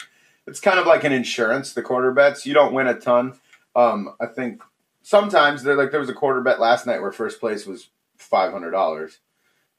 it's 0.47 0.59
kind 0.59 0.79
of 0.79 0.87
like 0.87 1.03
an 1.03 1.11
insurance. 1.11 1.71
The 1.73 1.83
quarter 1.83 2.11
bets, 2.11 2.47
you 2.47 2.53
don't 2.55 2.73
win 2.73 2.87
a 2.87 2.99
ton. 2.99 3.39
Um, 3.75 4.15
I 4.19 4.25
think 4.25 4.63
sometimes 5.03 5.61
they're 5.61 5.75
like 5.75 5.91
there 5.91 5.99
was 5.99 6.09
a 6.09 6.15
quarter 6.15 6.41
bet 6.41 6.59
last 6.59 6.87
night 6.87 6.99
where 6.99 7.11
first 7.11 7.39
place 7.39 7.67
was 7.67 7.89
five 8.17 8.51
hundred 8.51 8.71
dollars. 8.71 9.19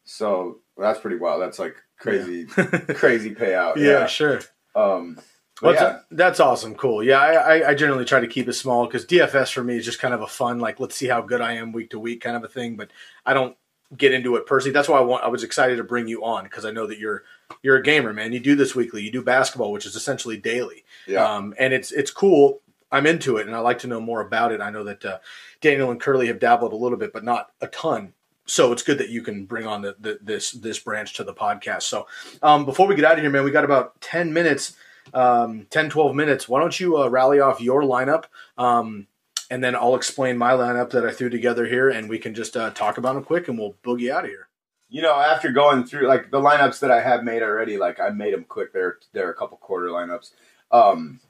So 0.05 0.61
that's 0.79 1.01
pretty 1.01 1.17
wild. 1.17 1.43
That's 1.43 1.59
like 1.59 1.75
crazy, 1.99 2.45
crazy 2.95 3.35
payout. 3.35 3.77
yeah, 3.77 4.07
sure. 4.07 4.41
Um, 4.77 5.19
Well, 5.63 5.75
yeah. 5.75 5.81
that's, 5.81 6.05
that's 6.13 6.41
awesome. 6.41 6.77
Cool. 6.77 7.03
Yeah, 7.03 7.19
I, 7.19 7.33
I, 7.33 7.69
I 7.71 7.75
generally 7.75 8.05
try 8.05 8.21
to 8.21 8.29
keep 8.29 8.47
it 8.49 8.53
small 8.53 8.87
because 8.87 9.05
DFS 9.05 9.53
for 9.53 9.65
me 9.65 9.79
is 9.79 9.85
just 9.85 9.99
kind 10.01 10.15
of 10.15 10.21
a 10.21 10.27
fun, 10.29 10.61
like, 10.61 10.79
let's 10.79 10.95
see 10.95 11.09
how 11.09 11.23
good 11.23 11.41
I 11.41 11.55
am 11.55 11.73
week 11.73 11.91
to 11.91 11.99
week 11.99 12.21
kind 12.21 12.37
of 12.37 12.45
a 12.45 12.49
thing. 12.49 12.77
But 12.77 12.91
I 13.27 13.35
don't 13.35 13.57
get 13.97 14.13
into 14.13 14.37
it 14.37 14.47
personally. 14.47 14.73
That's 14.73 14.89
why 14.89 14.99
I 14.99 15.03
want. 15.03 15.25
I 15.25 15.29
was 15.29 15.45
excited 15.45 15.77
to 15.77 15.85
bring 15.85 16.09
you 16.09 16.25
on 16.25 16.45
because 16.45 16.65
I 16.65 16.71
know 16.71 16.87
that 16.87 16.99
you're 16.99 17.25
you're 17.63 17.77
a 17.77 17.83
gamer, 17.83 18.13
man. 18.13 18.33
You 18.33 18.41
do 18.41 18.55
this 18.55 18.75
weekly. 18.75 19.03
You 19.03 19.11
do 19.11 19.23
basketball, 19.23 19.73
which 19.73 19.87
is 19.87 19.97
essentially 19.97 20.37
daily. 20.37 20.85
Yeah. 21.07 21.25
Um, 21.25 21.55
and 21.59 21.73
it's 21.73 21.93
it's 21.93 22.11
cool. 22.11 22.61
I'm 22.93 23.07
into 23.07 23.39
it, 23.39 23.47
and 23.47 23.57
I 23.57 23.59
like 23.59 23.81
to 23.81 23.89
know 23.89 24.01
more 24.01 24.21
about 24.21 24.53
it. 24.53 24.61
I 24.61 24.71
know 24.71 24.85
that 24.85 25.05
uh, 25.05 25.19
Daniel 25.61 25.91
and 25.91 26.01
Curly 26.01 26.29
have 26.29 26.39
dabbled 26.39 26.73
a 26.73 26.77
little 26.77 26.99
bit, 26.99 27.13
but 27.13 27.25
not 27.25 27.51
a 27.61 27.67
ton. 27.67 28.13
So 28.47 28.73
it's 28.73 28.83
good 28.83 28.99
that 28.99 29.09
you 29.09 29.23
can 29.23 29.47
bring 29.47 29.67
on 29.67 29.83
the, 29.83 29.97
the 29.99 30.19
this 30.23 30.53
this 30.53 30.79
branch 30.79 31.15
to 31.15 31.25
the 31.25 31.35
podcast. 31.35 31.83
So 31.83 32.07
um, 32.43 32.65
before 32.65 32.87
we 32.87 32.95
get 32.95 33.05
out 33.05 33.15
of 33.15 33.21
here, 33.21 33.31
man, 33.31 33.45
we 33.45 33.51
got 33.51 33.65
about 33.65 34.01
ten 34.01 34.33
minutes 34.33 34.75
um, 35.13 35.67
10, 35.71 35.91
12 35.91 36.15
minutes. 36.15 36.49
Why 36.49 36.61
don't 36.61 36.79
you 36.79 36.99
uh, 36.99 37.09
rally 37.09 37.41
off 37.41 37.61
your 37.61 37.83
lineup? 37.83 38.25
Um, 38.57 39.07
and 39.51 39.63
then 39.63 39.75
I'll 39.77 39.95
explain 39.95 40.37
my 40.39 40.53
lineup 40.53 40.91
that 40.91 41.05
I 41.05 41.11
threw 41.13 41.29
together 41.31 41.67
here, 41.67 41.89
and 41.91 42.09
we 42.09 42.19
can 42.19 42.35
just 42.35 42.57
uh, 42.57 42.71
talk 42.71 42.99
about 42.99 43.15
them 43.15 43.25
quick, 43.25 43.49
and 43.49 43.59
we'll 43.59 43.75
boogie 43.85 44.11
out 44.11 44.25
of 44.25 44.31
here. 44.31 44.49
You 44.89 45.03
know, 45.03 45.15
after 45.15 45.51
going 45.51 45.85
through 45.85 46.07
like 46.07 46.31
the 46.31 46.41
lineups 46.41 46.81
that 46.81 46.91
I 46.91 47.01
have 47.01 47.25
made 47.25 47.43
already, 47.43 47.77
like 47.79 47.99
I 48.01 48.11
made 48.11 48.33
them 48.35 48.45
quick. 48.45 48.73
There, 48.73 48.99
there 49.13 49.27
are 49.27 49.31
a 49.31 49.35
couple 49.35 49.57
quarter 49.57 49.89
lineups. 49.89 50.31
Um, 50.71 51.21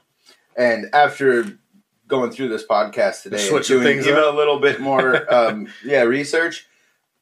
and 0.57 0.87
after 0.93 1.59
going 2.07 2.31
through 2.31 2.49
this 2.49 2.67
podcast 2.67 3.23
today, 3.23 3.49
and 3.49 3.65
doing 3.65 3.83
things 3.83 4.07
even 4.07 4.19
up. 4.21 4.35
a 4.35 4.37
little 4.37 4.59
bit 4.61 4.81
more, 4.81 5.33
um, 5.33 5.69
yeah, 5.85 6.03
research, 6.03 6.67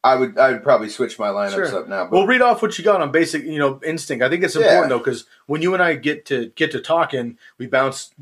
I 0.04 0.16
would, 0.16 0.36
I 0.36 0.50
would 0.52 0.64
probably 0.64 0.88
switch 0.88 1.18
my 1.18 1.28
lineups 1.28 1.52
Sure. 1.70 1.80
up 1.82 1.88
now. 1.88 2.04
But 2.04 2.12
We'll 2.12 2.26
read 2.26 2.42
off 2.42 2.60
what 2.60 2.76
you 2.76 2.84
got 2.84 3.00
on 3.00 3.12
basic, 3.12 3.44
you 3.44 3.58
know, 3.58 3.80
instinct. 3.84 4.24
I 4.24 4.28
think 4.28 4.42
it's 4.42 4.56
Yeah. 4.56 4.62
important 4.62 4.88
though 4.90 4.98
because 4.98 5.26
when 5.46 5.62
you 5.62 5.74
and 5.74 5.82
I 5.82 5.94
get 5.94 6.26
to 6.26 6.46
get 6.56 6.72
to 6.72 6.80
talking, 6.80 7.38
we 7.58 7.66
bounce 7.68 8.12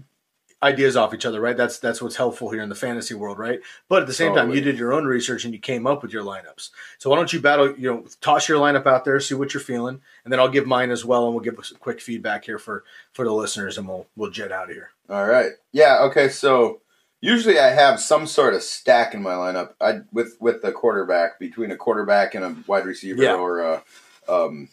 ideas 0.63 0.97
off 0.97 1.15
each 1.15 1.25
other, 1.25 1.41
right? 1.41 1.57
That's 1.57 1.79
that's 1.79 2.03
what's 2.03 2.17
helpful 2.17 2.51
here 2.51 2.63
in 2.63 2.69
the 2.69 2.75
fantasy 2.75 3.15
world, 3.15 3.39
right? 3.39 3.61
But 3.89 4.03
at 4.03 4.07
the 4.07 4.13
same 4.15 4.35
time, 4.35 4.51
you 4.51 4.61
did 4.61 4.79
your 4.79 4.93
own 4.93 5.07
research 5.07 5.45
and 5.45 5.55
you 5.55 5.61
came 5.61 5.87
up 5.87 6.03
with 6.03 6.13
your 6.13 6.23
lineups. 6.23 6.71
So 6.99 7.09
why 7.11 7.17
don't 7.17 7.33
you 7.33 7.41
battle? 7.41 7.75
You 7.79 7.91
know, 7.93 8.05
toss 8.21 8.49
your 8.49 8.59
lineup 8.61 8.87
out 8.87 9.05
there, 9.05 9.19
see 9.21 9.35
what 9.35 9.55
you're 9.55 9.63
feeling, 9.63 10.01
and 10.25 10.33
then 10.33 10.39
I'll 10.41 10.49
give 10.51 10.67
mine 10.67 10.91
as 10.91 11.05
well, 11.05 11.25
and 11.25 11.35
we'll 11.35 11.45
give 11.45 11.59
us 11.59 11.71
a 11.71 11.77
quick 11.77 12.01
feedback 12.01 12.45
here 12.45 12.59
for 12.59 12.85
for 13.13 13.25
the 13.25 13.33
listeners, 13.33 13.79
and 13.79 13.89
we'll 13.89 14.07
we'll 14.17 14.31
jet 14.31 14.53
out 14.53 14.69
of 14.69 14.75
here. 14.75 14.91
All 15.09 15.27
right. 15.27 15.53
Yeah. 15.73 16.01
Okay. 16.03 16.29
So 16.29 16.81
usually 17.23 17.59
I 17.59 17.69
have 17.71 17.99
some 18.01 18.27
sort 18.27 18.55
of 18.55 18.63
stack 18.63 19.15
in 19.15 19.23
my 19.23 19.33
lineup. 19.33 19.73
I 19.81 20.01
with 20.13 20.37
with 20.41 20.63
the 20.63 20.73
quarterback 20.73 21.39
between 21.39 21.71
a 21.71 21.77
quarterback 21.77 22.35
and 22.35 22.45
a 22.45 22.57
wide 22.67 22.85
receiver 22.85 23.23
Yeah. 23.23 23.37
or 23.37 23.61
a 23.61 23.83
um, 24.29 24.69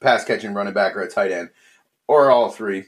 pass 0.00 0.24
catching 0.24 0.54
running 0.54 0.72
back 0.72 0.96
or 0.96 1.02
a 1.02 1.10
tight 1.10 1.32
end 1.32 1.50
or 2.06 2.30
all 2.30 2.50
three. 2.50 2.84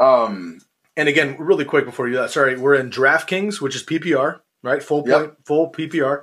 Um, 0.00 0.60
And 0.96 1.08
again, 1.08 1.36
really 1.38 1.64
quick 1.64 1.84
before 1.84 2.06
you 2.06 2.14
do 2.14 2.20
that, 2.20 2.30
sorry, 2.30 2.56
we're 2.58 2.74
in 2.74 2.90
DraftKings, 2.90 3.60
which 3.60 3.74
is 3.74 3.82
PPR, 3.82 4.40
right? 4.62 4.82
Full 4.82 5.02
Yep. 5.06 5.20
point, 5.20 5.46
full 5.46 5.70
PPR, 5.72 6.22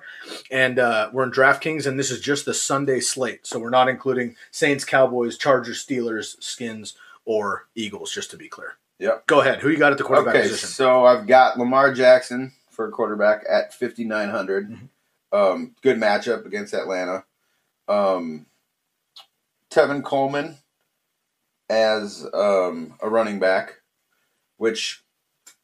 and 0.50 0.80
uh, 0.80 1.10
we're 1.12 1.24
in 1.24 1.32
DraftKings, 1.32 1.86
and 1.86 2.00
this 2.00 2.10
is 2.10 2.22
just 2.22 2.46
the 2.46 2.54
Sunday 2.54 3.00
slate, 3.02 3.46
so 3.46 3.60
we're 3.60 3.70
not 3.70 3.90
including 3.90 4.36
Saints, 4.50 4.86
Cowboys, 4.86 5.38
Chargers, 5.38 5.86
Steelers, 5.86 6.42
Skins, 6.42 6.94
or 7.26 7.68
Eagles. 7.76 8.14
Just 8.14 8.32
to 8.32 8.38
be 8.38 8.48
clear. 8.48 8.78
Yep. 9.00 9.28
Go 9.28 9.42
ahead. 9.42 9.60
Who 9.60 9.70
you 9.70 9.78
got 9.78 9.92
at 9.92 9.98
the 9.98 10.04
quarterback 10.04 10.36
okay. 10.36 10.44
position? 10.44 10.70
So 10.70 11.06
I've 11.06 11.28
got 11.28 11.58
Lamar 11.58 11.94
Jackson 11.94 12.54
for 12.70 12.90
quarterback 12.92 13.44
at 13.50 13.74
fifty 13.74 14.06
Mm-hmm. 14.06 14.86
Um, 15.34 15.76
good 15.82 15.98
matchup 15.98 16.46
against 16.46 16.74
Atlanta. 16.74 17.24
Um, 17.88 18.46
Tevin 19.70 20.04
Coleman 20.04 20.58
as 21.70 22.28
um, 22.34 22.96
a 23.02 23.10
running 23.10 23.40
back, 23.40 23.81
which 24.62 25.04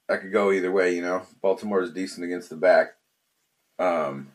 I 0.09 0.17
could 0.17 0.31
go 0.31 0.51
either 0.51 0.71
way. 0.71 0.95
You 0.95 1.03
know, 1.03 1.21
Baltimore 1.39 1.83
is 1.83 1.91
decent 1.91 2.25
against 2.25 2.49
the 2.49 2.55
back. 2.55 2.95
Um, 3.77 4.31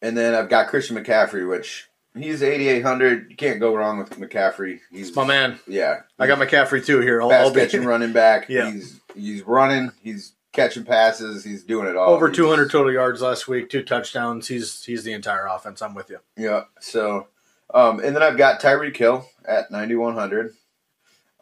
and 0.00 0.16
then 0.16 0.34
I've 0.34 0.48
got 0.48 0.68
Christian 0.68 0.96
McCaffrey, 0.96 1.46
which 1.46 1.90
he's 2.16 2.42
eighty 2.42 2.68
eight 2.68 2.80
hundred. 2.80 3.26
You 3.28 3.36
can't 3.36 3.60
go 3.60 3.74
wrong 3.76 3.98
with 3.98 4.08
McCaffrey. 4.18 4.80
He's 4.90 5.14
My 5.14 5.26
man. 5.26 5.60
Yeah, 5.66 6.00
I 6.18 6.26
got 6.26 6.38
McCaffrey 6.38 6.82
too 6.82 7.00
here. 7.00 7.20
I'll, 7.20 7.30
I'll 7.30 7.52
be 7.52 7.60
catching 7.60 7.84
running 7.84 8.14
back. 8.14 8.46
Yeah. 8.48 8.70
He's 8.70 8.98
he's 9.14 9.42
running. 9.42 9.92
He's 10.00 10.32
catching 10.54 10.84
passes. 10.84 11.44
He's 11.44 11.62
doing 11.62 11.86
it 11.86 11.96
all. 11.96 12.14
over 12.14 12.28
He's- 12.28 12.36
200 12.38 12.70
total 12.70 12.92
yards 12.94 13.20
last 13.20 13.46
week, 13.46 13.68
two 13.68 13.82
touchdowns. 13.82 14.48
He's 14.48 14.82
he's 14.84 15.04
the 15.04 15.12
entire 15.12 15.44
offense. 15.46 15.82
I'm 15.82 15.92
with 15.94 16.08
you. 16.08 16.20
Yeah. 16.34 16.62
So, 16.80 17.26
um, 17.74 18.00
and 18.00 18.16
then 18.16 18.22
I've 18.22 18.38
got 18.38 18.58
Tyreek 18.62 18.96
Hill 18.96 19.26
at 19.46 19.70
ninety 19.70 19.96
one 19.96 20.14
hundred. 20.14 20.54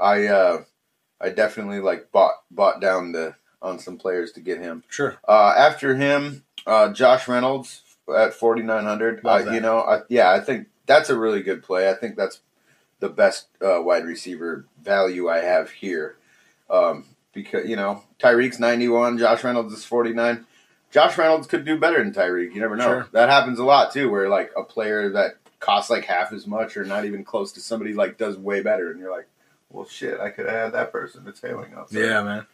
I 0.00 0.26
uh, 0.26 0.64
I 1.20 1.30
definitely 1.30 1.80
like 1.80 2.12
bought 2.12 2.34
bought 2.50 2.80
down 2.80 3.12
the 3.12 3.34
on 3.60 3.78
some 3.78 3.98
players 3.98 4.32
to 4.32 4.40
get 4.40 4.60
him. 4.60 4.84
Sure. 4.88 5.16
Uh, 5.26 5.54
after 5.56 5.96
him, 5.96 6.44
uh, 6.66 6.92
Josh 6.92 7.26
Reynolds 7.26 7.82
at 8.14 8.34
forty 8.34 8.62
nine 8.62 8.84
hundred. 8.84 9.20
Uh, 9.24 9.50
you 9.52 9.60
know, 9.60 9.80
I, 9.80 10.00
yeah, 10.08 10.30
I 10.30 10.40
think 10.40 10.68
that's 10.86 11.10
a 11.10 11.18
really 11.18 11.42
good 11.42 11.62
play. 11.62 11.90
I 11.90 11.94
think 11.94 12.16
that's 12.16 12.40
the 13.00 13.08
best 13.08 13.48
uh, 13.62 13.82
wide 13.82 14.04
receiver 14.04 14.66
value 14.82 15.28
I 15.28 15.38
have 15.38 15.70
here. 15.70 16.16
Um, 16.70 17.06
because 17.32 17.68
you 17.68 17.76
know 17.76 18.02
Tyreek's 18.18 18.58
ninety 18.58 18.88
one, 18.88 19.18
Josh 19.18 19.44
Reynolds 19.44 19.72
is 19.72 19.84
forty 19.84 20.12
nine. 20.12 20.46
Josh 20.90 21.18
Reynolds 21.18 21.46
could 21.46 21.64
do 21.64 21.78
better 21.78 22.02
than 22.02 22.14
Tyreek. 22.14 22.54
You 22.54 22.60
never 22.60 22.76
know. 22.76 22.84
Sure. 22.84 23.08
That 23.12 23.28
happens 23.28 23.58
a 23.58 23.64
lot 23.64 23.92
too, 23.92 24.10
where 24.10 24.28
like 24.28 24.50
a 24.56 24.62
player 24.62 25.10
that 25.10 25.36
costs 25.60 25.90
like 25.90 26.04
half 26.04 26.32
as 26.32 26.46
much 26.46 26.76
or 26.76 26.84
not 26.84 27.04
even 27.04 27.24
close 27.24 27.52
to 27.52 27.60
somebody 27.60 27.92
like 27.92 28.16
does 28.18 28.36
way 28.36 28.62
better, 28.62 28.90
and 28.90 29.00
you're 29.00 29.10
like, 29.10 29.28
well, 29.70 29.86
shit, 29.86 30.18
I 30.20 30.30
could 30.30 30.46
have 30.46 30.54
had 30.54 30.72
that 30.72 30.92
person. 30.92 31.24
It's 31.26 31.40
failing 31.40 31.74
up. 31.74 31.88
Yeah, 31.90 32.22
man. 32.22 32.46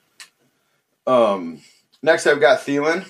um, 1.07 1.61
next 2.03 2.27
I've 2.27 2.41
got 2.41 2.61
Thielen. 2.61 3.07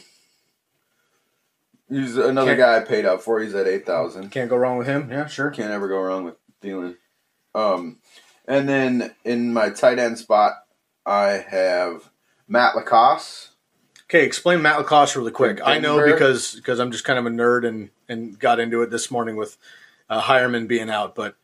He's 1.88 2.16
another 2.16 2.56
Can't- 2.56 2.58
guy 2.58 2.76
I 2.78 2.80
paid 2.80 3.04
up 3.04 3.20
for. 3.22 3.40
He's 3.40 3.54
at 3.54 3.66
eight 3.66 3.86
thousand. 3.86 4.30
Can't 4.30 4.48
go 4.50 4.56
wrong 4.56 4.78
with 4.78 4.86
him. 4.86 5.10
Yeah, 5.10 5.26
sure. 5.26 5.50
Can't 5.50 5.70
ever 5.70 5.86
go 5.88 6.00
wrong 6.00 6.24
with 6.24 6.34
Thielen. 6.62 6.96
Um, 7.54 7.98
and 8.46 8.68
then 8.68 9.14
in 9.24 9.52
my 9.52 9.70
tight 9.70 9.98
end 9.98 10.18
spot, 10.18 10.52
I 11.06 11.44
have 11.48 12.10
Matt 12.48 12.74
LaCosse. 12.74 13.50
Okay, 14.04 14.24
explain 14.24 14.62
Matt 14.62 14.78
LaCosse 14.78 15.14
really 15.16 15.30
quick. 15.30 15.60
I 15.64 15.78
know 15.78 15.98
Denver. 15.98 16.12
because 16.12 16.54
because 16.54 16.78
I'm 16.78 16.90
just 16.90 17.04
kind 17.04 17.18
of 17.18 17.26
a 17.26 17.30
nerd 17.30 17.66
and 17.66 17.90
and 18.08 18.38
got 18.38 18.60
into 18.60 18.82
it 18.82 18.90
this 18.90 19.10
morning 19.10 19.36
with 19.36 19.56
uh, 20.10 20.20
Heuerman 20.22 20.66
being 20.66 20.90
out, 20.90 21.14
but 21.14 21.36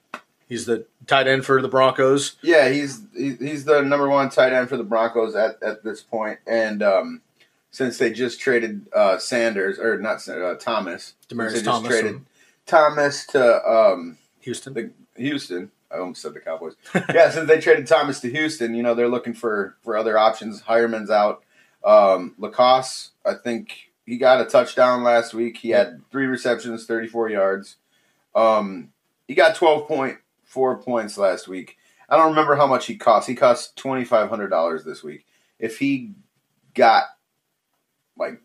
he's 0.50 0.66
the 0.66 0.84
tight 1.06 1.26
end 1.26 1.46
for 1.46 1.62
the 1.62 1.68
Broncos. 1.68 2.36
Yeah, 2.42 2.68
he's 2.68 3.00
he's 3.16 3.64
the 3.64 3.80
number 3.80 4.10
one 4.10 4.28
tight 4.28 4.52
end 4.52 4.68
for 4.68 4.76
the 4.76 4.84
Broncos 4.84 5.34
at, 5.34 5.62
at 5.62 5.82
this 5.82 6.02
point. 6.02 6.40
and 6.46 6.82
um, 6.82 7.22
since 7.70 7.96
they 7.96 8.12
just 8.12 8.40
traded 8.40 8.86
uh, 8.92 9.16
Sanders 9.16 9.78
or 9.78 9.96
not 9.98 10.28
uh, 10.28 10.56
Thomas, 10.56 11.14
they 11.28 11.36
just 11.36 11.64
Thomas 11.64 11.88
traded 11.88 12.20
Thomas 12.66 13.26
to 13.28 13.66
um, 13.66 14.18
Houston. 14.40 14.74
the 14.74 14.90
Houston. 15.16 15.70
I 15.90 15.98
almost 15.98 16.22
said 16.22 16.34
the 16.34 16.40
Cowboys. 16.40 16.74
yeah, 16.94 17.30
since 17.30 17.48
they 17.48 17.60
traded 17.60 17.86
Thomas 17.86 18.20
to 18.20 18.30
Houston, 18.30 18.74
you 18.74 18.82
know 18.82 18.94
they're 18.94 19.08
looking 19.08 19.34
for 19.34 19.76
for 19.82 19.96
other 19.96 20.18
options. 20.18 20.62
Heuerman's 20.62 21.10
out. 21.10 21.42
Um, 21.82 22.34
LaCosse, 22.38 23.10
I 23.24 23.34
think 23.34 23.90
he 24.04 24.18
got 24.18 24.40
a 24.40 24.44
touchdown 24.44 25.02
last 25.02 25.32
week. 25.32 25.58
He 25.58 25.70
had 25.70 26.02
three 26.10 26.26
receptions, 26.26 26.86
thirty 26.86 27.08
four 27.08 27.30
yards. 27.30 27.76
Um, 28.34 28.92
he 29.26 29.34
got 29.34 29.54
twelve 29.54 29.88
point 29.88 30.18
four 30.50 30.76
points 30.82 31.16
last 31.16 31.46
week. 31.48 31.76
I 32.08 32.16
don't 32.16 32.30
remember 32.30 32.56
how 32.56 32.66
much 32.66 32.86
he 32.86 32.96
cost. 32.96 33.28
He 33.28 33.34
cost 33.36 33.76
twenty 33.76 34.04
five 34.04 34.28
hundred 34.28 34.48
dollars 34.48 34.84
this 34.84 35.02
week. 35.02 35.24
If 35.58 35.78
he 35.78 36.12
got 36.74 37.04
like 38.18 38.40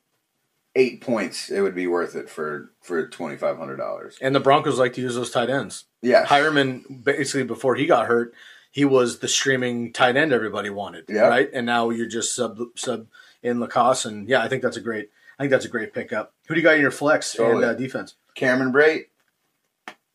eight 0.75 1.01
points, 1.01 1.49
it 1.49 1.61
would 1.61 1.75
be 1.75 1.87
worth 1.87 2.15
it 2.15 2.29
for 2.29 2.71
for 2.81 3.07
twenty 3.07 3.37
five 3.37 3.57
hundred 3.57 3.77
dollars. 3.77 4.17
and 4.21 4.35
the 4.35 4.39
Broncos 4.39 4.77
like 4.79 4.93
to 4.93 5.01
use 5.01 5.15
those 5.15 5.31
tight 5.31 5.49
ends. 5.49 5.85
Yeah, 6.01 6.25
Heuerman 6.25 7.03
basically 7.03 7.43
before 7.43 7.75
he 7.75 7.85
got 7.87 8.05
hurt, 8.07 8.33
he 8.71 8.85
was 8.85 9.19
the 9.19 9.27
streaming 9.27 9.91
tight 9.91 10.15
end 10.15 10.31
everybody 10.31 10.69
wanted, 10.69 11.05
Yeah. 11.09 11.21
right? 11.27 11.49
And 11.51 11.65
now 11.65 11.89
you're 11.89 12.07
just 12.07 12.35
sub 12.35 12.59
sub 12.75 13.07
in 13.41 13.59
LaCosse, 13.59 14.05
and 14.05 14.29
yeah, 14.29 14.41
I 14.43 14.47
think 14.47 14.61
that's 14.61 14.77
a 14.77 14.81
great. 14.81 15.09
I 15.39 15.43
think 15.43 15.51
that's 15.51 15.65
a 15.65 15.69
great 15.69 15.91
pickup. 15.93 16.33
Who 16.47 16.53
do 16.53 16.61
you 16.61 16.63
got 16.63 16.75
in 16.75 16.81
your 16.81 16.91
flex 16.91 17.33
Totally. 17.33 17.63
and 17.63 17.71
uh, 17.71 17.73
defense? 17.73 18.15
Cameron 18.35 18.71
Brate. 18.71 19.05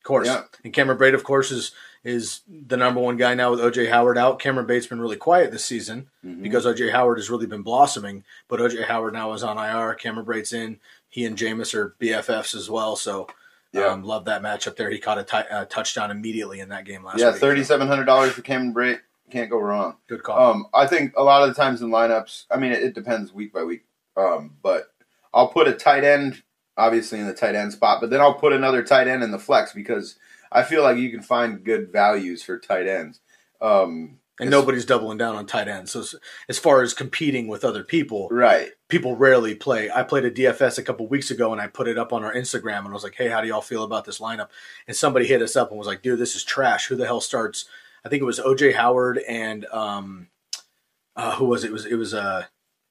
Of 0.01 0.05
course. 0.05 0.27
Yeah. 0.27 0.43
And 0.65 0.73
Cameron 0.73 0.99
Brate, 0.99 1.15
of 1.15 1.25
course, 1.25 1.51
is 1.51 1.73
is 2.03 2.41
the 2.49 2.79
number 2.79 2.99
one 3.01 3.19
guy 3.19 3.35
now 3.35 3.51
with 3.51 3.61
OJ 3.61 3.91
Howard 3.91 4.17
out. 4.17 4.39
Cameron 4.39 4.67
Bates 4.67 4.87
been 4.87 5.01
really 5.03 5.17
quiet 5.17 5.51
this 5.53 5.65
season 5.67 6.09
Mm-hmm. 6.25 6.43
because 6.43 6.65
OJ 6.65 6.91
Howard 6.93 7.19
has 7.19 7.29
really 7.31 7.47
been 7.47 7.63
blossoming. 7.63 8.25
But 8.49 8.61
OJ 8.61 8.85
Howard 8.87 9.13
now 9.13 9.33
is 9.35 9.43
on 9.43 9.59
IR. 9.59 9.95
Cameron 9.95 10.25
Brate's 10.27 10.53
in. 10.55 10.81
He 11.11 11.25
and 11.27 11.37
Jameis 11.37 11.75
are 11.75 11.95
BFFs 12.01 12.55
as 12.55 12.71
well. 12.71 12.97
So 12.97 13.27
Yeah. 13.73 13.87
um, 13.89 14.03
love 14.03 14.25
that 14.25 14.41
matchup 14.43 14.77
there. 14.77 14.89
He 14.91 14.99
caught 14.99 15.19
a 15.19 15.55
uh, 15.55 15.65
touchdown 15.67 16.11
immediately 16.11 16.61
in 16.61 16.71
that 16.71 16.87
game 16.87 17.05
last 17.05 17.19
Yeah, 17.19 17.33
week. 17.33 17.41
thirty 17.41 17.65
seven 17.65 17.87
hundred 17.87 18.05
dollars 18.07 18.33
for 18.33 18.41
Cameron 18.43 18.73
Brate. 18.75 19.01
Can't 19.31 19.51
go 19.51 19.59
wrong. 19.61 19.97
Good 20.09 20.23
call. 20.23 20.51
Um, 20.53 20.67
I 20.75 20.87
think 20.87 21.13
a 21.17 21.23
lot 21.23 21.43
of 21.43 21.55
the 21.55 21.55
times 21.63 21.83
in 21.83 21.91
lineups, 21.91 22.47
I 22.51 22.57
mean, 22.57 22.73
it, 22.73 22.83
it 22.83 22.95
depends 22.95 23.33
week 23.33 23.53
by 23.53 23.63
week. 23.63 23.85
Um, 24.17 24.55
but 24.63 24.91
I'll 25.35 25.49
put 25.49 25.69
a 25.69 25.73
tight 25.73 26.03
end, 26.03 26.43
obviously 26.81 27.21
in 27.21 27.27
the 27.27 27.35
tight 27.35 27.55
end 27.55 27.73
spot, 27.73 28.01
but 28.01 28.11
then 28.11 28.21
I'll 28.21 28.35
put 28.35 28.53
another 28.53 28.83
tight 28.83 29.09
end 29.09 29.23
in 29.23 29.31
the 29.31 29.39
flex 29.39 29.73
because 29.73 30.17
I 30.51 30.63
feel 30.63 30.83
like 30.83 30.97
you 30.97 31.11
can 31.11 31.23
find 31.23 31.63
good 31.63 31.93
values 31.93 32.43
for 32.43 32.59
tight 32.59 32.87
ends. 32.87 33.21
Um, 33.61 34.19
and 34.41 34.51
nobody's 34.51 34.87
doubling 34.87 35.19
down 35.19 35.37
on 35.37 35.45
tight 35.45 35.69
ends. 35.69 35.91
So 35.91 36.01
as- 36.01 36.15
as 36.49 36.59
far 36.59 36.81
as 36.81 36.95
competing 36.95 37.47
with 37.47 37.63
other 37.63 37.85
people, 37.85 38.29
right. 38.31 38.71
people 38.89 39.15
rarely 39.15 39.55
play. 39.55 39.91
I 39.91 40.03
played 40.03 40.25
a 40.25 40.31
DFS 40.31 40.79
a 40.79 40.83
couple 40.83 41.07
weeks 41.07 41.31
ago 41.31 41.53
and 41.53 41.61
I 41.61 41.67
put 41.67 41.87
it 41.89 41.99
up 41.99 42.11
on 42.11 42.25
our 42.25 42.33
Instagram 42.33 42.79
and 42.79 42.89
I 42.89 42.93
was 42.93 43.05
like, 43.05 43.17
"Hey, 43.17 43.29
how 43.29 43.43
do 43.43 43.49
y'all 43.49 43.61
feel 43.61 43.85
about 43.85 44.07
this 44.07 44.19
lineup?" 44.19 44.49
And 44.89 44.97
somebody 44.97 45.27
hit 45.27 45.43
us 45.43 45.57
up 45.57 45.69
and 45.69 45.77
was 45.79 45.87
like, 45.87 46.01
"Dude, 46.01 46.19
this 46.19 46.35
is 46.35 46.43
trash. 46.43 46.87
Who 46.87 46.97
the 46.97 47.05
hell 47.05 47.21
starts?" 47.21 47.67
I 48.03 48.09
think 48.09 48.23
it 48.23 48.27
was 48.27 48.41
OJ 48.41 48.73
Howard 48.75 49.19
and 49.29 49.67
um, 49.67 50.29
uh, 51.17 51.37
who 51.37 51.45
was 51.45 51.65
it? 51.65 51.69
it 51.69 51.73
was 51.73 51.85
it 51.85 51.97
was 51.97 52.15
uh, 52.15 52.47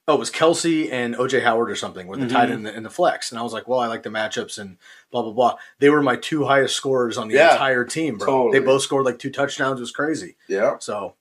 oh, 0.10 0.16
it 0.16 0.20
was 0.20 0.32
Kelce 0.32 0.92
and 0.92 1.16
OJ 1.16 1.44
Howard 1.44 1.70
or 1.72 1.76
something 1.76 2.08
with 2.08 2.20
the 2.20 2.26
Mm-hmm. 2.26 2.36
tight 2.36 2.50
end 2.50 2.68
in 2.68 2.84
the, 2.84 2.90
flex. 2.90 3.32
And 3.32 3.40
I 3.40 3.44
was 3.44 3.54
like, 3.54 3.68
"Well, 3.68 3.80
I 3.80 3.88
like 3.88 4.04
the 4.04 4.10
matchups 4.10 4.58
and 4.60 4.78
blah 5.12 5.22
blah 5.22 5.32
blah." 5.32 5.56
They 5.80 5.90
were 5.90 6.02
my 6.02 6.16
two 6.16 6.46
highest 6.46 6.76
scorers 6.76 7.18
on 7.18 7.28
the 7.30 7.36
Yeah, 7.36 7.54
entire 7.54 7.86
team, 7.86 8.18
bro. 8.18 8.26
totally. 8.28 8.60
They 8.60 8.66
both 8.66 8.82
scored 8.82 9.06
like 9.06 9.20
two 9.20 9.30
touchdowns. 9.32 9.80
It 9.80 9.84
was 9.84 9.92
crazy. 9.92 10.36
Yeah. 10.48 10.78
So 10.80 11.16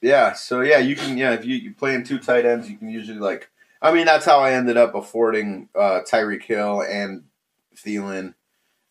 Yeah. 0.00 0.32
So 0.34 0.60
yeah, 0.60 0.78
you 0.78 0.96
can. 0.96 1.16
Yeah, 1.16 1.32
if 1.32 1.44
you 1.44 1.56
you 1.56 1.72
play 1.74 1.94
in 1.94 2.04
two 2.04 2.18
tight 2.18 2.44
ends, 2.44 2.68
you 2.68 2.76
can 2.76 2.90
usually 2.90 3.18
like 3.18 3.48
I 3.80 3.92
mean, 3.92 4.04
that's 4.06 4.24
how 4.26 4.38
I 4.40 4.52
ended 4.52 4.76
up 4.76 4.94
affording 4.94 5.68
uh, 5.74 6.00
Tyreek 6.08 6.42
Hill 6.44 6.82
and 6.82 7.24
Thielen 7.76 8.34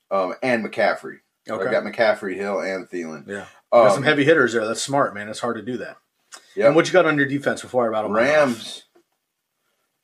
um, 0.10 0.36
and 0.44 0.66
McCaffrey. 0.66 1.20
Okay. 1.50 1.68
I 1.68 1.72
got 1.72 1.84
McCaffrey, 1.84 2.36
Hill, 2.36 2.60
and 2.60 2.90
Thielen. 2.90 3.28
Yeah. 3.28 3.46
Um, 3.72 3.86
got 3.86 3.94
some 3.94 4.04
heavy 4.04 4.26
hitters 4.26 4.54
there. 4.54 4.66
That's 4.68 4.82
smart, 4.82 5.14
man. 5.14 5.30
It's 5.30 5.40
hard 5.40 5.56
to 5.56 5.62
do 5.62 5.78
that. 5.78 5.98
Yep. 6.56 6.68
And 6.68 6.76
what 6.76 6.88
you 6.88 6.94
got 6.94 7.06
on 7.06 7.18
your 7.18 7.26
defense 7.26 7.62
before 7.62 7.88
I 7.88 8.02
mouth? 8.02 8.12
Rams. 8.12 8.84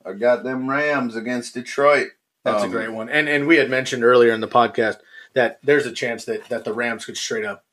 I 0.04 0.12
got 0.12 0.44
them 0.44 0.68
Rams 0.68 1.16
against 1.16 1.54
Detroit. 1.54 2.08
That's 2.44 2.62
Um, 2.62 2.70
a 2.70 2.72
great 2.72 2.92
one. 2.92 3.08
And 3.08 3.28
and 3.28 3.46
we 3.46 3.56
had 3.56 3.68
mentioned 3.70 4.04
earlier 4.04 4.32
in 4.32 4.40
the 4.40 4.48
podcast 4.48 4.98
that 5.34 5.58
there's 5.62 5.86
a 5.86 5.92
chance 5.92 6.24
that 6.26 6.48
that 6.48 6.64
the 6.64 6.72
Rams 6.72 7.04
could 7.04 7.16
straight 7.16 7.44
up 7.44 7.64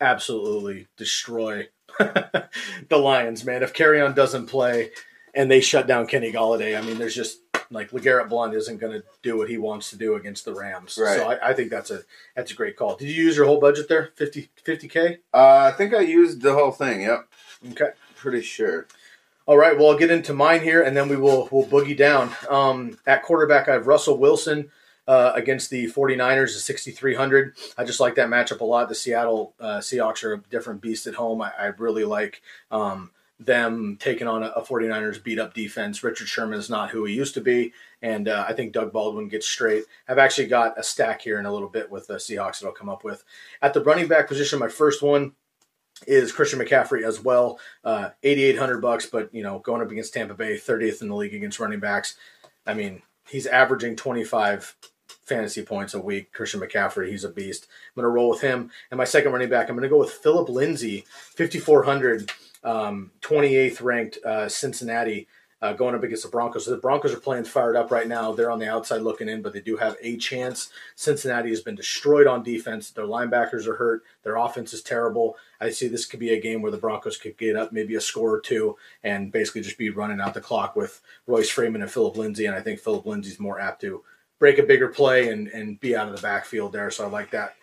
absolutely 0.00 0.86
destroy 0.96 1.68
the 1.98 2.48
Lions, 2.96 3.44
man. 3.44 3.62
If 3.62 3.78
on 3.80 4.14
doesn't 4.14 4.46
play 4.46 4.90
and 5.34 5.50
they 5.50 5.60
shut 5.60 5.86
down 5.86 6.06
Kenny 6.06 6.32
Golladay, 6.32 6.78
I 6.78 6.82
mean, 6.82 6.98
there's 6.98 7.14
just 7.14 7.40
like 7.70 7.90
LeGarrette 7.90 8.28
Blount 8.30 8.54
isn't 8.54 8.78
going 8.78 8.92
to 8.98 9.04
do 9.22 9.36
what 9.36 9.50
he 9.50 9.58
wants 9.58 9.90
to 9.90 9.96
do 9.96 10.14
against 10.14 10.44
the 10.46 10.54
Rams. 10.54 10.98
Right. 11.00 11.16
So 11.18 11.28
I, 11.30 11.50
I 11.50 11.54
think 11.54 11.70
that's 11.70 11.90
a 11.90 12.00
that's 12.34 12.50
a 12.52 12.54
great 12.54 12.76
call. 12.76 12.96
Did 12.96 13.08
you 13.08 13.24
use 13.24 13.36
your 13.36 13.46
whole 13.46 13.60
budget 13.60 13.88
there? 13.88 14.10
50 14.16 14.48
k? 14.88 15.18
Uh, 15.34 15.70
I 15.72 15.76
think 15.76 15.92
I 15.92 16.00
used 16.00 16.40
the 16.42 16.54
whole 16.54 16.70
thing. 16.72 17.02
Yep, 17.02 17.28
Okay. 17.72 17.90
pretty 18.16 18.40
sure. 18.42 18.86
All 19.48 19.56
right, 19.56 19.78
well, 19.78 19.88
I'll 19.88 19.96
get 19.96 20.10
into 20.10 20.34
mine 20.34 20.60
here, 20.60 20.82
and 20.82 20.94
then 20.94 21.08
we 21.08 21.16
will 21.16 21.48
we'll 21.50 21.64
boogie 21.64 21.96
down. 21.96 22.34
Um, 22.50 22.98
at 23.06 23.22
quarterback, 23.22 23.66
I 23.66 23.72
have 23.72 23.86
Russell 23.86 24.18
Wilson 24.18 24.68
uh, 25.06 25.32
against 25.34 25.70
the 25.70 25.90
49ers 25.90 26.54
at 26.54 26.60
6,300. 26.60 27.56
I 27.78 27.84
just 27.84 27.98
like 27.98 28.16
that 28.16 28.28
matchup 28.28 28.60
a 28.60 28.64
lot. 28.64 28.90
The 28.90 28.94
Seattle 28.94 29.54
uh, 29.58 29.78
Seahawks 29.78 30.22
are 30.22 30.34
a 30.34 30.38
different 30.50 30.82
beast 30.82 31.06
at 31.06 31.14
home. 31.14 31.40
I, 31.40 31.50
I 31.58 31.66
really 31.78 32.04
like 32.04 32.42
um, 32.70 33.10
them 33.40 33.96
taking 33.98 34.26
on 34.26 34.42
a, 34.42 34.48
a 34.48 34.62
49ers 34.62 35.24
beat 35.24 35.38
up 35.38 35.54
defense. 35.54 36.04
Richard 36.04 36.28
Sherman 36.28 36.58
is 36.58 36.68
not 36.68 36.90
who 36.90 37.06
he 37.06 37.14
used 37.14 37.32
to 37.32 37.40
be, 37.40 37.72
and 38.02 38.28
uh, 38.28 38.44
I 38.46 38.52
think 38.52 38.74
Doug 38.74 38.92
Baldwin 38.92 39.28
gets 39.28 39.48
straight. 39.48 39.84
I've 40.06 40.18
actually 40.18 40.48
got 40.48 40.78
a 40.78 40.82
stack 40.82 41.22
here 41.22 41.38
in 41.38 41.46
a 41.46 41.52
little 41.54 41.70
bit 41.70 41.90
with 41.90 42.06
the 42.06 42.16
Seahawks 42.16 42.60
that 42.60 42.66
I'll 42.66 42.72
come 42.72 42.90
up 42.90 43.02
with. 43.02 43.24
At 43.62 43.72
the 43.72 43.82
running 43.82 44.08
back 44.08 44.28
position, 44.28 44.58
my 44.58 44.68
first 44.68 45.02
one 45.02 45.32
is 46.06 46.32
Christian 46.32 46.58
McCaffrey 46.58 47.02
as 47.02 47.20
well. 47.20 47.58
Uh, 47.84 48.10
8,800 48.22 48.80
bucks, 48.80 49.06
but 49.06 49.34
you 49.34 49.42
know, 49.42 49.58
going 49.60 49.82
up 49.82 49.90
against 49.90 50.14
Tampa 50.14 50.34
Bay, 50.34 50.56
30th 50.56 51.02
in 51.02 51.08
the 51.08 51.16
league 51.16 51.34
against 51.34 51.60
running 51.60 51.80
backs. 51.80 52.16
I 52.66 52.74
mean, 52.74 53.02
he's 53.28 53.46
averaging 53.46 53.96
25 53.96 54.76
fantasy 55.24 55.62
points 55.62 55.94
a 55.94 56.00
week. 56.00 56.32
Christian 56.32 56.60
McCaffrey, 56.60 57.10
he's 57.10 57.24
a 57.24 57.28
beast. 57.28 57.66
I'm 57.68 58.02
going 58.02 58.10
to 58.10 58.14
roll 58.14 58.30
with 58.30 58.40
him. 58.40 58.70
And 58.90 58.98
my 58.98 59.04
second 59.04 59.32
running 59.32 59.50
back, 59.50 59.68
I'm 59.68 59.76
going 59.76 59.82
to 59.82 59.88
go 59.88 59.98
with 59.98 60.10
Philip 60.10 60.48
Lindsay, 60.48 61.04
5,400, 61.36 62.30
um, 62.64 63.10
28th 63.20 63.82
ranked 63.82 64.18
uh, 64.24 64.48
Cincinnati. 64.48 65.28
Uh, 65.60 65.72
going 65.72 65.92
up 65.92 66.04
against 66.04 66.22
the 66.22 66.28
Broncos. 66.28 66.66
So 66.66 66.70
the 66.70 66.76
Broncos 66.76 67.12
are 67.12 67.18
playing 67.18 67.42
fired 67.42 67.74
up 67.74 67.90
right 67.90 68.06
now. 68.06 68.32
They're 68.32 68.50
on 68.50 68.60
the 68.60 68.70
outside 68.70 69.02
looking 69.02 69.28
in, 69.28 69.42
but 69.42 69.52
they 69.52 69.60
do 69.60 69.76
have 69.76 69.96
a 70.00 70.16
chance. 70.16 70.70
Cincinnati 70.94 71.48
has 71.48 71.62
been 71.62 71.74
destroyed 71.74 72.28
on 72.28 72.44
defense. 72.44 72.90
Their 72.90 73.06
linebackers 73.06 73.66
are 73.66 73.74
hurt. 73.74 74.04
Their 74.22 74.36
offense 74.36 74.72
is 74.72 74.82
terrible. 74.82 75.36
I 75.60 75.70
see 75.70 75.88
this 75.88 76.06
could 76.06 76.20
be 76.20 76.32
a 76.32 76.40
game 76.40 76.62
where 76.62 76.70
the 76.70 76.78
Broncos 76.78 77.16
could 77.16 77.36
get 77.36 77.56
up 77.56 77.72
maybe 77.72 77.96
a 77.96 78.00
score 78.00 78.32
or 78.32 78.40
two 78.40 78.76
and 79.02 79.32
basically 79.32 79.62
just 79.62 79.78
be 79.78 79.90
running 79.90 80.20
out 80.20 80.34
the 80.34 80.40
clock 80.40 80.76
with 80.76 81.00
Royce 81.26 81.50
Freeman 81.50 81.82
and 81.82 81.90
Philip 81.90 82.16
Lindsay. 82.16 82.46
And 82.46 82.54
I 82.54 82.60
think 82.60 82.78
Philip 82.78 83.04
Lindsay's 83.04 83.40
more 83.40 83.58
apt 83.58 83.80
to 83.80 84.04
break 84.38 84.58
a 84.58 84.62
bigger 84.62 84.86
play 84.86 85.30
and, 85.30 85.48
and 85.48 85.80
be 85.80 85.96
out 85.96 86.08
of 86.08 86.14
the 86.14 86.22
backfield 86.22 86.72
there. 86.72 86.92
So 86.92 87.04
I 87.04 87.08
like 87.08 87.32
that 87.32 87.56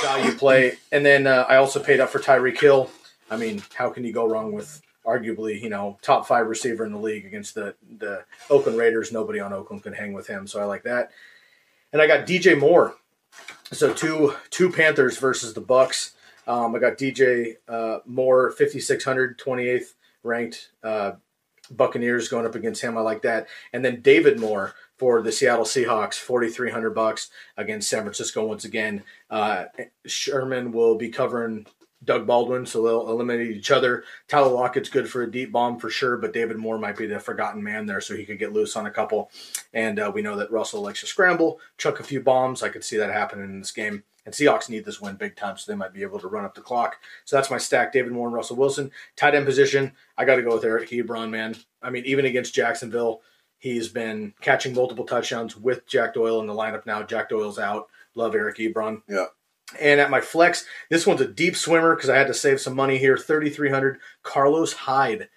value 0.00 0.32
play. 0.32 0.78
And 0.90 1.04
then 1.04 1.26
uh, 1.26 1.44
I 1.48 1.56
also 1.56 1.82
paid 1.82 2.00
up 2.00 2.08
for 2.08 2.18
Tyreek 2.18 2.58
Hill. 2.58 2.90
I 3.30 3.36
mean, 3.36 3.62
how 3.74 3.90
can 3.90 4.04
you 4.04 4.12
go 4.12 4.26
wrong 4.26 4.52
with 4.52 4.80
arguably, 5.06 5.60
you 5.60 5.68
know, 5.68 5.98
top 6.02 6.26
five 6.26 6.46
receiver 6.46 6.84
in 6.84 6.92
the 6.92 6.98
league 6.98 7.26
against 7.26 7.54
the 7.54 7.74
the 7.98 8.24
Oakland 8.50 8.78
Raiders? 8.78 9.12
Nobody 9.12 9.40
on 9.40 9.52
Oakland 9.52 9.82
can 9.82 9.92
hang 9.92 10.12
with 10.12 10.26
him. 10.26 10.46
So 10.46 10.60
I 10.60 10.64
like 10.64 10.84
that. 10.84 11.10
And 11.92 12.00
I 12.00 12.06
got 12.06 12.26
DJ 12.26 12.58
Moore. 12.58 12.96
So 13.70 13.92
two 13.92 14.34
two 14.50 14.70
Panthers 14.70 15.18
versus 15.18 15.54
the 15.54 15.62
Bucs. 15.62 16.12
Um, 16.46 16.74
I 16.74 16.78
got 16.78 16.98
DJ 16.98 17.56
uh, 17.68 17.98
Moore, 18.04 18.50
5,600, 18.50 19.38
28th 19.38 19.94
ranked 20.24 20.70
uh, 20.82 21.12
Buccaneers 21.70 22.28
going 22.28 22.46
up 22.46 22.54
against 22.54 22.82
him. 22.82 22.98
I 22.98 23.00
like 23.00 23.22
that. 23.22 23.46
And 23.72 23.84
then 23.84 24.00
David 24.00 24.40
Moore 24.40 24.74
for 24.96 25.22
the 25.22 25.32
Seattle 25.32 25.64
Seahawks, 25.64 26.14
4,300 26.14 26.90
bucks 26.90 27.30
against 27.56 27.88
San 27.88 28.02
Francisco 28.02 28.44
once 28.44 28.64
again. 28.64 29.02
Uh, 29.30 29.64
Sherman 30.06 30.72
will 30.72 30.96
be 30.96 31.08
covering 31.08 31.66
Doug 32.04 32.26
Baldwin, 32.26 32.66
so 32.66 32.82
they'll 32.82 33.08
eliminate 33.08 33.56
each 33.56 33.70
other. 33.70 34.04
Tyler 34.28 34.50
Lockett's 34.50 34.88
good 34.88 35.08
for 35.08 35.22
a 35.22 35.30
deep 35.30 35.52
bomb 35.52 35.78
for 35.78 35.90
sure, 35.90 36.16
but 36.16 36.32
David 36.32 36.56
Moore 36.56 36.78
might 36.78 36.96
be 36.96 37.06
the 37.06 37.20
forgotten 37.20 37.62
man 37.62 37.86
there, 37.86 38.00
so 38.00 38.16
he 38.16 38.24
could 38.24 38.38
get 38.38 38.52
loose 38.52 38.76
on 38.76 38.86
a 38.86 38.90
couple. 38.90 39.30
And 39.72 39.98
uh, 40.00 40.10
we 40.14 40.22
know 40.22 40.36
that 40.36 40.50
Russell 40.50 40.82
likes 40.82 41.00
to 41.00 41.06
scramble, 41.06 41.60
chuck 41.78 42.00
a 42.00 42.04
few 42.04 42.20
bombs. 42.20 42.62
I 42.62 42.68
could 42.68 42.84
see 42.84 42.96
that 42.96 43.12
happening 43.12 43.46
in 43.46 43.60
this 43.60 43.70
game. 43.70 44.02
And 44.24 44.34
Seahawks 44.34 44.68
need 44.68 44.84
this 44.84 45.00
win 45.00 45.16
big 45.16 45.34
time, 45.34 45.56
so 45.56 45.70
they 45.70 45.76
might 45.76 45.92
be 45.92 46.02
able 46.02 46.20
to 46.20 46.28
run 46.28 46.44
up 46.44 46.54
the 46.54 46.60
clock. 46.60 46.96
So 47.24 47.36
that's 47.36 47.50
my 47.50 47.58
stack: 47.58 47.92
David 47.92 48.12
Moore 48.12 48.28
and 48.28 48.36
Russell 48.36 48.56
Wilson. 48.56 48.90
Tight 49.16 49.34
end 49.34 49.46
position, 49.46 49.92
I 50.16 50.24
got 50.24 50.36
to 50.36 50.42
go 50.42 50.54
with 50.54 50.64
Eric 50.64 50.90
Ebron, 50.90 51.30
man. 51.30 51.56
I 51.82 51.90
mean, 51.90 52.04
even 52.06 52.24
against 52.24 52.54
Jacksonville, 52.54 53.22
he's 53.58 53.88
been 53.88 54.32
catching 54.40 54.74
multiple 54.74 55.04
touchdowns 55.04 55.56
with 55.56 55.86
Jack 55.86 56.14
Doyle 56.14 56.40
in 56.40 56.46
the 56.46 56.54
lineup 56.54 56.86
now. 56.86 57.02
Jack 57.02 57.30
Doyle's 57.30 57.58
out. 57.58 57.88
Love 58.14 58.34
Eric 58.36 58.58
Ebron. 58.58 59.02
Yeah. 59.08 59.26
And 59.80 60.00
at 60.00 60.10
my 60.10 60.20
flex, 60.20 60.64
this 60.90 61.06
one's 61.06 61.20
a 61.20 61.28
deep 61.28 61.56
swimmer 61.56 61.94
because 61.94 62.10
I 62.10 62.16
had 62.16 62.26
to 62.26 62.34
save 62.34 62.60
some 62.60 62.74
money 62.74 62.98
here. 62.98 63.16
3,300. 63.16 63.98
Carlos 64.22 64.72
Hyde 64.72 65.28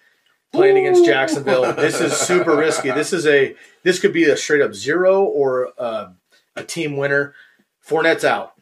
playing 0.56 0.78
against 0.78 1.06
Jacksonville. 1.06 1.74
This 1.74 2.00
is 2.02 2.14
super 2.14 2.56
risky. 2.56 2.92
This 2.92 3.14
is 3.14 3.26
a 3.28 3.56
this 3.84 4.00
could 4.00 4.14
be 4.14 4.26
a 4.26 4.38
straight 4.38 4.62
up 4.62 4.74
zero 4.74 5.24
or 5.24 5.74
a, 5.78 6.14
a 6.56 6.64
team 6.64 6.98
winner. 6.98 7.34
Fournette's 7.86 8.24
out. 8.24 8.54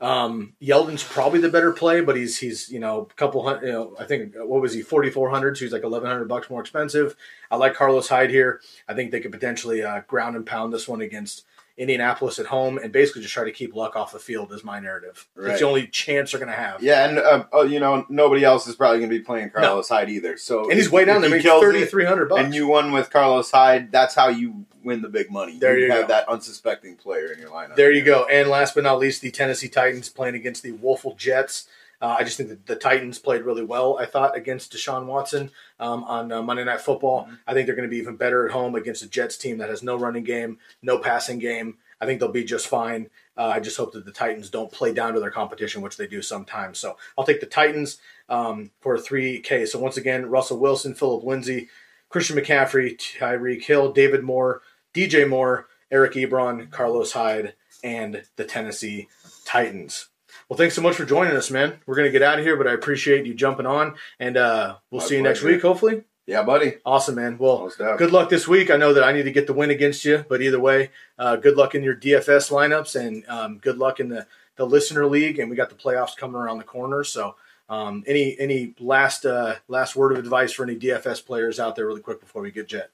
Um, 0.00 0.54
Yeldon's 0.62 1.02
probably 1.02 1.40
the 1.40 1.50
better 1.50 1.72
play, 1.72 2.00
but 2.00 2.16
he's 2.16 2.38
he's 2.38 2.70
you 2.70 2.80
know 2.80 3.08
a 3.10 3.14
couple 3.14 3.42
hundred. 3.46 3.66
You 3.66 3.72
know, 3.72 3.96
I 3.98 4.04
think 4.04 4.34
what 4.36 4.62
was 4.62 4.72
he 4.72 4.80
forty 4.80 5.10
four 5.10 5.28
hundred? 5.28 5.58
So 5.58 5.64
he's 5.64 5.72
like 5.72 5.82
eleven 5.82 6.08
hundred 6.08 6.28
bucks 6.28 6.48
more 6.48 6.60
expensive. 6.60 7.16
I 7.50 7.56
like 7.56 7.74
Carlos 7.74 8.08
Hyde 8.08 8.30
here. 8.30 8.60
I 8.88 8.94
think 8.94 9.10
they 9.10 9.20
could 9.20 9.32
potentially 9.32 9.82
uh, 9.82 10.00
ground 10.06 10.36
and 10.36 10.46
pound 10.46 10.72
this 10.72 10.88
one 10.88 11.02
against 11.02 11.44
Indianapolis 11.80 12.38
at 12.38 12.44
home 12.46 12.76
and 12.76 12.92
basically 12.92 13.22
just 13.22 13.32
try 13.32 13.44
to 13.44 13.50
keep 13.50 13.74
luck 13.74 13.96
off 13.96 14.12
the 14.12 14.18
field. 14.18 14.52
Is 14.52 14.62
my 14.62 14.78
narrative. 14.78 15.26
Right. 15.34 15.52
It's 15.52 15.60
the 15.60 15.66
only 15.66 15.86
chance 15.86 16.30
they're 16.32 16.38
going 16.38 16.52
to 16.52 16.56
have. 16.56 16.82
Yeah, 16.82 17.08
and 17.08 17.18
uh, 17.18 17.62
you 17.62 17.80
know 17.80 18.04
nobody 18.10 18.44
else 18.44 18.66
is 18.66 18.76
probably 18.76 18.98
going 18.98 19.10
to 19.10 19.18
be 19.18 19.24
playing 19.24 19.50
Carlos 19.50 19.88
Hyde 19.88 20.10
either. 20.10 20.36
So 20.36 20.68
And 20.68 20.78
he's 20.78 20.90
way 20.90 21.06
down 21.06 21.22
there, 21.22 21.40
thirty 21.40 21.86
three 21.86 22.04
hundred 22.04 22.28
bucks. 22.28 22.42
and 22.42 22.54
you 22.54 22.66
won 22.68 22.92
with 22.92 23.10
Carlos 23.10 23.50
Hyde. 23.50 23.90
That's 23.90 24.14
how 24.14 24.28
you 24.28 24.66
win 24.84 25.02
the 25.02 25.08
big 25.08 25.30
money. 25.30 25.58
There 25.58 25.78
you 25.78 25.90
have 25.90 26.02
go. 26.02 26.08
that 26.08 26.28
unsuspecting 26.28 26.96
player 26.96 27.32
in 27.32 27.38
your 27.38 27.50
lineup. 27.50 27.76
There 27.76 27.90
you 27.92 28.04
go. 28.04 28.24
And 28.26 28.48
last 28.48 28.74
but 28.74 28.84
not 28.84 28.98
least, 28.98 29.22
the 29.22 29.30
Tennessee 29.30 29.68
Titans 29.68 30.08
playing 30.10 30.34
against 30.34 30.62
the 30.62 30.72
Woeful 30.72 31.14
Jets. 31.14 31.66
Uh, 32.00 32.16
I 32.18 32.24
just 32.24 32.36
think 32.36 32.48
that 32.48 32.66
the 32.66 32.76
Titans 32.76 33.18
played 33.18 33.42
really 33.42 33.64
well, 33.64 33.98
I 33.98 34.06
thought, 34.06 34.36
against 34.36 34.72
Deshaun 34.72 35.06
Watson 35.06 35.50
um, 35.78 36.04
on 36.04 36.32
uh, 36.32 36.42
Monday 36.42 36.64
Night 36.64 36.80
Football. 36.80 37.28
I 37.46 37.52
think 37.52 37.66
they're 37.66 37.76
going 37.76 37.88
to 37.88 37.94
be 37.94 38.00
even 38.00 38.16
better 38.16 38.46
at 38.46 38.52
home 38.52 38.74
against 38.74 39.02
a 39.02 39.08
Jets 39.08 39.36
team 39.36 39.58
that 39.58 39.68
has 39.68 39.82
no 39.82 39.96
running 39.96 40.24
game, 40.24 40.58
no 40.82 40.98
passing 40.98 41.38
game. 41.38 41.76
I 42.00 42.06
think 42.06 42.18
they'll 42.18 42.32
be 42.32 42.44
just 42.44 42.66
fine. 42.66 43.10
Uh, 43.36 43.48
I 43.48 43.60
just 43.60 43.76
hope 43.76 43.92
that 43.92 44.06
the 44.06 44.12
Titans 44.12 44.48
don't 44.48 44.72
play 44.72 44.92
down 44.92 45.12
to 45.14 45.20
their 45.20 45.30
competition, 45.30 45.82
which 45.82 45.96
they 45.96 46.06
do 46.06 46.22
sometimes. 46.22 46.78
So 46.78 46.96
I'll 47.18 47.26
take 47.26 47.40
the 47.40 47.46
Titans 47.46 47.98
um, 48.28 48.70
for 48.80 48.96
3K. 48.96 49.68
So 49.68 49.78
once 49.78 49.96
again, 49.96 50.30
Russell 50.30 50.58
Wilson, 50.58 50.94
Philip 50.94 51.24
Lindsay, 51.24 51.68
Christian 52.08 52.36
McCaffrey, 52.36 52.98
Tyreek 52.98 53.64
Hill, 53.64 53.92
David 53.92 54.24
Moore, 54.24 54.62
DJ 54.94 55.28
Moore, 55.28 55.68
Eric 55.90 56.14
Ebron, 56.14 56.70
Carlos 56.70 57.12
Hyde, 57.12 57.54
and 57.82 58.22
the 58.36 58.44
Tennessee 58.44 59.08
Titans. 59.44 60.09
Well, 60.50 60.56
thanks 60.56 60.74
so 60.74 60.82
much 60.82 60.96
for 60.96 61.04
joining 61.04 61.36
us, 61.36 61.48
man. 61.48 61.78
We're 61.86 61.94
going 61.94 62.08
to 62.08 62.12
get 62.12 62.24
out 62.24 62.40
of 62.40 62.44
here, 62.44 62.56
but 62.56 62.66
I 62.66 62.72
appreciate 62.72 63.24
you 63.24 63.34
jumping 63.34 63.66
on, 63.66 63.94
and 64.18 64.36
uh, 64.36 64.78
we'll 64.90 65.00
My 65.00 65.06
see 65.06 65.14
you 65.14 65.22
next 65.22 65.44
week, 65.44 65.62
hopefully. 65.62 66.02
Yeah, 66.26 66.42
buddy. 66.42 66.78
Awesome, 66.84 67.14
man. 67.14 67.38
Well, 67.38 67.70
good 67.78 68.10
luck 68.10 68.30
this 68.30 68.48
week. 68.48 68.68
I 68.68 68.76
know 68.76 68.92
that 68.92 69.04
I 69.04 69.12
need 69.12 69.22
to 69.22 69.30
get 69.30 69.46
the 69.46 69.52
win 69.52 69.70
against 69.70 70.04
you, 70.04 70.24
but 70.28 70.42
either 70.42 70.58
way, 70.58 70.90
uh, 71.20 71.36
good 71.36 71.56
luck 71.56 71.76
in 71.76 71.84
your 71.84 71.94
DFS 71.94 72.50
lineups, 72.50 73.00
and 73.00 73.24
um, 73.28 73.58
good 73.58 73.78
luck 73.78 74.00
in 74.00 74.08
the, 74.08 74.26
the 74.56 74.66
listener 74.66 75.06
league. 75.06 75.38
And 75.38 75.50
we 75.50 75.54
got 75.54 75.68
the 75.68 75.76
playoffs 75.76 76.16
coming 76.16 76.34
around 76.34 76.58
the 76.58 76.64
corner. 76.64 77.04
So, 77.04 77.36
um, 77.68 78.02
any 78.08 78.36
any 78.40 78.74
last 78.80 79.24
uh, 79.24 79.54
last 79.68 79.94
word 79.94 80.10
of 80.10 80.18
advice 80.18 80.52
for 80.52 80.64
any 80.64 80.74
DFS 80.74 81.24
players 81.24 81.60
out 81.60 81.76
there, 81.76 81.86
really 81.86 82.00
quick 82.00 82.18
before 82.18 82.42
we 82.42 82.50
get 82.50 82.66
jet? 82.66 82.90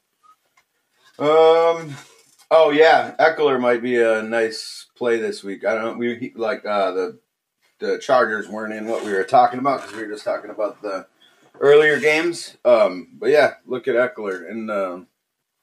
Um. 1.19 1.97
Oh 2.51 2.71
yeah, 2.71 3.17
Ekeler 3.19 3.59
might 3.59 3.83
be 3.83 4.01
a 4.01 4.23
nice 4.23 4.87
play 4.95 5.19
this 5.19 5.43
week. 5.43 5.65
I 5.65 5.75
don't 5.75 5.85
know. 5.85 5.93
We 5.95 6.33
like 6.37 6.65
uh, 6.65 6.91
the 6.93 7.19
the 7.79 7.99
Chargers 7.99 8.49
weren't 8.49 8.75
in 8.75 8.87
what 8.87 9.05
we 9.05 9.13
were 9.13 9.25
talking 9.25 9.59
about 9.59 9.83
because 9.83 9.97
we 9.97 10.03
were 10.03 10.13
just 10.13 10.25
talking 10.25 10.51
about 10.51 10.83
the 10.83 11.07
earlier 11.61 12.01
games. 12.01 12.57
Um. 12.65 13.09
But 13.19 13.31
yeah, 13.31 13.55
look 13.67 13.89
at 13.89 13.95
Ekeler 13.95 14.51
and 14.51 14.71
um, 14.71 15.07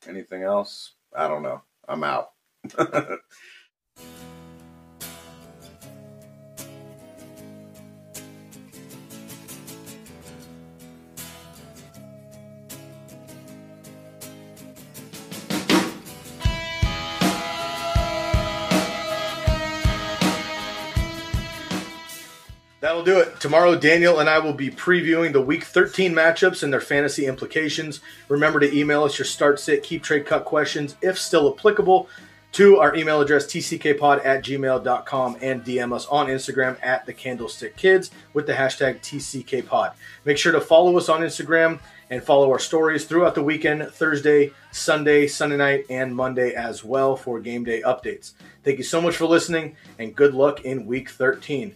anything 0.08 0.44
else. 0.44 0.94
I 1.16 1.28
don't 1.28 1.44
know. 1.44 1.62
I'm 1.88 2.04
out. 2.04 2.32
That'll 22.94 23.04
do 23.04 23.18
it. 23.22 23.40
Tomorrow, 23.40 23.80
Daniel 23.80 24.20
and 24.20 24.30
I 24.30 24.38
will 24.38 24.54
be 24.54 24.70
previewing 24.70 25.34
the 25.34 25.42
Week 25.42 25.64
13 25.64 26.14
matchups 26.14 26.62
and 26.62 26.72
their 26.72 26.80
fantasy 26.80 27.26
implications. 27.26 28.02
Remember 28.30 28.60
to 28.60 28.72
email 28.72 29.04
us 29.04 29.18
your 29.18 29.26
start, 29.26 29.60
sit, 29.60 29.82
keep, 29.82 30.04
trade, 30.04 30.28
cut 30.28 30.46
questions, 30.46 30.96
if 31.02 31.18
still 31.18 31.52
applicable, 31.52 32.08
to 32.52 32.78
our 32.78 32.96
email 32.96 33.20
address, 33.20 33.48
tckpod 33.48 34.24
at 34.24 34.44
gmail.com, 34.44 35.38
and 35.42 35.66
DM 35.66 35.92
us 35.92 36.06
on 36.06 36.28
Instagram 36.28 36.78
at 36.84 37.08
the 37.08 37.14
Candlestick 37.14 37.76
Kids 37.76 38.12
with 38.36 38.46
the 38.46 38.54
hashtag 38.54 39.00
TCKpod. 39.00 39.94
Make 40.24 40.38
sure 40.38 40.52
to 40.52 40.62
follow 40.62 40.96
us 40.96 41.10
on 41.10 41.22
Instagram 41.22 41.80
and 42.12 42.24
follow 42.24 42.52
our 42.52 42.60
stories 42.60 43.06
throughout 43.06 43.34
the 43.34 43.42
weekend, 43.42 43.88
Thursday, 43.88 44.52
Sunday, 44.72 45.26
Sunday 45.26 45.58
night, 45.58 45.86
and 45.90 46.16
Monday 46.16 46.54
as 46.54 46.84
well 46.84 47.16
for 47.16 47.40
game 47.40 47.64
day 47.64 47.82
updates. 47.82 48.34
Thank 48.64 48.78
you 48.78 48.84
so 48.84 49.02
much 49.02 49.16
for 49.16 49.26
listening, 49.26 49.78
and 49.98 50.16
good 50.16 50.36
luck 50.36 50.64
in 50.64 50.86
Week 50.86 51.10
13. 51.10 51.76